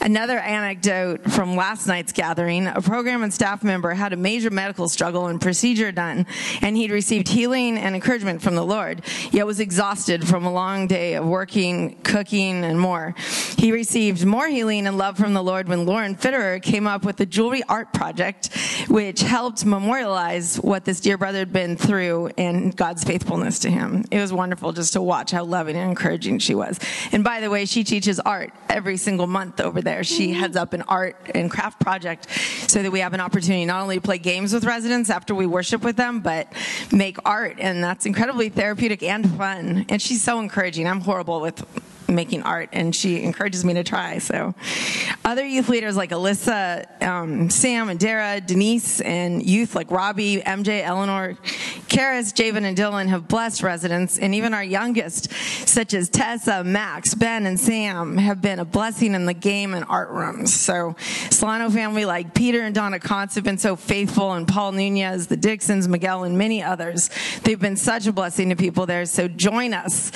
Another 0.00 0.38
anecdote 0.38 1.30
from 1.30 1.56
last 1.56 1.86
night's 1.86 2.12
gathering 2.12 2.45
a 2.48 2.80
program 2.80 3.22
and 3.22 3.32
staff 3.32 3.62
member 3.64 3.90
had 3.90 4.12
a 4.12 4.16
major 4.16 4.50
medical 4.50 4.88
struggle 4.88 5.26
and 5.26 5.40
procedure 5.40 5.92
done, 5.92 6.26
and 6.62 6.76
he'd 6.76 6.90
received 6.90 7.28
healing 7.28 7.78
and 7.78 7.94
encouragement 7.94 8.42
from 8.42 8.54
the 8.54 8.64
Lord, 8.64 9.02
yet 9.32 9.46
was 9.46 9.60
exhausted 9.60 10.26
from 10.26 10.44
a 10.44 10.52
long 10.52 10.86
day 10.86 11.14
of 11.14 11.26
working, 11.26 11.96
cooking, 12.02 12.64
and 12.64 12.80
more. 12.80 13.14
He 13.56 13.72
received 13.72 14.24
more 14.24 14.48
healing 14.48 14.86
and 14.86 14.98
love 14.98 15.16
from 15.16 15.34
the 15.34 15.42
Lord 15.42 15.68
when 15.68 15.86
Lauren 15.86 16.14
Fitterer 16.14 16.62
came 16.62 16.86
up 16.86 17.04
with 17.04 17.16
the 17.16 17.26
jewelry 17.26 17.62
art 17.68 17.92
project, 17.92 18.54
which 18.88 19.20
helped 19.20 19.64
memorialize 19.64 20.56
what 20.56 20.84
this 20.84 21.00
dear 21.00 21.18
brother 21.18 21.40
had 21.40 21.52
been 21.52 21.76
through 21.76 22.30
and 22.38 22.76
God's 22.76 23.04
faithfulness 23.04 23.58
to 23.60 23.70
him. 23.70 24.04
It 24.10 24.20
was 24.20 24.32
wonderful 24.32 24.72
just 24.72 24.92
to 24.92 25.02
watch 25.02 25.30
how 25.30 25.44
loving 25.44 25.76
and 25.76 25.90
encouraging 25.90 26.38
she 26.38 26.54
was. 26.54 26.78
And 27.12 27.24
by 27.24 27.40
the 27.40 27.50
way, 27.50 27.64
she 27.64 27.84
teaches 27.84 28.20
art 28.20 28.52
every 28.68 28.96
single 28.96 29.26
month 29.26 29.60
over 29.60 29.80
there. 29.80 30.04
She 30.04 30.28
mm-hmm. 30.28 30.40
heads 30.40 30.56
up 30.56 30.72
an 30.72 30.82
art 30.82 31.16
and 31.34 31.50
craft 31.50 31.80
project 31.80 32.28
so 32.66 32.82
that 32.82 32.90
we 32.90 33.00
have 33.00 33.14
an 33.14 33.20
opportunity 33.20 33.64
not 33.64 33.82
only 33.82 33.96
to 33.96 34.00
play 34.00 34.18
games 34.18 34.52
with 34.52 34.64
residents 34.64 35.10
after 35.10 35.34
we 35.34 35.46
worship 35.46 35.82
with 35.82 35.96
them, 35.96 36.20
but 36.20 36.52
make 36.92 37.18
art. 37.24 37.56
And 37.58 37.82
that's 37.82 38.06
incredibly 38.06 38.48
therapeutic 38.48 39.02
and 39.02 39.28
fun. 39.36 39.86
And 39.88 40.00
she's 40.00 40.22
so 40.22 40.38
encouraging. 40.40 40.86
I'm 40.88 41.00
horrible 41.00 41.40
with 41.40 41.64
making 42.08 42.42
art, 42.42 42.68
and 42.72 42.94
she 42.94 43.22
encourages 43.22 43.64
me 43.64 43.74
to 43.74 43.84
try. 43.84 44.18
So, 44.18 44.54
other 45.24 45.44
youth 45.44 45.68
leaders 45.68 45.96
like 45.96 46.10
Alyssa, 46.10 47.02
um, 47.02 47.50
Sam, 47.50 47.88
and 47.88 47.98
Dara, 47.98 48.40
Denise, 48.40 49.00
and 49.00 49.44
youth 49.44 49.74
like 49.74 49.90
Robbie, 49.90 50.40
MJ, 50.40 50.82
Eleanor, 50.82 51.36
Karis, 51.88 52.32
Javen, 52.32 52.64
and 52.64 52.76
Dylan 52.76 53.08
have 53.08 53.28
blessed 53.28 53.62
residents, 53.62 54.18
and 54.18 54.34
even 54.34 54.54
our 54.54 54.64
youngest, 54.64 55.32
such 55.66 55.94
as 55.94 56.08
Tessa, 56.08 56.64
Max, 56.64 57.14
Ben, 57.14 57.46
and 57.46 57.58
Sam, 57.58 58.16
have 58.16 58.40
been 58.40 58.58
a 58.58 58.64
blessing 58.64 59.14
in 59.14 59.26
the 59.26 59.34
game 59.34 59.74
and 59.74 59.84
art 59.88 60.10
rooms. 60.10 60.54
So, 60.54 60.96
Solano 61.30 61.70
family 61.70 62.04
like 62.04 62.34
Peter 62.34 62.62
and 62.62 62.74
Donna 62.74 62.98
Kotz 62.98 63.34
have 63.34 63.44
been 63.44 63.58
so 63.58 63.76
faithful, 63.76 64.32
and 64.32 64.46
Paul 64.46 64.72
Nunez, 64.72 65.26
the 65.26 65.36
Dixons, 65.36 65.88
Miguel, 65.88 66.24
and 66.24 66.38
many 66.38 66.62
others. 66.62 67.10
They've 67.42 67.60
been 67.60 67.76
such 67.76 68.06
a 68.06 68.12
blessing 68.12 68.50
to 68.50 68.56
people 68.56 68.86
there. 68.86 69.06
So, 69.06 69.28
join 69.28 69.74
us. 69.74 70.12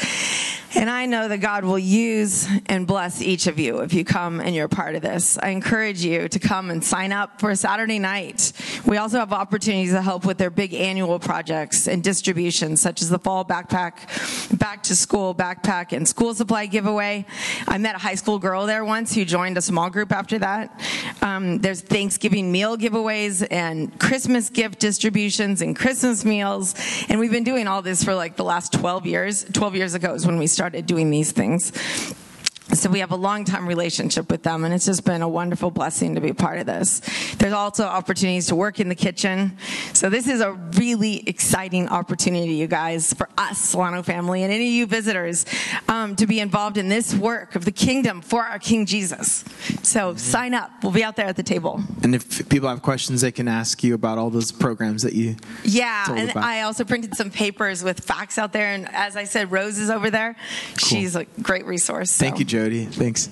And 0.76 0.88
I 0.88 1.06
know 1.06 1.26
that 1.26 1.38
God 1.38 1.64
will 1.64 1.79
use 1.80 2.46
and 2.66 2.86
bless 2.86 3.20
each 3.22 3.46
of 3.46 3.58
you 3.58 3.80
if 3.80 3.92
you 3.92 4.04
come 4.04 4.40
and 4.40 4.54
you're 4.54 4.66
a 4.66 4.68
part 4.68 4.94
of 4.94 5.02
this. 5.02 5.38
I 5.38 5.48
encourage 5.48 6.04
you 6.04 6.28
to 6.28 6.38
come 6.38 6.70
and 6.70 6.84
sign 6.84 7.12
up 7.12 7.40
for 7.40 7.54
Saturday 7.54 7.98
night. 7.98 8.52
We 8.86 8.96
also 8.96 9.18
have 9.18 9.32
opportunities 9.32 9.92
to 9.92 10.02
help 10.02 10.24
with 10.24 10.38
their 10.38 10.50
big 10.50 10.74
annual 10.74 11.18
projects 11.18 11.88
and 11.88 12.02
distributions, 12.02 12.80
such 12.80 13.02
as 13.02 13.08
the 13.08 13.18
fall 13.18 13.44
backpack, 13.44 14.58
back 14.58 14.82
to 14.84 14.96
school 14.96 15.34
backpack, 15.34 15.92
and 15.96 16.06
school 16.06 16.34
supply 16.34 16.66
giveaway. 16.66 17.26
I 17.66 17.78
met 17.78 17.94
a 17.94 17.98
high 17.98 18.14
school 18.14 18.38
girl 18.38 18.66
there 18.66 18.84
once 18.84 19.14
who 19.14 19.24
joined 19.24 19.58
a 19.58 19.62
small 19.62 19.90
group 19.90 20.12
after 20.12 20.38
that. 20.38 20.80
Um, 21.22 21.58
there's 21.58 21.80
Thanksgiving 21.80 22.52
meal 22.52 22.76
giveaways 22.76 23.46
and 23.50 23.98
Christmas 23.98 24.50
gift 24.50 24.78
distributions 24.78 25.62
and 25.62 25.76
Christmas 25.76 26.24
meals. 26.24 26.74
And 27.08 27.20
we've 27.20 27.30
been 27.30 27.44
doing 27.44 27.66
all 27.66 27.82
this 27.82 28.04
for 28.04 28.14
like 28.14 28.36
the 28.36 28.44
last 28.44 28.72
12 28.72 29.06
years. 29.06 29.44
12 29.44 29.76
years 29.76 29.94
ago 29.94 30.14
is 30.14 30.26
when 30.26 30.38
we 30.38 30.46
started 30.46 30.86
doing 30.86 31.10
these 31.10 31.32
things. 31.32 31.69
え? 31.74 32.29
So 32.72 32.88
we 32.88 33.00
have 33.00 33.12
a 33.12 33.16
long 33.16 33.44
time 33.44 33.66
relationship 33.66 34.30
with 34.30 34.42
them, 34.42 34.64
and 34.64 34.74
it's 34.74 34.86
just 34.86 35.04
been 35.04 35.22
a 35.22 35.28
wonderful 35.28 35.70
blessing 35.70 36.14
to 36.14 36.20
be 36.20 36.32
part 36.32 36.58
of 36.58 36.66
this. 36.66 37.00
There's 37.38 37.52
also 37.52 37.84
opportunities 37.84 38.46
to 38.48 38.54
work 38.54 38.80
in 38.80 38.88
the 38.88 38.94
kitchen. 38.94 39.56
So 39.92 40.08
this 40.08 40.28
is 40.28 40.40
a 40.40 40.52
really 40.52 41.28
exciting 41.28 41.88
opportunity, 41.88 42.54
you 42.54 42.66
guys, 42.66 43.12
for 43.12 43.28
us, 43.38 43.58
Solano 43.58 44.02
family, 44.02 44.42
and 44.42 44.52
any 44.52 44.66
of 44.66 44.72
you 44.72 44.86
visitors, 44.86 45.46
um, 45.88 46.16
to 46.16 46.26
be 46.26 46.40
involved 46.40 46.76
in 46.76 46.88
this 46.88 47.14
work 47.14 47.54
of 47.54 47.64
the 47.64 47.72
kingdom 47.72 48.20
for 48.20 48.42
our 48.42 48.58
King 48.58 48.86
Jesus. 48.86 49.44
So 49.82 50.14
sign 50.16 50.54
up. 50.54 50.70
We'll 50.82 50.92
be 50.92 51.04
out 51.04 51.16
there 51.16 51.26
at 51.26 51.36
the 51.36 51.42
table. 51.42 51.82
And 52.02 52.14
if 52.14 52.48
people 52.48 52.68
have 52.68 52.82
questions, 52.82 53.20
they 53.20 53.32
can 53.32 53.48
ask 53.48 53.82
you 53.84 53.94
about 53.94 54.18
all 54.18 54.30
those 54.30 54.52
programs 54.52 55.02
that 55.02 55.12
you. 55.12 55.36
Yeah, 55.64 56.12
and 56.12 56.30
about. 56.30 56.44
I 56.44 56.62
also 56.62 56.84
printed 56.84 57.16
some 57.16 57.30
papers 57.30 57.84
with 57.84 58.00
facts 58.00 58.38
out 58.38 58.52
there. 58.52 58.72
And 58.72 58.88
as 58.92 59.16
I 59.16 59.24
said, 59.24 59.52
Rose 59.52 59.78
is 59.78 59.90
over 59.90 60.10
there. 60.10 60.36
She's 60.78 61.16
a 61.16 61.24
great 61.42 61.66
resource. 61.66 62.16
Thank 62.16 62.38
you 62.38 62.40
you, 62.40 62.46
Jody. 62.60 62.84
Thanks. 62.84 63.30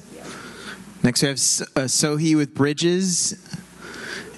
Next, 1.03 1.21
we 1.21 1.29
have 1.29 1.37
uh, 1.37 1.87
Sohi 1.87 2.35
with 2.35 2.55
Bridges 2.55 3.37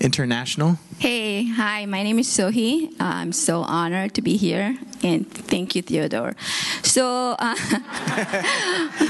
International. 0.01 0.81
Hey, 0.99 1.45
hi, 1.47 1.87
my 1.87 2.03
name 2.03 2.19
is 2.19 2.27
Sohi. 2.27 2.93
I'm 2.99 3.31
so 3.31 3.61
honored 3.61 4.15
to 4.15 4.21
be 4.21 4.37
here, 4.37 4.77
and 5.05 5.31
thank 5.31 5.77
you, 5.77 5.83
Theodore. 5.83 6.35
So, 6.83 7.37
uh, 7.39 7.55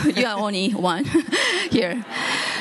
you 0.14 0.26
are 0.26 0.38
only 0.38 0.72
one 0.72 1.06
here. 1.70 2.04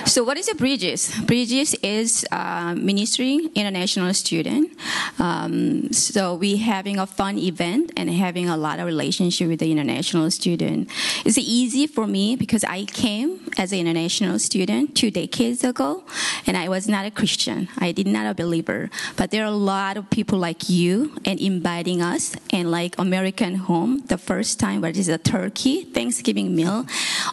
So, 0.09 0.23
what 0.23 0.37
is 0.37 0.49
a 0.49 0.55
Bridges? 0.55 1.13
Bridges 1.27 1.75
is 1.83 2.25
uh, 2.31 2.73
ministry 2.73 3.47
international 3.53 4.11
student. 4.15 4.75
Um, 5.19 5.93
so, 5.93 6.33
we 6.33 6.57
having 6.57 6.97
a 6.97 7.05
fun 7.05 7.37
event 7.37 7.91
and 7.95 8.09
having 8.09 8.49
a 8.49 8.57
lot 8.57 8.79
of 8.79 8.87
relationship 8.87 9.47
with 9.47 9.59
the 9.59 9.71
international 9.71 10.31
student. 10.31 10.89
It's 11.25 11.37
easy 11.37 11.85
for 11.85 12.07
me 12.07 12.35
because 12.35 12.63
I 12.63 12.85
came 12.85 13.51
as 13.59 13.71
an 13.71 13.77
international 13.77 14.39
student 14.39 14.95
two 14.95 15.11
decades 15.11 15.63
ago, 15.63 16.03
and 16.47 16.57
I 16.57 16.69
was 16.69 16.87
not 16.87 17.05
a 17.05 17.11
Christian. 17.11 17.67
I 17.77 17.91
did 17.91 18.07
not 18.07 18.25
a 18.25 18.33
believer. 18.33 18.89
But 19.15 19.29
there 19.29 19.43
are 19.43 19.53
a 19.53 19.61
lot 19.75 19.95
of 19.95 20.09
people 20.09 20.39
like 20.39 20.69
you 20.69 21.13
and 21.23 21.39
inviting 21.39 22.01
us, 22.01 22.35
and 22.51 22.71
like 22.71 22.97
American 22.97 23.53
Home, 23.69 23.99
the 24.07 24.17
first 24.17 24.59
time, 24.59 24.81
where 24.81 24.89
is 24.89 25.07
a 25.07 25.19
turkey 25.19 25.83
Thanksgiving 25.83 26.55
meal, 26.55 26.87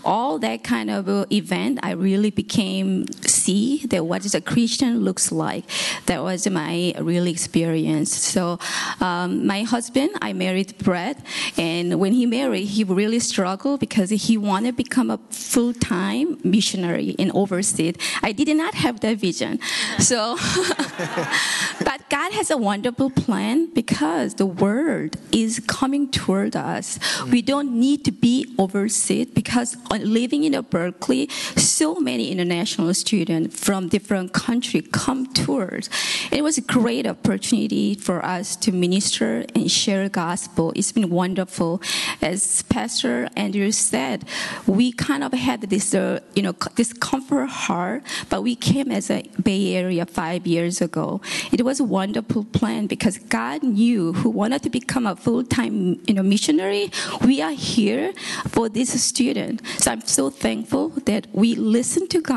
all 0.04 0.38
that 0.40 0.62
kind 0.62 0.90
of 0.90 1.08
event. 1.32 1.80
I 1.82 1.92
really 1.92 2.30
became 2.30 2.65
see 3.26 3.86
that 3.86 4.06
what 4.06 4.24
is 4.24 4.34
a 4.34 4.40
Christian 4.40 5.00
looks 5.00 5.30
like. 5.32 5.64
That 6.06 6.22
was 6.22 6.48
my 6.48 6.94
real 6.98 7.26
experience. 7.26 8.14
So, 8.14 8.58
um, 9.00 9.46
my 9.46 9.62
husband, 9.62 10.10
I 10.22 10.32
married 10.32 10.76
Brett, 10.78 11.18
and 11.56 12.00
when 12.00 12.12
he 12.12 12.26
married, 12.26 12.66
he 12.66 12.84
really 12.84 13.20
struggled 13.20 13.80
because 13.80 14.10
he 14.10 14.36
wanted 14.36 14.72
to 14.72 14.76
become 14.84 15.10
a 15.10 15.18
full 15.30 15.72
time 15.72 16.38
missionary 16.44 17.10
in 17.22 17.30
overseas. 17.32 17.96
I 18.22 18.32
did 18.32 18.48
not 18.56 18.74
have 18.74 19.00
that 19.00 19.16
vision. 19.18 19.58
So, 19.98 20.36
but 21.88 21.98
God 22.10 22.32
has 22.32 22.50
a 22.50 22.56
wonderful 22.56 23.10
plan 23.10 23.72
because 23.74 24.34
the 24.34 24.46
word 24.46 25.16
is 25.32 25.60
coming 25.66 26.10
toward 26.10 26.54
us. 26.54 26.98
We 27.30 27.42
don't 27.42 27.72
need 27.72 28.04
to 28.04 28.12
be 28.12 28.54
overseas 28.58 29.26
because 29.26 29.76
uh, 29.90 29.96
living 29.96 30.44
in 30.44 30.54
a 30.54 30.62
Berkeley, 30.62 31.28
so 31.56 31.96
many 31.96 32.30
international 32.30 32.45
students 32.92 33.58
from 33.58 33.88
different 33.88 34.32
countries 34.32 34.86
come 34.92 35.26
tours. 35.32 35.88
It 36.30 36.42
was 36.42 36.58
a 36.58 36.60
great 36.60 37.06
opportunity 37.06 37.94
for 37.94 38.24
us 38.24 38.56
to 38.56 38.72
minister 38.72 39.44
and 39.54 39.70
share 39.70 40.08
gospel. 40.08 40.72
It's 40.76 40.92
been 40.92 41.10
wonderful. 41.10 41.80
As 42.22 42.62
Pastor 42.62 43.28
Andrew 43.36 43.70
said, 43.72 44.24
we 44.66 44.92
kind 44.92 45.22
of 45.24 45.32
had 45.32 45.62
this, 45.62 45.94
uh, 45.94 46.20
you 46.34 46.42
know, 46.42 46.54
this 46.74 46.92
comfort 46.92 47.46
heart, 47.46 48.02
but 48.28 48.42
we 48.42 48.54
came 48.54 48.90
as 48.92 49.10
a 49.10 49.22
Bay 49.42 49.74
Area 49.74 50.06
five 50.06 50.46
years 50.46 50.80
ago. 50.80 51.20
It 51.52 51.64
was 51.64 51.80
a 51.80 51.84
wonderful 51.84 52.44
plan 52.44 52.86
because 52.86 53.18
God 53.18 53.62
knew 53.62 54.12
who 54.12 54.30
wanted 54.30 54.62
to 54.62 54.70
become 54.70 55.06
a 55.06 55.16
full-time 55.16 56.00
you 56.06 56.14
know, 56.14 56.22
missionary. 56.22 56.90
We 57.24 57.42
are 57.42 57.52
here 57.52 58.12
for 58.48 58.68
this 58.68 58.90
student. 59.02 59.62
So 59.78 59.92
I'm 59.92 60.00
so 60.02 60.30
thankful 60.30 60.90
that 61.06 61.26
we 61.32 61.54
listen 61.54 62.06
to 62.08 62.20
God 62.20 62.35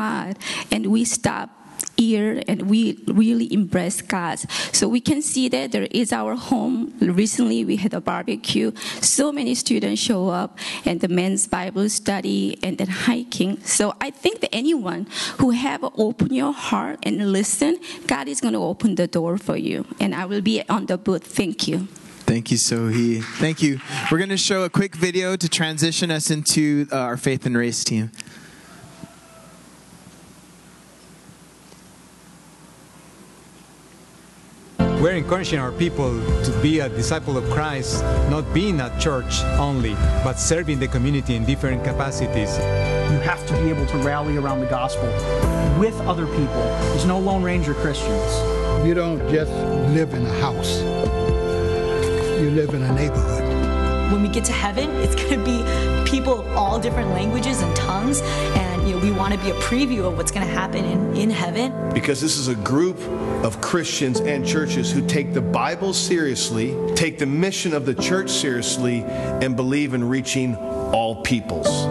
and 0.70 0.86
we 0.86 1.04
stop 1.04 1.50
ear 2.00 2.42
and 2.48 2.62
we 2.62 3.02
really 3.06 3.52
embrace 3.52 4.02
God. 4.02 4.38
So 4.72 4.88
we 4.88 5.00
can 5.00 5.22
see 5.22 5.48
that 5.48 5.72
there 5.72 5.88
is 5.90 6.12
our 6.12 6.34
home. 6.34 6.94
Recently 7.00 7.64
we 7.64 7.76
had 7.76 7.94
a 7.94 8.00
barbecue. 8.00 8.72
So 9.00 9.32
many 9.32 9.54
students 9.54 10.00
show 10.00 10.28
up 10.28 10.58
and 10.84 11.00
the 11.00 11.08
men's 11.08 11.46
Bible 11.46 11.88
study 11.88 12.58
and 12.62 12.78
then 12.78 12.88
hiking. 12.88 13.60
So 13.64 13.94
I 14.00 14.10
think 14.10 14.40
that 14.40 14.54
anyone 14.54 15.06
who 15.38 15.50
have 15.50 15.84
open 15.98 16.32
your 16.32 16.52
heart 16.52 16.98
and 17.02 17.32
listen, 17.32 17.78
God 18.06 18.28
is 18.28 18.40
going 18.40 18.54
to 18.54 18.60
open 18.60 18.94
the 18.94 19.06
door 19.06 19.38
for 19.38 19.56
you. 19.56 19.84
And 20.00 20.14
I 20.14 20.24
will 20.24 20.40
be 20.42 20.62
on 20.68 20.86
the 20.86 20.96
booth. 20.98 21.26
Thank 21.26 21.68
you. 21.68 21.88
Thank 22.30 22.52
you, 22.52 22.58
Sohi. 22.58 23.24
Thank 23.38 23.60
you. 23.60 23.80
We're 24.10 24.18
going 24.18 24.30
to 24.30 24.36
show 24.36 24.62
a 24.62 24.70
quick 24.70 24.94
video 24.94 25.34
to 25.34 25.48
transition 25.48 26.12
us 26.12 26.30
into 26.30 26.86
uh, 26.92 26.96
our 26.96 27.16
faith 27.16 27.44
and 27.44 27.56
race 27.56 27.82
team. 27.82 28.12
We're 35.00 35.12
encouraging 35.12 35.58
our 35.58 35.72
people 35.72 36.10
to 36.44 36.58
be 36.60 36.80
a 36.80 36.88
disciple 36.90 37.38
of 37.38 37.44
Christ, 37.48 38.02
not 38.28 38.44
being 38.52 38.80
at 38.80 39.00
church 39.00 39.42
only, 39.58 39.94
but 40.22 40.34
serving 40.34 40.78
the 40.78 40.88
community 40.88 41.36
in 41.36 41.46
different 41.46 41.82
capacities. 41.84 42.58
You 43.10 43.18
have 43.20 43.46
to 43.46 43.54
be 43.54 43.70
able 43.70 43.86
to 43.86 43.96
rally 43.96 44.36
around 44.36 44.60
the 44.60 44.66
gospel 44.66 45.08
with 45.80 45.98
other 46.02 46.26
people. 46.26 46.64
There's 46.92 47.06
no 47.06 47.18
Lone 47.18 47.42
Ranger 47.42 47.72
Christians. 47.72 48.86
You 48.86 48.92
don't 48.92 49.20
just 49.30 49.50
live 49.94 50.12
in 50.12 50.26
a 50.26 50.38
house, 50.38 50.82
you 52.38 52.50
live 52.50 52.74
in 52.74 52.82
a 52.82 52.92
neighborhood. 52.92 54.12
When 54.12 54.20
we 54.20 54.28
get 54.28 54.44
to 54.44 54.52
heaven, 54.52 54.90
it's 54.96 55.14
going 55.14 55.38
to 55.38 55.44
be 55.44 56.10
people 56.10 56.40
of 56.40 56.46
all 56.48 56.78
different 56.78 57.08
languages 57.10 57.62
and 57.62 57.74
tongues, 57.74 58.20
and 58.20 58.86
you 58.86 58.96
know, 58.96 59.02
we 59.02 59.12
want 59.12 59.32
to 59.32 59.40
be 59.40 59.48
a 59.48 59.54
preview 59.54 60.04
of 60.04 60.18
what's 60.18 60.30
going 60.30 60.46
to 60.46 60.52
happen 60.52 60.84
in, 60.84 61.16
in 61.16 61.30
heaven. 61.30 61.72
Because 61.94 62.20
this 62.20 62.36
is 62.36 62.48
a 62.48 62.54
group 62.54 62.98
of 63.44 63.60
Christians 63.60 64.20
and 64.20 64.46
churches 64.46 64.92
who 64.92 65.06
take 65.06 65.32
the 65.32 65.40
Bible 65.40 65.94
seriously, 65.94 66.76
take 66.94 67.18
the 67.18 67.26
mission 67.26 67.72
of 67.72 67.86
the 67.86 67.94
church 67.94 68.30
seriously, 68.30 69.02
and 69.02 69.56
believe 69.56 69.94
in 69.94 70.06
reaching 70.06 70.54
all 70.56 71.22
peoples. 71.22 71.86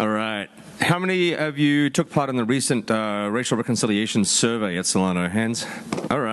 All 0.00 0.08
right. 0.08 0.48
How 0.78 1.00
many 1.00 1.34
of 1.34 1.58
you 1.58 1.90
took 1.90 2.08
part 2.08 2.30
in 2.30 2.36
the 2.36 2.44
recent 2.44 2.88
uh, 2.88 3.28
racial 3.32 3.56
reconciliation 3.56 4.24
survey 4.24 4.78
at 4.78 4.86
Solano? 4.86 5.28
Hands? 5.28 5.66
All 6.08 6.20
right. 6.20 6.27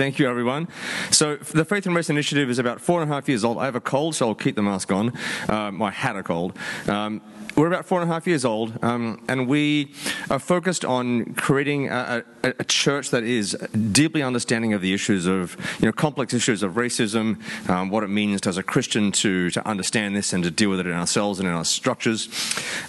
Thank 0.00 0.18
you, 0.18 0.30
everyone. 0.30 0.66
So, 1.10 1.36
the 1.36 1.62
Faith 1.62 1.84
and 1.84 1.94
Race 1.94 2.08
Initiative 2.08 2.48
is 2.48 2.58
about 2.58 2.80
four 2.80 3.02
and 3.02 3.10
a 3.10 3.14
half 3.14 3.28
years 3.28 3.44
old. 3.44 3.58
I 3.58 3.66
have 3.66 3.74
a 3.74 3.82
cold, 3.82 4.14
so 4.14 4.28
I'll 4.28 4.34
keep 4.34 4.56
the 4.56 4.62
mask 4.62 4.90
on. 4.90 5.12
Um, 5.46 5.82
I 5.82 5.90
had 5.90 6.16
a 6.16 6.22
cold. 6.22 6.56
Um, 6.88 7.20
we're 7.56 7.66
about 7.66 7.84
four 7.84 8.00
and 8.00 8.10
a 8.10 8.12
half 8.12 8.26
years 8.26 8.44
old, 8.44 8.82
um, 8.82 9.22
and 9.28 9.46
we 9.48 9.92
are 10.30 10.38
focused 10.38 10.84
on 10.84 11.34
creating 11.34 11.88
a, 11.88 12.24
a, 12.42 12.54
a, 12.60 12.64
church 12.64 13.10
that 13.10 13.24
is 13.24 13.52
deeply 13.92 14.22
understanding 14.22 14.72
of 14.72 14.80
the 14.80 14.94
issues 14.94 15.26
of, 15.26 15.56
you 15.80 15.86
know, 15.86 15.92
complex 15.92 16.32
issues 16.32 16.62
of 16.62 16.74
racism, 16.74 17.38
um, 17.68 17.90
what 17.90 18.02
it 18.02 18.08
means 18.08 18.40
as 18.46 18.56
a 18.56 18.62
Christian 18.62 19.12
to, 19.12 19.50
to 19.50 19.66
understand 19.68 20.16
this 20.16 20.32
and 20.32 20.44
to 20.44 20.50
deal 20.50 20.70
with 20.70 20.80
it 20.80 20.86
in 20.86 20.92
ourselves 20.92 21.38
and 21.38 21.48
in 21.48 21.54
our 21.54 21.64
structures. 21.64 22.28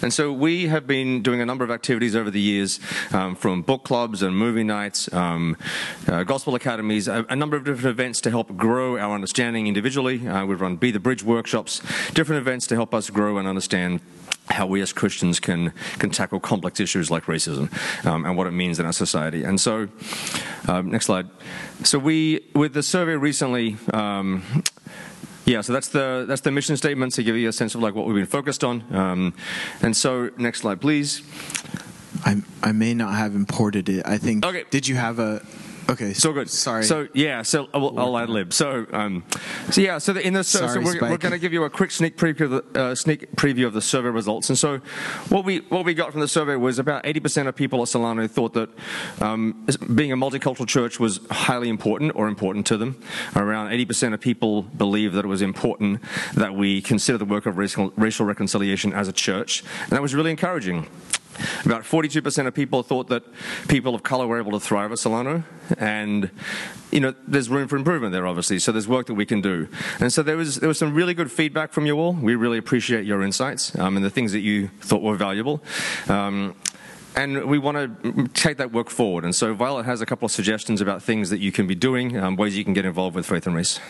And 0.00 0.12
so 0.12 0.32
we 0.32 0.68
have 0.68 0.86
been 0.86 1.22
doing 1.22 1.40
a 1.40 1.46
number 1.46 1.64
of 1.64 1.70
activities 1.70 2.14
over 2.16 2.30
the 2.30 2.40
years, 2.40 2.80
um, 3.12 3.34
from 3.34 3.62
book 3.62 3.84
clubs 3.84 4.22
and 4.22 4.36
movie 4.36 4.64
nights, 4.64 5.12
um, 5.12 5.56
uh, 6.06 6.22
gospel 6.22 6.54
academies, 6.54 7.01
a, 7.08 7.24
a, 7.28 7.36
number 7.36 7.56
of 7.56 7.64
different 7.64 7.86
events 7.86 8.20
to 8.22 8.30
help 8.30 8.56
grow 8.56 8.98
our 8.98 9.14
understanding 9.14 9.66
individually. 9.66 10.26
Uh, 10.26 10.44
we've 10.46 10.60
run 10.60 10.76
Be 10.76 10.90
the 10.90 11.00
Bridge 11.00 11.22
workshops, 11.22 11.80
different 12.12 12.40
events 12.40 12.66
to 12.68 12.74
help 12.74 12.94
us 12.94 13.10
grow 13.10 13.38
and 13.38 13.48
understand 13.48 14.00
how 14.50 14.66
we 14.66 14.82
as 14.82 14.92
Christians 14.92 15.40
can 15.40 15.72
can 15.98 16.10
tackle 16.10 16.40
complex 16.40 16.80
issues 16.80 17.10
like 17.10 17.24
racism 17.24 17.70
um, 18.04 18.24
and 18.24 18.36
what 18.36 18.46
it 18.46 18.52
means 18.52 18.78
in 18.78 18.86
our 18.86 18.92
society. 18.92 19.44
And 19.44 19.60
so, 19.60 19.88
um, 20.68 20.90
next 20.90 21.06
slide. 21.06 21.28
So 21.84 21.98
we 21.98 22.44
with 22.54 22.74
the 22.74 22.82
survey 22.82 23.16
recently. 23.16 23.76
Um, 23.92 24.42
yeah, 25.44 25.60
so 25.60 25.72
that's 25.72 25.88
the 25.88 26.24
that's 26.28 26.42
the 26.42 26.52
mission 26.52 26.76
statement 26.76 27.14
to 27.14 27.22
give 27.22 27.36
you 27.36 27.48
a 27.48 27.52
sense 27.52 27.74
of 27.74 27.80
like 27.80 27.94
what 27.94 28.06
we've 28.06 28.14
been 28.14 28.26
focused 28.26 28.62
on. 28.62 28.84
Um, 28.94 29.34
and 29.80 29.96
so, 29.96 30.30
next 30.36 30.60
slide, 30.60 30.80
please. 30.80 31.22
I 32.24 32.42
I 32.62 32.72
may 32.72 32.94
not 32.94 33.14
have 33.14 33.34
imported 33.34 33.88
it. 33.88 34.06
I 34.06 34.18
think. 34.18 34.46
Okay. 34.46 34.64
Did 34.70 34.86
you 34.86 34.96
have 34.96 35.18
a? 35.18 35.44
Okay, 35.88 36.12
so 36.14 36.32
good. 36.32 36.48
Sorry. 36.48 36.84
So 36.84 37.08
yeah, 37.12 37.42
so 37.42 37.68
I'll, 37.74 37.98
I'll 37.98 38.18
ad 38.18 38.30
lib. 38.30 38.52
So, 38.52 38.86
um, 38.92 39.24
so 39.70 39.80
yeah, 39.80 39.98
so 39.98 40.12
the, 40.12 40.24
in 40.26 40.32
the 40.32 40.44
so, 40.44 40.60
Sorry, 40.60 40.72
so 40.72 40.80
we're, 40.80 41.10
we're 41.10 41.18
going 41.18 41.32
to 41.32 41.38
give 41.38 41.52
you 41.52 41.64
a 41.64 41.70
quick 41.70 41.90
sneak 41.90 42.16
preview 42.16 42.42
of 42.42 42.50
the 42.72 42.80
uh, 42.80 42.94
sneak 42.94 43.34
preview 43.36 43.66
of 43.66 43.72
the 43.72 43.82
survey 43.82 44.08
results. 44.08 44.48
And 44.48 44.58
so, 44.58 44.78
what 45.28 45.44
we 45.44 45.58
what 45.68 45.84
we 45.84 45.94
got 45.94 46.12
from 46.12 46.20
the 46.20 46.28
survey 46.28 46.56
was 46.56 46.78
about 46.78 47.04
80% 47.04 47.48
of 47.48 47.56
people 47.56 47.82
at 47.82 47.88
Solano 47.88 48.26
thought 48.28 48.54
that 48.54 48.70
um, 49.20 49.66
being 49.94 50.12
a 50.12 50.16
multicultural 50.16 50.66
church 50.66 51.00
was 51.00 51.20
highly 51.30 51.68
important 51.68 52.12
or 52.14 52.28
important 52.28 52.66
to 52.66 52.76
them. 52.76 53.00
Around 53.34 53.70
80% 53.70 54.14
of 54.14 54.20
people 54.20 54.62
believe 54.62 55.12
that 55.14 55.24
it 55.24 55.28
was 55.28 55.42
important 55.42 56.00
that 56.34 56.54
we 56.54 56.80
consider 56.80 57.18
the 57.18 57.24
work 57.24 57.46
of 57.46 57.58
racial, 57.58 57.92
racial 57.96 58.24
reconciliation 58.24 58.92
as 58.92 59.08
a 59.08 59.12
church, 59.12 59.64
and 59.82 59.90
that 59.90 60.02
was 60.02 60.14
really 60.14 60.30
encouraging. 60.30 60.86
About 61.64 61.82
42% 61.82 62.46
of 62.46 62.54
people 62.54 62.82
thought 62.82 63.08
that 63.08 63.24
people 63.68 63.94
of 63.94 64.02
color 64.02 64.26
were 64.26 64.38
able 64.38 64.52
to 64.52 64.60
thrive 64.60 64.92
at 64.92 64.98
Solano, 64.98 65.44
and 65.78 66.30
you 66.90 67.00
know 67.00 67.14
there's 67.26 67.48
room 67.48 67.68
for 67.68 67.76
improvement 67.76 68.12
there, 68.12 68.26
obviously. 68.26 68.58
So 68.58 68.72
there's 68.72 68.88
work 68.88 69.06
that 69.06 69.14
we 69.14 69.26
can 69.26 69.40
do, 69.40 69.68
and 70.00 70.12
so 70.12 70.22
there 70.22 70.36
was 70.36 70.56
there 70.56 70.68
was 70.68 70.78
some 70.78 70.94
really 70.94 71.14
good 71.14 71.30
feedback 71.30 71.72
from 71.72 71.86
you 71.86 71.98
all. 71.98 72.12
We 72.12 72.34
really 72.34 72.58
appreciate 72.58 73.04
your 73.04 73.22
insights 73.22 73.76
um, 73.78 73.96
and 73.96 74.04
the 74.04 74.10
things 74.10 74.32
that 74.32 74.40
you 74.40 74.68
thought 74.80 75.02
were 75.02 75.16
valuable. 75.16 75.62
Um, 76.08 76.54
and 77.14 77.44
we 77.44 77.58
want 77.58 77.76
to 77.76 78.28
take 78.28 78.56
that 78.56 78.72
work 78.72 78.88
forward. 78.88 79.24
And 79.24 79.34
so 79.34 79.52
Violet 79.52 79.84
has 79.84 80.00
a 80.00 80.06
couple 80.06 80.24
of 80.24 80.32
suggestions 80.32 80.80
about 80.80 81.02
things 81.02 81.28
that 81.30 81.40
you 81.40 81.52
can 81.52 81.66
be 81.66 81.74
doing, 81.74 82.16
um, 82.16 82.36
ways 82.36 82.56
you 82.56 82.64
can 82.64 82.72
get 82.72 82.86
involved 82.86 83.14
with 83.14 83.26
Faith 83.26 83.46
and 83.46 83.54
Race. 83.54 83.80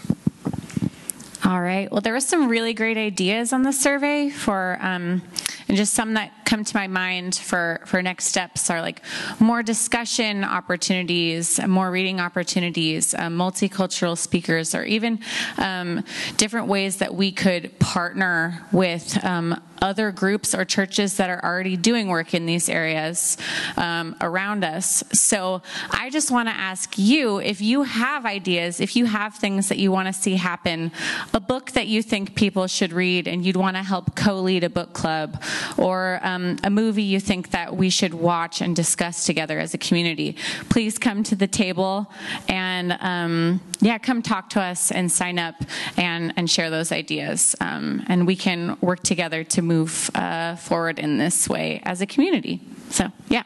All 1.45 1.61
right. 1.61 1.90
Well, 1.90 2.01
there 2.01 2.12
were 2.12 2.20
some 2.20 2.49
really 2.49 2.72
great 2.72 2.97
ideas 2.97 3.53
on 3.53 3.62
the 3.62 3.72
survey 3.72 4.30
for, 4.30 4.78
um, 4.80 5.22
and 5.68 5.76
just 5.76 5.93
some 5.95 6.14
that 6.14 6.41
come 6.53 6.64
to 6.64 6.76
my 6.76 6.86
mind 6.86 7.34
for, 7.34 7.80
for 7.86 8.03
next 8.03 8.26
steps 8.26 8.68
are 8.68 8.82
like 8.82 9.00
more 9.40 9.62
discussion 9.62 10.44
opportunities, 10.44 11.59
more 11.66 11.90
reading 11.90 12.20
opportunities, 12.20 13.14
uh, 13.14 13.20
multicultural 13.20 14.18
speakers, 14.18 14.74
or 14.74 14.84
even 14.84 15.18
um, 15.57 16.05
different 16.36 16.66
ways 16.66 16.98
that 16.98 17.14
we 17.14 17.32
could 17.32 17.78
partner 17.78 18.66
with 18.70 19.24
um, 19.24 19.59
other 19.82 20.12
groups 20.12 20.55
or 20.55 20.64
churches 20.64 21.16
that 21.16 21.28
are 21.28 21.44
already 21.44 21.76
doing 21.76 22.07
work 22.09 22.34
in 22.34 22.46
these 22.46 22.68
areas 22.68 23.36
um, 23.76 24.14
around 24.20 24.64
us. 24.64 25.03
So 25.12 25.62
I 25.90 26.09
just 26.11 26.30
want 26.30 26.48
to 26.48 26.55
ask 26.55 26.96
you 26.98 27.38
if 27.38 27.61
you 27.61 27.82
have 27.82 28.24
ideas, 28.24 28.80
if 28.80 28.94
you 28.94 29.07
have 29.07 29.34
things 29.34 29.68
that 29.70 29.78
you 29.78 29.90
want 29.90 30.07
to 30.07 30.12
see 30.12 30.36
happen, 30.36 30.92
a 31.34 31.40
book 31.40 31.72
that 31.72 31.88
you 31.88 32.03
think 32.03 32.36
people 32.36 32.68
should 32.68 32.92
read 32.92 33.26
and 33.26 33.44
you'd 33.44 33.57
want 33.57 33.76
to 33.76 33.82
help 33.82 34.14
co 34.14 34.40
lead 34.40 34.62
a 34.62 34.70
book 34.70 34.92
club, 34.92 35.42
or 35.76 36.20
um, 36.22 36.41
a 36.62 36.70
movie 36.70 37.03
you 37.03 37.20
think 37.20 37.51
that 37.51 37.76
we 37.76 37.90
should 37.90 38.14
watch 38.14 38.61
and 38.61 38.74
discuss 38.76 39.24
together 39.24 39.59
as 39.59 39.74
a 39.74 39.78
community, 39.78 40.36
please 40.68 40.99
come 40.99 41.22
to 41.24 41.34
the 41.34 41.47
table 41.47 42.11
and 42.49 42.97
um, 43.01 43.61
yeah, 43.80 43.99
come 43.99 44.22
talk 44.22 44.49
to 44.51 44.61
us 44.61 44.90
and 44.90 45.11
sign 45.11 45.38
up 45.38 45.57
and, 45.97 46.32
and 46.36 46.49
share 46.49 46.70
those 46.70 46.93
ideas. 46.93 47.57
Um, 47.61 48.05
and 48.09 48.26
we 48.26 48.36
can 48.36 48.76
work 48.80 49.01
together 49.03 49.45
to 49.45 49.62
move 49.62 50.11
uh, 50.14 50.57
forward 50.57 50.99
in 50.99 51.18
this 51.18 51.49
way 51.49 51.80
as 51.84 52.01
a 52.01 52.07
community. 52.07 52.61
So, 52.90 53.11
yeah. 53.28 53.43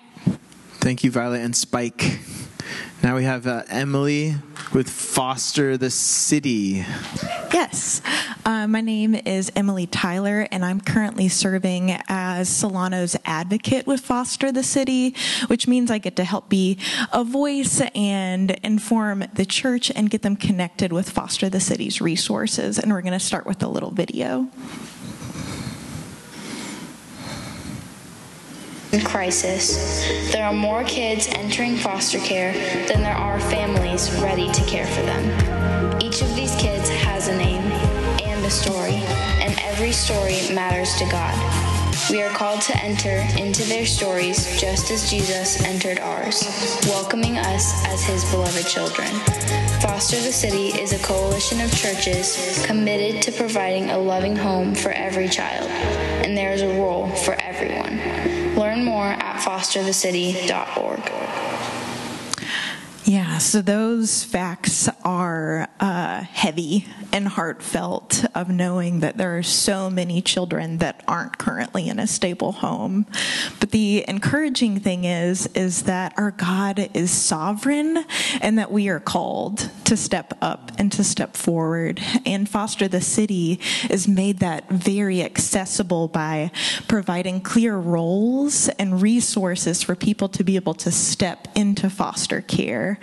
Thank 0.80 1.04
you, 1.04 1.10
Violet 1.10 1.40
and 1.40 1.56
Spike. 1.56 2.20
Now 3.02 3.16
we 3.16 3.24
have 3.24 3.46
uh, 3.46 3.62
Emily 3.68 4.34
with 4.72 4.88
Foster 4.88 5.76
the 5.76 5.90
City. 5.90 6.84
Yes. 7.52 8.02
Uh, 8.44 8.66
my 8.66 8.80
name 8.80 9.14
is 9.14 9.50
Emily 9.56 9.86
Tyler, 9.86 10.46
and 10.50 10.64
I'm 10.64 10.80
currently 10.80 11.28
serving 11.28 11.96
as 12.08 12.48
Solano's 12.48 13.16
advocate 13.24 13.86
with 13.86 14.00
Foster 14.00 14.52
the 14.52 14.62
City, 14.62 15.14
which 15.46 15.66
means 15.66 15.90
I 15.90 15.98
get 15.98 16.16
to 16.16 16.24
help 16.24 16.48
be 16.48 16.78
a 17.12 17.24
voice 17.24 17.80
and 17.94 18.52
inform 18.62 19.24
the 19.34 19.46
church 19.46 19.90
and 19.94 20.10
get 20.10 20.22
them 20.22 20.36
connected 20.36 20.92
with 20.92 21.10
Foster 21.10 21.48
the 21.48 21.60
City's 21.60 22.00
resources. 22.00 22.78
And 22.78 22.92
we're 22.92 23.02
going 23.02 23.12
to 23.12 23.20
start 23.20 23.46
with 23.46 23.62
a 23.62 23.68
little 23.68 23.90
video. 23.90 24.48
Crisis. 29.04 30.06
There 30.32 30.44
are 30.44 30.52
more 30.52 30.84
kids 30.84 31.26
entering 31.28 31.76
foster 31.76 32.18
care 32.18 32.52
than 32.86 33.02
there 33.02 33.16
are 33.16 33.40
families 33.40 34.12
ready 34.20 34.50
to 34.52 34.64
care 34.64 34.86
for 34.86 35.02
them. 35.02 36.00
Each 36.00 36.22
of 36.22 36.34
these 36.34 36.54
kids 36.56 36.88
has 36.88 37.28
a 37.28 37.36
name 37.36 37.62
and 38.22 38.44
a 38.44 38.50
story, 38.50 38.96
and 39.42 39.58
every 39.60 39.92
story 39.92 40.48
matters 40.54 40.94
to 40.96 41.04
God. 41.10 41.34
We 42.10 42.22
are 42.22 42.30
called 42.30 42.60
to 42.62 42.84
enter 42.84 43.26
into 43.36 43.64
their 43.64 43.84
stories 43.84 44.60
just 44.60 44.92
as 44.92 45.10
Jesus 45.10 45.60
entered 45.64 45.98
ours, 45.98 46.44
welcoming 46.86 47.36
us 47.36 47.84
as 47.86 48.04
his 48.04 48.24
beloved 48.30 48.66
children. 48.68 49.08
Foster 49.80 50.16
the 50.16 50.32
City 50.32 50.68
is 50.68 50.92
a 50.92 50.98
coalition 50.98 51.60
of 51.60 51.74
churches 51.74 52.64
committed 52.64 53.22
to 53.22 53.32
providing 53.32 53.90
a 53.90 53.98
loving 53.98 54.36
home 54.36 54.74
for 54.74 54.90
every 54.92 55.28
child, 55.28 55.68
and 56.24 56.36
there 56.36 56.52
is 56.52 56.62
a 56.62 56.68
role 56.74 57.08
for 57.08 57.34
everyone. 57.40 57.98
Learn 58.56 58.84
more 58.84 59.04
at 59.04 59.42
fosterthecity.org. 59.42 61.45
Yeah, 63.08 63.38
so 63.38 63.62
those 63.62 64.24
facts 64.24 64.88
are 65.04 65.68
uh, 65.78 66.22
heavy 66.22 66.86
and 67.12 67.28
heartfelt 67.28 68.24
of 68.34 68.48
knowing 68.48 68.98
that 68.98 69.16
there 69.16 69.38
are 69.38 69.44
so 69.44 69.88
many 69.88 70.20
children 70.20 70.78
that 70.78 71.04
aren't 71.06 71.38
currently 71.38 71.88
in 71.88 72.00
a 72.00 72.08
stable 72.08 72.50
home. 72.50 73.06
But 73.60 73.70
the 73.70 74.04
encouraging 74.08 74.80
thing 74.80 75.04
is, 75.04 75.46
is 75.54 75.84
that 75.84 76.14
our 76.16 76.32
God 76.32 76.90
is 76.94 77.12
sovereign 77.12 78.04
and 78.40 78.58
that 78.58 78.72
we 78.72 78.88
are 78.88 78.98
called 78.98 79.70
to 79.84 79.96
step 79.96 80.36
up 80.42 80.72
and 80.76 80.90
to 80.90 81.04
step 81.04 81.36
forward. 81.36 82.00
And 82.26 82.48
Foster 82.48 82.88
the 82.88 83.00
City 83.00 83.60
is 83.88 84.08
made 84.08 84.40
that 84.40 84.68
very 84.68 85.22
accessible 85.22 86.08
by 86.08 86.50
providing 86.88 87.40
clear 87.40 87.76
roles 87.76 88.68
and 88.80 89.00
resources 89.00 89.80
for 89.80 89.94
people 89.94 90.28
to 90.30 90.42
be 90.42 90.56
able 90.56 90.74
to 90.74 90.90
step 90.90 91.46
into 91.54 91.88
foster 91.88 92.40
care. 92.40 92.95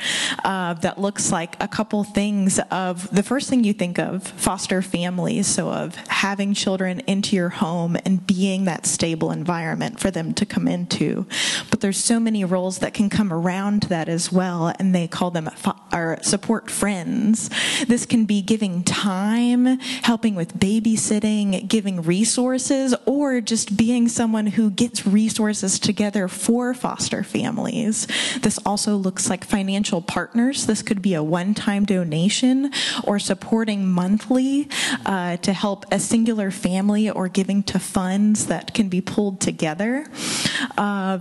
Uh, 0.43 0.73
that 0.75 0.99
looks 0.99 1.31
like 1.31 1.61
a 1.61 1.67
couple 1.67 2.03
things 2.03 2.59
of 2.71 3.09
the 3.13 3.23
first 3.23 3.49
thing 3.49 3.63
you 3.63 3.73
think 3.73 3.99
of 3.99 4.23
foster 4.23 4.81
families, 4.81 5.47
so 5.47 5.69
of 5.69 5.95
having 6.07 6.53
children 6.53 6.99
into 7.01 7.35
your 7.35 7.49
home 7.49 7.97
and 8.05 8.25
being 8.25 8.65
that 8.65 8.85
stable 8.85 9.31
environment 9.31 9.99
for 9.99 10.11
them 10.11 10.33
to 10.33 10.45
come 10.45 10.67
into. 10.67 11.25
But 11.69 11.81
there's 11.81 11.97
so 11.97 12.19
many 12.19 12.43
roles 12.43 12.79
that 12.79 12.93
can 12.93 13.09
come 13.09 13.31
around 13.31 13.83
that 13.83 14.09
as 14.09 14.31
well, 14.31 14.73
and 14.79 14.93
they 14.93 15.07
call 15.07 15.31
them 15.31 15.49
fo- 15.55 15.79
or 15.93 16.17
support 16.21 16.69
friends. 16.69 17.49
This 17.87 18.05
can 18.05 18.25
be 18.25 18.41
giving 18.41 18.83
time, 18.83 19.79
helping 20.01 20.35
with 20.35 20.57
babysitting, 20.57 21.67
giving 21.67 22.01
resources, 22.01 22.95
or 23.05 23.41
just 23.41 23.77
being 23.77 24.07
someone 24.07 24.47
who 24.47 24.71
gets 24.71 25.05
resources 25.05 25.79
together 25.79 26.27
for 26.27 26.73
foster 26.73 27.23
families. 27.23 28.07
This 28.41 28.57
also 28.65 28.95
looks 28.95 29.29
like 29.29 29.43
financial 29.43 30.01
partners. 30.01 30.65
This 30.65 30.81
could 30.81 31.01
be 31.01 31.13
a 31.13 31.23
one 31.23 31.53
time 31.53 31.85
donation 31.85 32.71
or 33.03 33.19
supporting 33.19 33.87
monthly 33.87 34.67
uh, 35.05 35.37
to 35.37 35.53
help 35.53 35.85
a 35.91 35.99
singular 35.99 36.51
family 36.51 37.09
or 37.09 37.27
giving 37.27 37.63
to 37.63 37.79
funds 37.79 38.47
that 38.47 38.73
can 38.73 38.89
be 38.89 39.01
pulled 39.01 39.39
together. 39.39 40.05
Uh, 40.77 41.19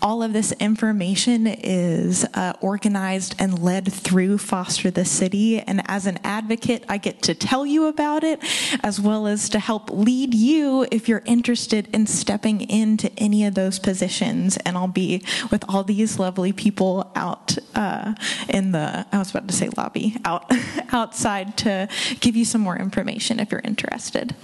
all 0.00 0.22
of 0.22 0.32
this 0.32 0.52
information 0.52 1.46
is 1.46 2.24
uh, 2.34 2.52
organized 2.60 3.34
and 3.38 3.58
led 3.58 3.92
through 3.92 4.38
Foster 4.38 4.90
the 4.90 5.04
City. 5.04 5.60
And 5.60 5.82
as 5.86 6.06
an 6.06 6.18
advocate, 6.24 6.84
I 6.88 6.98
get 6.98 7.22
to 7.22 7.34
tell 7.34 7.66
you 7.66 7.86
about 7.86 8.24
it, 8.24 8.40
as 8.82 9.00
well 9.00 9.26
as 9.26 9.48
to 9.50 9.58
help 9.58 9.90
lead 9.90 10.34
you 10.34 10.86
if 10.90 11.08
you're 11.08 11.22
interested 11.24 11.88
in 11.92 12.06
stepping 12.06 12.60
into 12.62 13.10
any 13.18 13.44
of 13.44 13.54
those 13.54 13.78
positions. 13.78 14.56
And 14.58 14.76
I'll 14.76 14.88
be 14.88 15.24
with 15.50 15.64
all 15.68 15.84
these 15.84 16.18
lovely 16.18 16.52
people 16.52 17.10
out 17.14 17.56
uh, 17.74 18.14
in 18.48 18.72
the, 18.72 19.06
I 19.12 19.18
was 19.18 19.30
about 19.30 19.48
to 19.48 19.54
say 19.54 19.68
lobby, 19.76 20.16
out 20.24 20.50
outside 20.92 21.56
to 21.58 21.88
give 22.20 22.36
you 22.36 22.44
some 22.44 22.60
more 22.60 22.76
information 22.76 23.40
if 23.40 23.50
you're 23.50 23.60
interested. 23.64 24.34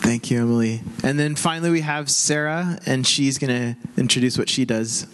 Thank 0.00 0.30
you, 0.30 0.40
Emily. 0.40 0.80
And 1.02 1.18
then 1.18 1.34
finally, 1.34 1.70
we 1.70 1.80
have 1.82 2.10
Sarah, 2.10 2.78
and 2.86 3.06
she's 3.06 3.38
going 3.38 3.74
to 3.74 4.00
introduce 4.00 4.38
what 4.38 4.48
she 4.48 4.64
does. 4.64 5.06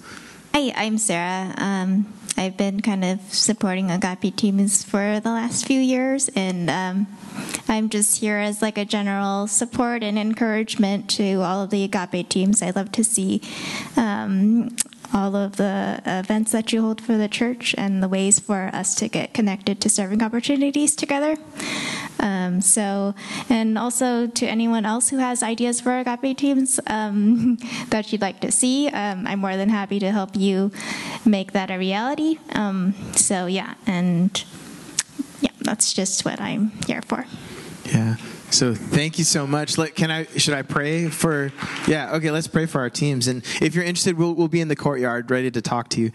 Hi, 0.52 0.72
I'm 0.76 0.98
Sarah. 0.98 1.52
Um, 1.56 2.12
I've 2.36 2.56
been 2.56 2.80
kind 2.80 3.04
of 3.04 3.20
supporting 3.32 3.90
Agape 3.90 4.36
teams 4.36 4.84
for 4.84 5.20
the 5.20 5.30
last 5.30 5.66
few 5.66 5.80
years, 5.80 6.28
and 6.34 6.68
um, 6.68 7.06
I'm 7.68 7.88
just 7.88 8.20
here 8.20 8.38
as 8.38 8.60
like 8.60 8.76
a 8.76 8.84
general 8.84 9.46
support 9.46 10.02
and 10.02 10.18
encouragement 10.18 11.08
to 11.10 11.42
all 11.42 11.62
of 11.62 11.70
the 11.70 11.84
Agape 11.84 12.28
teams. 12.28 12.62
I 12.62 12.70
love 12.70 12.92
to 12.92 13.04
see 13.04 13.40
um, 13.96 14.74
all 15.14 15.36
of 15.36 15.56
the 15.56 16.02
events 16.04 16.50
that 16.50 16.72
you 16.72 16.82
hold 16.82 17.00
for 17.00 17.16
the 17.16 17.28
church 17.28 17.74
and 17.78 18.02
the 18.02 18.08
ways 18.08 18.40
for 18.40 18.68
us 18.72 18.96
to 18.96 19.08
get 19.08 19.32
connected 19.32 19.80
to 19.80 19.88
serving 19.88 20.22
opportunities 20.22 20.96
together. 20.96 21.36
Um, 22.18 22.60
so, 22.60 23.14
and 23.48 23.78
also 23.78 24.26
to 24.26 24.46
anyone 24.46 24.84
else 24.84 25.10
who 25.10 25.18
has 25.18 25.42
ideas 25.42 25.80
for 25.80 25.96
Agape 25.98 26.36
teams 26.36 26.80
um, 26.88 27.56
that 27.90 28.12
you'd 28.12 28.20
like 28.20 28.40
to 28.40 28.50
see, 28.50 28.88
um, 28.88 29.26
I'm 29.26 29.38
more 29.38 29.56
than 29.56 29.68
happy 29.68 30.00
to 30.00 30.10
help 30.10 30.36
you 30.36 30.72
make 31.24 31.52
that 31.52 31.70
a 31.70 31.78
reality. 31.78 32.38
Um, 32.52 32.94
so, 33.12 33.46
yeah, 33.46 33.74
and 33.86 34.44
yeah, 35.40 35.52
that's 35.60 35.92
just 35.92 36.24
what 36.24 36.40
I'm 36.40 36.72
here 36.86 37.02
for. 37.02 37.26
Yeah. 37.86 38.16
So 38.50 38.74
thank 38.74 39.18
you 39.18 39.24
so 39.24 39.46
much. 39.46 39.78
Let, 39.78 39.94
can 39.94 40.10
I? 40.10 40.24
Should 40.36 40.54
I 40.54 40.62
pray 40.62 41.08
for? 41.08 41.52
Yeah. 41.88 42.14
Okay. 42.14 42.30
Let's 42.30 42.46
pray 42.46 42.66
for 42.66 42.80
our 42.80 42.90
teams. 42.90 43.26
And 43.26 43.44
if 43.60 43.74
you're 43.74 43.84
interested, 43.84 44.16
we'll, 44.16 44.34
we'll 44.34 44.48
be 44.48 44.60
in 44.60 44.68
the 44.68 44.76
courtyard, 44.76 45.30
ready 45.30 45.50
to 45.50 45.60
talk 45.60 45.88
to 45.90 46.00
you. 46.00 46.12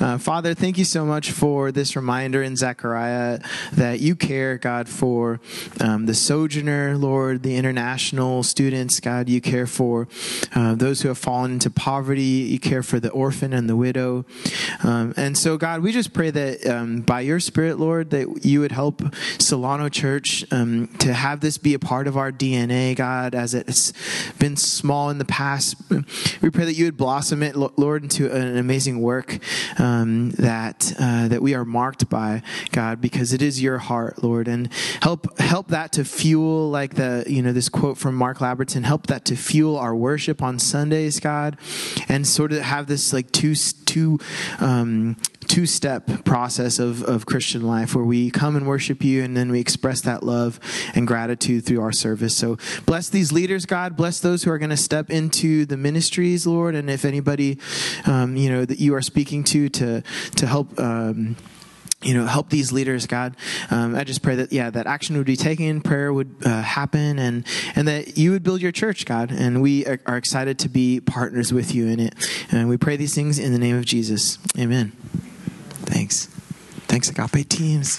Uh, 0.00 0.18
Father, 0.18 0.54
thank 0.54 0.78
you 0.78 0.84
so 0.84 1.04
much 1.04 1.30
for 1.30 1.70
this 1.70 1.94
reminder 1.94 2.42
in 2.42 2.56
Zechariah 2.56 3.40
that 3.72 4.00
you 4.00 4.16
care, 4.16 4.58
God, 4.58 4.88
for 4.88 5.40
um, 5.80 6.06
the 6.06 6.14
sojourner, 6.14 6.96
Lord, 6.96 7.42
the 7.42 7.56
international 7.56 8.42
students. 8.42 9.00
God, 9.00 9.28
you 9.28 9.40
care 9.40 9.66
for 9.66 10.08
uh, 10.54 10.74
those 10.74 11.02
who 11.02 11.08
have 11.08 11.18
fallen 11.18 11.52
into 11.52 11.70
poverty. 11.70 12.22
You 12.22 12.58
care 12.58 12.82
for 12.82 13.00
the 13.00 13.10
orphan 13.10 13.52
and 13.52 13.68
the 13.68 13.76
widow. 13.76 14.24
Um, 14.82 15.12
and 15.16 15.36
so, 15.36 15.56
God, 15.56 15.82
we 15.82 15.92
just 15.92 16.12
pray 16.12 16.30
that 16.30 16.66
um, 16.66 17.00
by 17.00 17.20
your 17.20 17.40
Spirit, 17.40 17.78
Lord, 17.78 18.10
that 18.10 18.44
you 18.44 18.60
would 18.60 18.72
help 18.72 19.02
Solano 19.38 19.88
Church 19.88 20.44
um, 20.50 20.88
to 20.98 21.12
have 21.12 21.40
this 21.40 21.58
be 21.58 21.71
a 21.74 21.78
part 21.78 22.06
of 22.06 22.16
our 22.16 22.32
DNA, 22.32 22.94
God, 22.96 23.34
as 23.34 23.54
it's 23.54 23.92
been 24.38 24.56
small 24.56 25.10
in 25.10 25.18
the 25.18 25.24
past. 25.24 25.76
We 26.40 26.50
pray 26.50 26.64
that 26.64 26.74
you 26.74 26.86
would 26.86 26.96
blossom 26.96 27.42
it, 27.42 27.56
Lord, 27.56 28.02
into 28.02 28.30
an 28.30 28.56
amazing 28.56 29.00
work 29.00 29.38
um, 29.78 30.30
that 30.32 30.92
uh, 30.98 31.28
that 31.28 31.42
we 31.42 31.54
are 31.54 31.64
marked 31.64 32.08
by, 32.08 32.42
God, 32.70 33.00
because 33.00 33.32
it 33.32 33.42
is 33.42 33.62
your 33.62 33.78
heart, 33.78 34.22
Lord, 34.22 34.48
and 34.48 34.72
help 35.00 35.38
help 35.38 35.68
that 35.68 35.92
to 35.92 36.04
fuel 36.04 36.70
like 36.70 36.94
the 36.94 37.24
you 37.26 37.42
know 37.42 37.52
this 37.52 37.68
quote 37.68 37.98
from 37.98 38.14
Mark 38.14 38.38
Labberton, 38.38 38.84
help 38.84 39.06
that 39.06 39.24
to 39.26 39.36
fuel 39.36 39.76
our 39.76 39.94
worship 39.94 40.42
on 40.42 40.58
Sundays, 40.58 41.20
God, 41.20 41.56
and 42.08 42.26
sort 42.26 42.52
of 42.52 42.60
have 42.62 42.86
this 42.86 43.12
like 43.12 43.30
two 43.32 43.54
two. 43.54 44.18
Um, 44.58 45.16
two 45.52 45.66
step 45.66 46.24
process 46.24 46.78
of, 46.78 47.02
of 47.02 47.26
Christian 47.26 47.60
life 47.60 47.94
where 47.94 48.06
we 48.06 48.30
come 48.30 48.56
and 48.56 48.66
worship 48.66 49.04
you 49.04 49.22
and 49.22 49.36
then 49.36 49.52
we 49.52 49.60
express 49.60 50.00
that 50.00 50.22
love 50.22 50.58
and 50.94 51.06
gratitude 51.06 51.66
through 51.66 51.82
our 51.82 51.92
service. 51.92 52.34
So 52.34 52.56
bless 52.86 53.10
these 53.10 53.32
leaders, 53.32 53.66
God. 53.66 53.94
Bless 53.94 54.18
those 54.18 54.44
who 54.44 54.50
are 54.50 54.56
going 54.56 54.70
to 54.70 54.78
step 54.78 55.10
into 55.10 55.66
the 55.66 55.76
ministries, 55.76 56.46
Lord. 56.46 56.74
And 56.74 56.88
if 56.88 57.04
anybody, 57.04 57.58
um, 58.06 58.34
you 58.34 58.48
know, 58.48 58.64
that 58.64 58.80
you 58.80 58.94
are 58.94 59.02
speaking 59.02 59.44
to 59.44 59.68
to, 59.68 60.02
to 60.36 60.46
help, 60.46 60.80
um, 60.80 61.36
you 62.00 62.14
know, 62.14 62.24
help 62.24 62.48
these 62.48 62.72
leaders, 62.72 63.06
God. 63.06 63.36
Um, 63.70 63.94
I 63.94 64.04
just 64.04 64.22
pray 64.22 64.36
that, 64.36 64.54
yeah, 64.54 64.70
that 64.70 64.86
action 64.86 65.18
would 65.18 65.26
be 65.26 65.36
taken, 65.36 65.82
prayer 65.82 66.14
would 66.14 66.34
uh, 66.46 66.62
happen, 66.62 67.18
and 67.18 67.46
and 67.76 67.86
that 67.88 68.16
you 68.16 68.30
would 68.30 68.42
build 68.42 68.62
your 68.62 68.72
church, 68.72 69.04
God. 69.04 69.30
And 69.30 69.60
we 69.60 69.84
are, 69.84 70.00
are 70.06 70.16
excited 70.16 70.58
to 70.60 70.70
be 70.70 71.00
partners 71.00 71.52
with 71.52 71.74
you 71.74 71.88
in 71.88 72.00
it. 72.00 72.14
And 72.50 72.70
we 72.70 72.78
pray 72.78 72.96
these 72.96 73.14
things 73.14 73.38
in 73.38 73.52
the 73.52 73.58
name 73.58 73.76
of 73.76 73.84
Jesus. 73.84 74.38
Amen. 74.58 74.92
Thanks. 76.02 76.26
Thanks, 76.88 77.10
Agape 77.10 77.48
teams. 77.48 77.98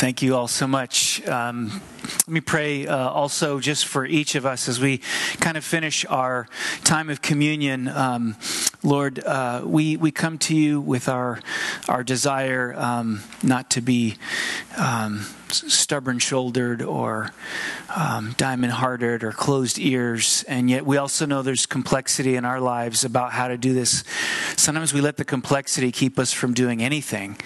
Thank 0.00 0.22
you 0.22 0.34
all 0.34 0.48
so 0.48 0.66
much. 0.66 1.20
Um, 1.28 1.82
let 2.26 2.28
me 2.28 2.40
pray 2.40 2.86
uh, 2.86 3.10
also 3.10 3.60
just 3.60 3.84
for 3.84 4.06
each 4.06 4.34
of 4.34 4.46
us 4.46 4.66
as 4.66 4.80
we 4.80 5.02
kind 5.40 5.58
of 5.58 5.64
finish 5.64 6.06
our 6.06 6.48
time 6.84 7.10
of 7.10 7.20
communion. 7.20 7.86
Um, 7.86 8.36
Lord, 8.82 9.22
uh, 9.22 9.60
we, 9.66 9.98
we 9.98 10.10
come 10.10 10.38
to 10.38 10.56
you 10.56 10.80
with 10.80 11.06
our, 11.06 11.40
our 11.86 12.02
desire 12.02 12.72
um, 12.78 13.20
not 13.42 13.68
to 13.72 13.82
be 13.82 14.16
um, 14.78 15.26
stubborn 15.56 16.18
shouldered 16.18 16.82
or 16.82 17.30
um, 17.94 18.34
diamond 18.36 18.72
hearted 18.72 19.22
or 19.24 19.32
closed 19.32 19.78
ears. 19.78 20.44
And 20.48 20.70
yet 20.70 20.84
we 20.84 20.96
also 20.96 21.26
know 21.26 21.42
there's 21.42 21.66
complexity 21.66 22.36
in 22.36 22.44
our 22.44 22.60
lives 22.60 23.04
about 23.04 23.32
how 23.32 23.48
to 23.48 23.56
do 23.56 23.74
this. 23.74 24.04
Sometimes 24.56 24.92
we 24.92 25.00
let 25.00 25.16
the 25.16 25.24
complexity 25.24 25.92
keep 25.92 26.18
us 26.18 26.32
from 26.32 26.54
doing 26.54 26.82
anything. 26.82 27.38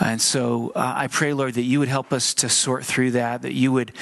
And 0.00 0.20
so 0.20 0.72
uh, 0.74 0.92
I 0.96 1.06
pray, 1.06 1.32
Lord, 1.32 1.54
that 1.54 1.62
you 1.62 1.78
would 1.78 1.88
help 1.88 2.12
us 2.12 2.34
to 2.34 2.48
sort 2.48 2.84
through 2.84 3.12
that, 3.12 3.42
that 3.42 3.54
you 3.54 3.72
would, 3.72 3.92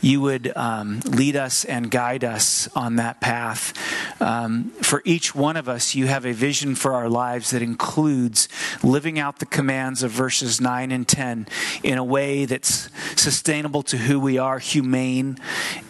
you 0.00 0.20
would 0.20 0.52
um, 0.56 1.00
lead 1.00 1.36
us 1.36 1.64
and 1.64 1.90
guide 1.90 2.24
us 2.24 2.68
on 2.74 2.96
that 2.96 3.20
path. 3.20 3.72
Um, 4.20 4.70
for 4.82 5.00
each 5.04 5.34
one 5.34 5.56
of 5.56 5.68
us, 5.68 5.94
you 5.94 6.06
have 6.06 6.26
a 6.26 6.32
vision 6.32 6.74
for 6.74 6.92
our 6.92 7.08
lives 7.08 7.50
that 7.50 7.62
includes 7.62 8.48
living 8.82 9.18
out 9.18 9.38
the 9.38 9.46
commands 9.46 10.02
of 10.02 10.10
verses 10.10 10.60
9 10.60 10.90
and 10.90 11.06
10 11.06 11.46
in 11.82 11.98
a 11.98 12.04
way 12.04 12.44
that's 12.44 12.88
sustainable 13.16 13.82
to 13.84 13.96
who 13.96 14.20
we 14.20 14.38
are, 14.38 14.58
humane. 14.58 15.38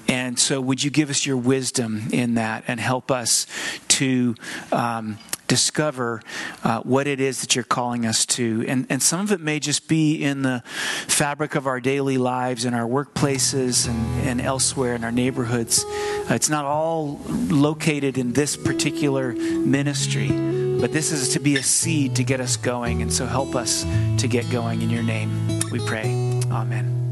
And 0.08 0.38
so, 0.38 0.60
would 0.60 0.82
you 0.82 0.90
give 0.90 1.10
us 1.10 1.24
your 1.26 1.36
wisdom 1.36 2.08
in 2.12 2.34
that 2.34 2.64
and 2.66 2.78
help 2.78 3.10
us 3.10 3.46
to 3.88 4.34
um, 4.72 5.18
discover 5.46 6.22
uh, 6.62 6.80
what 6.80 7.06
it 7.06 7.20
is 7.20 7.40
that 7.40 7.54
you're 7.54 7.64
calling 7.64 8.06
us 8.06 8.24
to. 8.26 8.64
And, 8.66 8.86
and 8.88 9.02
some 9.02 9.20
of 9.20 9.32
it 9.32 9.40
may 9.40 9.60
just 9.60 9.88
be 9.88 10.22
in 10.22 10.42
the 10.42 10.62
fabric 11.06 11.54
of 11.54 11.66
our 11.66 11.80
daily 11.80 12.18
lives, 12.18 12.64
in 12.64 12.74
our 12.74 12.88
workplaces, 12.88 13.88
and, 13.88 14.28
and 14.28 14.40
elsewhere 14.40 14.94
in 14.94 15.04
our 15.04 15.12
neighborhoods. 15.12 15.84
Uh, 15.84 16.34
it's 16.34 16.48
not 16.48 16.64
all 16.64 17.20
located 17.28 18.18
in 18.18 18.32
this 18.32 18.56
particular 18.56 19.32
ministry, 19.32 20.28
but 20.28 20.92
this 20.92 21.12
is 21.12 21.30
to 21.30 21.40
be 21.40 21.56
a 21.56 21.62
seed 21.62 22.16
to 22.16 22.24
get 22.24 22.40
us 22.40 22.56
going. 22.56 23.02
And 23.02 23.12
so 23.12 23.26
help 23.26 23.54
us 23.54 23.84
to 24.18 24.28
get 24.28 24.50
going 24.50 24.82
in 24.82 24.90
your 24.90 25.02
name, 25.02 25.60
we 25.70 25.78
pray. 25.86 26.23
Amen. 26.54 27.03